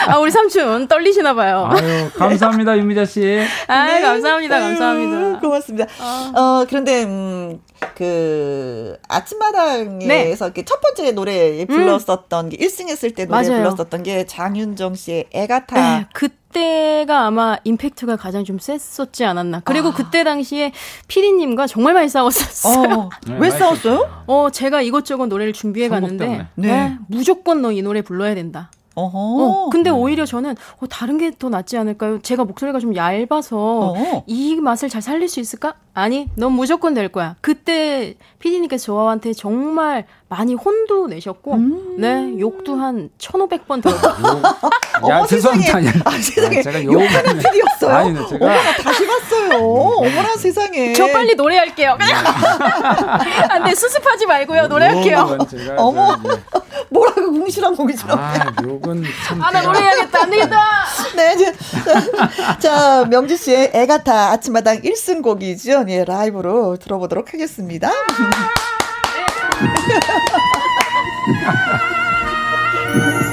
[0.07, 1.69] 아 우리 삼촌 떨리시나 봐요.
[1.71, 3.39] 아유 감사합니다 윤미자 씨.
[3.67, 4.01] 아 네.
[4.01, 4.55] 감사합니다.
[4.55, 5.39] 아유, 감사합니다.
[5.39, 5.85] 고맙습니다.
[6.35, 7.61] 어, 그런데, 음,
[7.95, 10.35] 그, 아침마당에서 네.
[10.39, 13.61] 이렇게 첫 번째 노래 불렀었던 게, 1승 했을 때 노래 맞아요.
[13.61, 15.75] 불렀었던 게 장윤정 씨의 애가타.
[15.75, 19.61] 네, 그 때가 아마 임팩트가 가장 좀 셌었지 않았나.
[19.65, 20.71] 그리고 그때 당시에
[21.07, 22.93] 피디님과 정말 많이 싸웠었어요.
[22.93, 24.23] 어, 네, 왜 싸웠어요?
[24.27, 26.27] 어, 제가 이것저것 노래를 준비해 갔는데.
[26.27, 26.47] 네.
[26.55, 28.69] 네, 무조건 너 이 노래 불러야 된다.
[28.95, 29.17] 어허.
[29.17, 32.19] 어, 근데 오히려 저는 어, 다른 게 더 낫지 않을까요?
[32.21, 34.23] 제가 목소리가 좀 얇아서 어.
[34.27, 35.73] 이 맛을 잘 살릴 수 있을까?
[35.95, 37.35] 아니, 넌 무조건 될 거야.
[37.39, 41.95] 그때 피디님께서 저한테 정말 많이 혼도 내셨고, 음.
[41.99, 43.99] 네, 욕도 한 1,500번 들었고,
[45.09, 45.79] 야 어머, 죄송합니다.
[45.81, 46.01] 세상에.
[46.03, 46.61] 아, 세상에.
[46.63, 47.91] 제가 욕하는 욕하는 필이었어요?
[47.95, 49.63] 아니 네, 제가 어머나, 다시 봤어요.
[49.63, 50.93] 어머나 세상에.
[50.93, 51.95] 저 빨리 노래할게요.
[51.99, 52.23] 그냥.
[53.51, 54.67] 안 돼, 수습하지 말고요.
[54.67, 55.37] 노래할게요.
[55.77, 56.17] 어머.
[56.89, 58.17] 뭐라고 궁시렁 궁시렁.
[58.19, 59.41] 아 욕은 참.
[59.41, 60.21] 아, 나 노래해야겠다.
[60.23, 60.57] 안 되겠다.
[61.15, 65.82] 네, 자, 자, 명지 씨의 애가타 아침마당 1승 곡이죠.
[65.89, 67.89] 예, 라이브로 들어보도록 하겠습니다.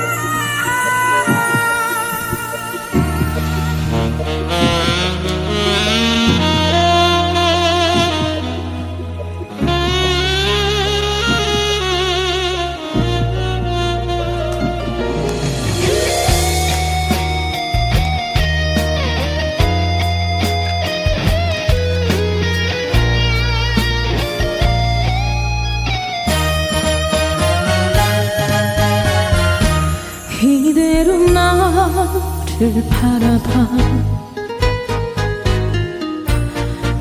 [32.60, 33.68] 너를 바라봐.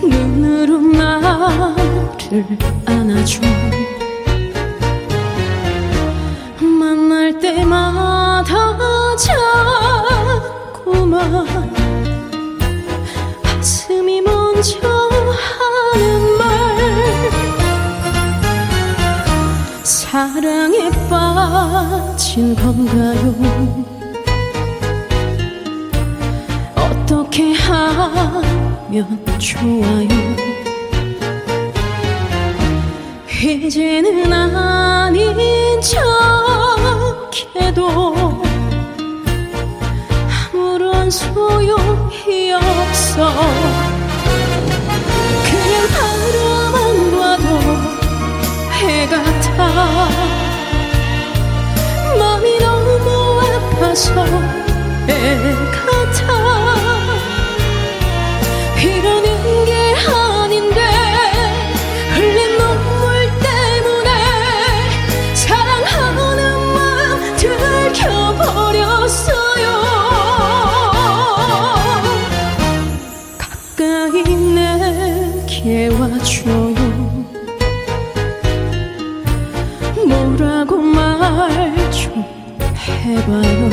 [0.01, 2.45] 눈으로 나를
[2.85, 3.41] 안아줘.
[6.61, 8.45] 만날 때마다
[10.77, 11.45] 자꾸만
[13.43, 16.47] 가슴이 먼저 하는 말.
[19.83, 23.98] 사랑에 빠진 건가요
[27.89, 30.07] 하면 좋아요.
[33.41, 35.81] 이제는 아닌
[37.59, 38.41] 척해도
[40.51, 43.33] 아무런 소용이 없어.
[45.45, 47.45] 그냥 바라만 봐도
[48.73, 50.09] 해 같아
[52.17, 54.25] 마음이 너무 아파서
[55.07, 56.68] 애 같아
[83.29, 83.69] 봐요.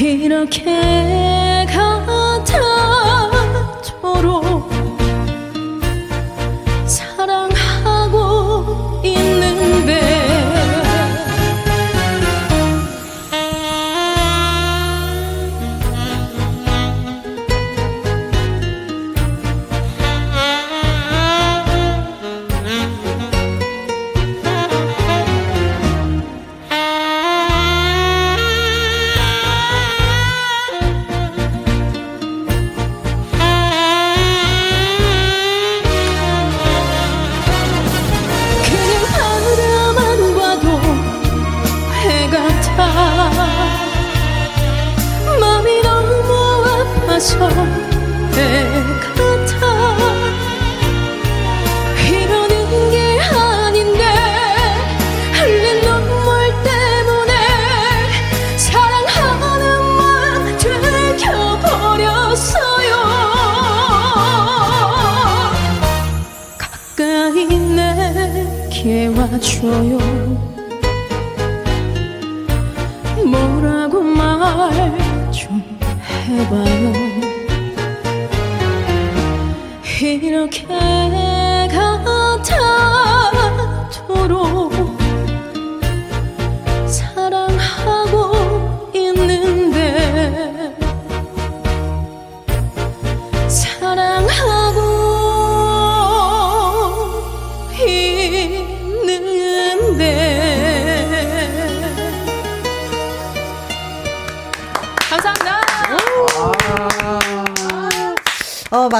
[0.00, 2.11] 이렇게 같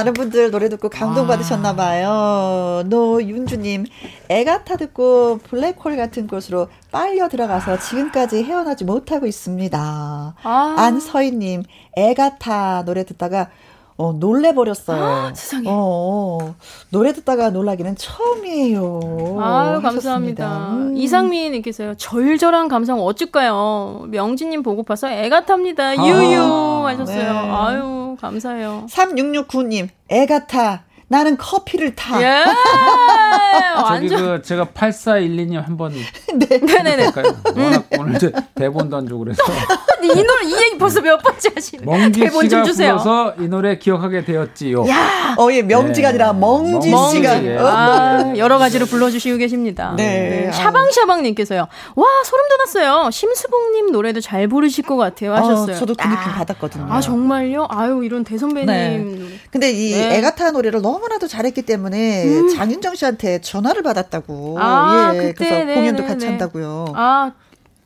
[0.03, 2.83] 많은 분들 노래 듣고 감동받으셨나 봐요.
[2.87, 3.85] 노윤주님,
[4.27, 10.35] 애가타 듣고 블랙홀 같은 곳으로 빨려 들어가서 지금까지 헤어나지 못하고 있습니다.
[10.43, 10.75] 아.
[10.77, 11.63] 안서희님,
[11.95, 13.49] 애가타 노래 듣다가
[13.97, 15.03] 어, 놀래버렸어요.
[15.03, 15.67] 아, 세상에.
[15.69, 16.55] 어, 어,
[16.89, 18.99] 노래 듣다가 놀라기는 처음이에요.
[19.39, 19.89] 아유, 하셨습니다.
[19.89, 20.69] 감사합니다.
[20.71, 20.97] 음.
[20.97, 24.05] 이상민님께서요, 절절한 감성 어쩔까요?
[24.09, 25.89] 명진님 보고파서 애가 탑니다.
[25.89, 27.33] 아, 유유 하셨어요.
[27.33, 27.51] 네.
[27.51, 28.87] 아유, 감사해요.
[28.89, 30.83] 3669님, 애가 타.
[31.09, 32.19] 나는 커피를 타.
[32.23, 32.43] 예!
[33.87, 34.07] 저기.
[34.09, 35.93] 그 제가 8412님 한번
[36.33, 36.95] 네 네네.
[36.95, 37.25] 될까요?
[37.55, 39.43] 워낙 오늘 이제 대본도 안 주고 그래서
[40.05, 41.85] 이 노래, 이 얘기 벌써 몇 번째 하시네.
[41.85, 42.97] 멍지 씨가 주세요.
[42.97, 44.87] 불러서 이 노래 기억하게 되었지요.
[44.87, 45.35] 야!
[45.37, 46.07] 어, 예, 명지가 네.
[46.09, 47.43] 아니라 멍지 멍지, 씨가.
[47.43, 47.57] 예.
[47.59, 49.93] 아, 여러 가지로 불러주시고 계십니다.
[49.97, 50.51] 네.
[50.51, 51.67] 샤방샤방님께서요.
[51.95, 53.11] 와, 소름 돋았어요.
[53.11, 55.33] 심수봉님 노래도 잘 부르실 것 같아요.
[55.33, 55.75] 하셨어요.
[55.75, 56.87] 어, 저도 그 느낌 아, 받았거든요.
[56.89, 57.67] 아, 정말요?
[57.69, 58.65] 아유, 이런 대선배님.
[58.67, 59.39] 네.
[59.51, 60.17] 근데 이 네.
[60.17, 64.57] 애가타 노래를 너무나도 잘했기 때문에 장윤정 씨한테 전화를 받았다고.
[64.59, 66.27] 아, 예, 그때, 그래서 네, 공연도 네, 같이 네.
[66.27, 66.85] 한다고요.
[66.95, 67.31] 아,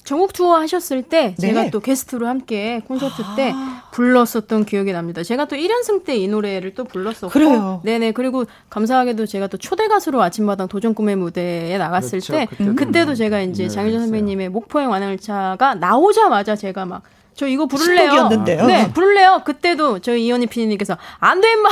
[0.07, 1.69] 전국 투어 하셨을 때 제가 네.
[1.69, 3.53] 또 게스트로 함께 콘서트 때
[3.91, 5.21] 불렀었던 기억이 납니다.
[5.21, 7.81] 제가 또 1연승 때 이 노래를 또 불렀었고 그래요.
[7.83, 8.13] 네네.
[8.13, 12.33] 그리고 감사하게도 제가 또 초대 가수로 아침마당 도전 꿈의 무대에 나갔을 그렇죠.
[12.33, 14.01] 때 그때도 그때도 제가 이제 네, 장윤정.
[14.03, 17.03] 선배님의 목포행 완화열차가 나오자마자 제가 막
[17.37, 18.09] 저 이거 부를래요.
[18.09, 18.65] 신곡이었는데요.
[18.65, 19.43] 네, 부를래요.
[19.45, 21.69] 그때도 저희 이현희 PD님께서 안 돼, 임마.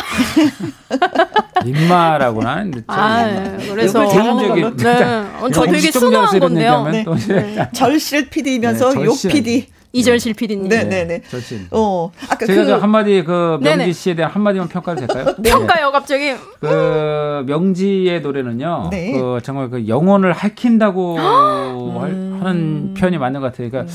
[1.66, 3.58] 임마라고는 하는데 참 아, 예.
[3.68, 4.76] 그래서 걸로.
[4.76, 5.26] 네.
[5.42, 6.84] 어, 저 되게 순화한 건데요.
[6.84, 7.04] 네.
[7.04, 9.18] 또 이제 절실 PD이면서 네, 욕.
[9.20, 9.68] PD.
[10.00, 10.68] 이절실 PD님.
[10.70, 11.22] 네, 네, 네.
[11.22, 11.68] 절친.
[11.72, 13.58] 어, 아까 제가 그 저 한마디 그.
[13.62, 15.36] 명지 씨에 대한 한마디만 평가를 될까요?
[15.44, 16.34] 평가요, 갑자기.
[16.60, 18.90] 그 명지의 노래는요.
[18.92, 19.14] 네.
[19.14, 23.70] 그 정말 그 영혼을 할킨다고 할- 하는 표현이 맞는 것 같아요.
[23.70, 23.92] 그러니까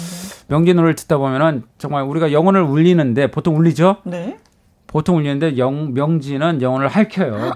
[0.49, 3.97] 명지 노래를 듣다 보면은 정말 우리가 영혼을 울리는데 보통 울리죠.
[4.05, 4.39] 네.
[4.87, 7.53] 보통 울리는데 영, 명지는 영혼을 할켜요.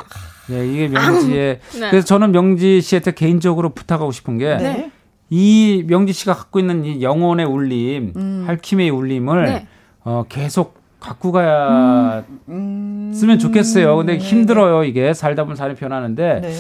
[0.51, 1.91] 예, 이게 명지의 네.
[1.91, 4.91] 그래서 저는 명지 씨한테 개인적으로 부탁하고 싶은 게 네.
[5.37, 8.45] 이 명지 씨가 갖고 있는 이 영혼의 울림, 음.
[8.47, 9.67] 할킴의 울림을 네.
[10.05, 13.13] 어, 계속 갖고 가야 음.
[13.13, 13.97] 쓰면 좋겠어요.
[13.97, 15.13] 근데 힘들어요, 이게.
[15.13, 16.55] 살다 보면 살이 변하는데 네.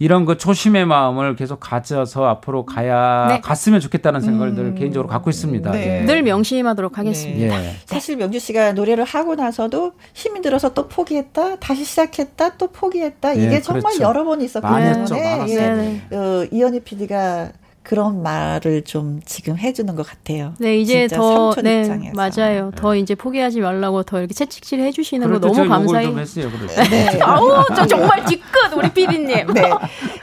[0.00, 3.40] 이런 그 초심의 마음을 계속 가져서 앞으로 가야 네.
[3.42, 5.70] 갔으면 좋겠다는 생각을 늘 개인적으로 갖고 있습니다.
[5.70, 5.72] 음.
[5.72, 6.00] 네.
[6.00, 6.04] 예.
[6.04, 7.64] 늘 명심하도록 하겠습니다.
[7.64, 7.76] 예.
[7.84, 13.38] 사실 명주 씨가 노래를 하고 나서도 힘이 들어서 또 포기했다, 다시 시작했다, 또 포기했다.
[13.38, 14.02] 예, 이게 정말 그렇죠.
[14.02, 15.58] 여러 번 있었기 많이 때문에 했죠, 많았어요.
[15.60, 16.16] 예, 네.
[16.16, 20.54] 어, 이현희 PD가 그런 말을 좀 지금 해주는 것 같아요.
[20.58, 22.12] 네, 이제 더, 네, 입장에서.
[22.14, 22.70] 맞아요.
[22.76, 26.06] 더 이제 포기하지 말라고 더 이렇게 채찍질 해주시는 거 너무 감사히.
[26.06, 26.50] 좀 했어요.
[26.56, 26.82] 그래서.
[26.84, 27.18] 네.
[27.22, 28.44] 아우, 저 정말 뒤끝,
[28.76, 29.54] 우리 PD님.
[29.54, 29.70] 네.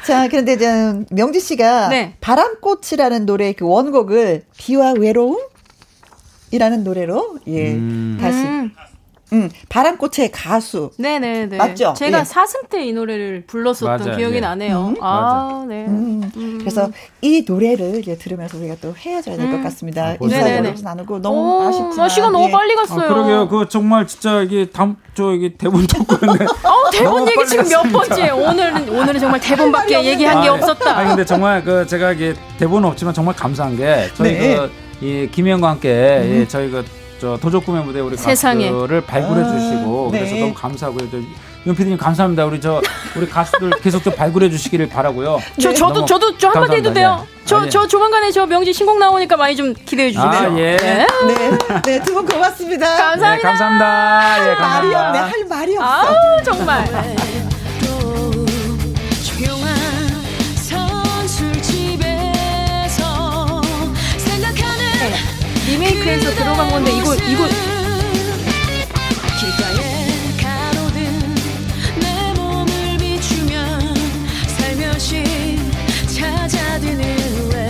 [0.05, 2.13] 자, 그런데 이제 명지 씨가 네.
[2.21, 5.37] 바람꽃이라는 노래 그 원곡을 비와 외로움?
[6.51, 8.17] 이라는 노래로 예 음.
[8.21, 8.71] 다시 음,
[9.33, 11.57] 음 바람꽃의 가수 네네네.
[11.57, 11.93] 맞죠?
[11.97, 12.23] 제가 예.
[12.23, 14.17] 사승 때 이 노래를 불렀었던 맞아요.
[14.17, 14.39] 기억이 예.
[14.39, 14.87] 나네요.
[14.89, 14.95] 음.
[15.01, 15.85] 아, 네.
[15.87, 16.89] 음, 그래서
[17.21, 19.63] 이 노래를 이제 들으면서 우리가 또 헤어져야 될것 음.
[19.63, 20.05] 같습니다.
[20.05, 20.55] 아, 인사 네네네.
[20.55, 22.51] 나누면서 나누고 너무 오, 아쉽지만 나 시간 너무 예.
[22.51, 23.07] 빨리 아, 갔어요.
[23.09, 23.47] 그러게요.
[23.49, 27.81] 그 정말 진짜 이게 다음 저 이게 없고 그런데 어, 대본 얘기 지금 몇.
[27.91, 28.29] 번째?
[28.29, 30.97] 오늘은 오늘은 정말 대본밖에 얘기한 게 아, 없었다.
[30.97, 34.69] 아니 근데 정말 그 제가 이게 대본은 없지만 정말 감사한 게 저희 네.
[34.99, 36.85] 그이 김혜영과 함께 예, 저희 그
[37.19, 38.69] 저 도적 꿈의 무대 우리 세상에.
[38.69, 40.19] 가수들을 발굴해 아, 주시고 네.
[40.19, 41.09] 그래서 너무 감사하고요.
[41.11, 41.17] 저
[41.65, 42.45] 윤피디님 감사합니다.
[42.45, 42.81] 우리 저
[43.15, 45.39] 우리 가수들 계속 좀 발굴해 주시기를 바라고요.
[45.61, 47.09] 저 저도 너무 저도 저 한마디 해도 돼요.
[47.09, 47.45] 감사합니다.
[47.45, 47.69] 저 아니.
[47.69, 50.29] 저 조만간에 저 명지 신곡 나오니까 많이 좀 기대해 주세요.
[50.29, 50.77] 아 예.
[50.77, 51.07] 네.
[51.27, 52.85] 네, 네, 두 분 고맙습니다.
[52.87, 53.35] 감사합니다.
[53.35, 54.35] 네, 감사합니다.
[54.37, 54.59] 예, 말이
[54.91, 55.07] 감사합니다.
[55.07, 55.87] 없네, 할 말이 없어.
[55.87, 57.46] 아우 정말.
[65.87, 67.47] 리메이크해서 들어간 건데 이거 이거.
[74.57, 75.23] 살며시
[76.13, 77.66] 찾아드는 외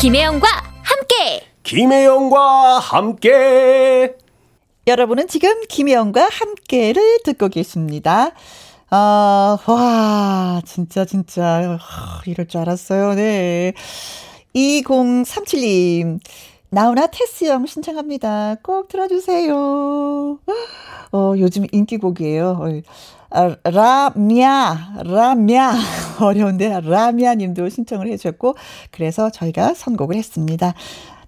[0.00, 0.46] 김혜영과
[0.82, 4.14] 함께 김혜영과 함께
[4.86, 8.32] 여러분은 지금 김혜영과 함께를 듣고 계십니다.
[8.90, 13.14] 아, 와, 진짜, 진짜, 하, 이럴 줄 알았어요.
[13.14, 13.72] 네.
[14.54, 16.20] 2037님,
[16.70, 18.56] 나훈아 테스형 신청합니다.
[18.62, 20.38] 꼭 들어주세요.
[21.12, 22.58] 어, 요즘 인기곡이에요.
[22.60, 22.82] 어,
[23.30, 25.72] 아, 라미아, 라미아.
[26.24, 28.56] 어려운데, 라미아 님도 신청을 해주셨고,
[28.90, 30.74] 그래서 저희가 선곡을 했습니다.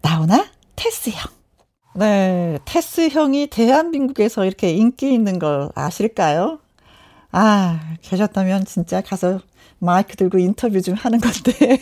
[0.02, 0.46] 나훈아
[0.76, 1.30] 테스 형.
[1.94, 6.58] 네, 테스 형이 대한민국에서 이렇게 인기 있는 걸 아실까요?
[7.32, 9.40] 아, 계셨다면 진짜 가서
[9.78, 11.80] 마이크 들고 인터뷰 좀 하는 건데.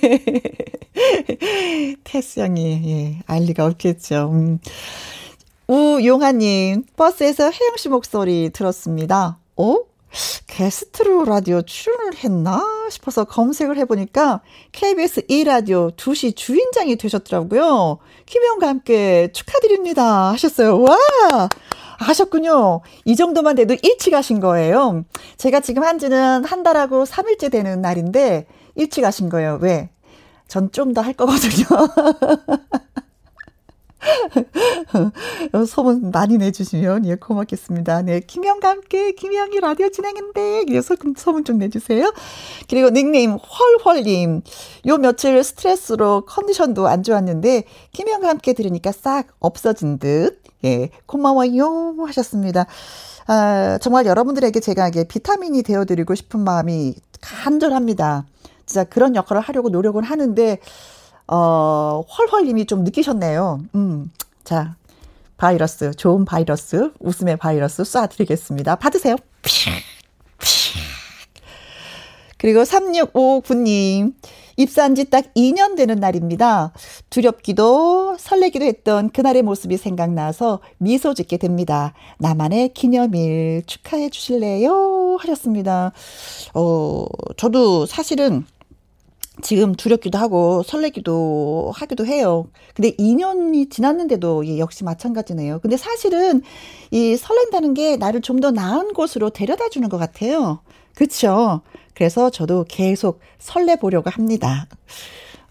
[2.04, 4.30] 테스 형이, 예, 알 리가 없겠죠.
[4.32, 4.58] 음.
[5.66, 9.38] 우용하님, 버스에서 혜영 씨 목소리 들었습니다.
[9.56, 9.78] 어?
[10.46, 14.40] 게스트로 라디오 출연을 했나 싶어서 검색을 해보니까
[14.72, 17.98] KBS 2라디오 2시 주인장이 되셨더라고요.
[18.26, 20.80] 김혜영과 함께 축하드립니다 하셨어요.
[20.80, 20.96] 와!
[21.98, 22.80] 아셨군요.
[23.04, 25.04] 이 정도만 돼도 일찍 하신 거예요.
[25.36, 28.46] 제가 지금 한 지는 한 달하고 3일째 되는 날인데
[28.76, 29.58] 일찍 하신 거예요.
[29.62, 29.90] 왜?
[30.48, 31.64] 전 좀 더 할 거거든요.
[35.66, 38.02] 소문 많이 내주시면 예 고맙겠습니다.
[38.02, 42.12] 네 김영과 함께 김영이 라디오 진행인데 그래서 소문 좀 내주세요.
[42.68, 44.42] 그리고 닉네임 헐헐님
[44.86, 52.66] 요 며칠 스트레스로 컨디션도 안 좋았는데 김영과 함께 들으니까 싹 없어진 듯 예 고마워요 하셨습니다.
[53.26, 58.26] 아 정말 여러분들에게 제가 이게 비타민이 되어드리고 싶은 마음이 간절합니다.
[58.66, 60.58] 진짜 그런 역할을 하려고 노력은 하는데
[61.26, 63.60] 어, 헐헐님이 좀 느끼셨네요.
[63.74, 64.10] 음,
[64.44, 64.76] 자,
[65.36, 68.78] 바이러스, 좋은 바이러스, 웃음의 바이러스 쏴드리겠습니다.
[68.78, 69.16] 받으세요.
[72.38, 74.14] 그리고 3659님,
[74.56, 76.72] 입사한 지 딱 2년 되는 날입니다.
[77.10, 81.94] 두렵기도 설레기도 했던 그날의 모습이 생각나서 미소 짓게 됩니다.
[82.18, 85.16] 나만의 기념일 축하해 주실래요?
[85.20, 85.92] 하셨습니다.
[86.54, 87.04] 어,
[87.36, 88.44] 저도 사실은
[89.42, 92.46] 지금 두렵기도 하고 설레기도 하기도 해요.
[92.74, 95.58] 근데 2년이 지났는데도 예, 역시 마찬가지네요.
[95.60, 96.42] 근데 사실은
[96.90, 100.60] 이 설렌다는 게 나를 좀 더 나은 곳으로 데려다 주는 것 같아요.
[100.94, 101.62] 그렇죠?
[101.94, 104.66] 그래서 저도 계속 설레 보려고 합니다.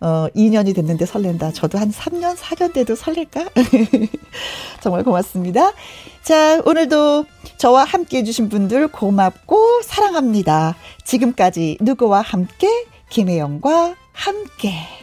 [0.01, 1.53] 어, 2년이 됐는데 설렌다.
[1.53, 3.45] 저도 한 3년, 4년 돼도 설렐까?
[4.83, 5.71] 정말 고맙습니다.
[6.23, 7.25] 자, 오늘도
[7.57, 10.75] 저와 함께 해주신 분들 고맙고 사랑합니다.
[11.05, 12.67] 지금까지 누구와 함께?
[13.13, 15.02] 김혜영과 함께.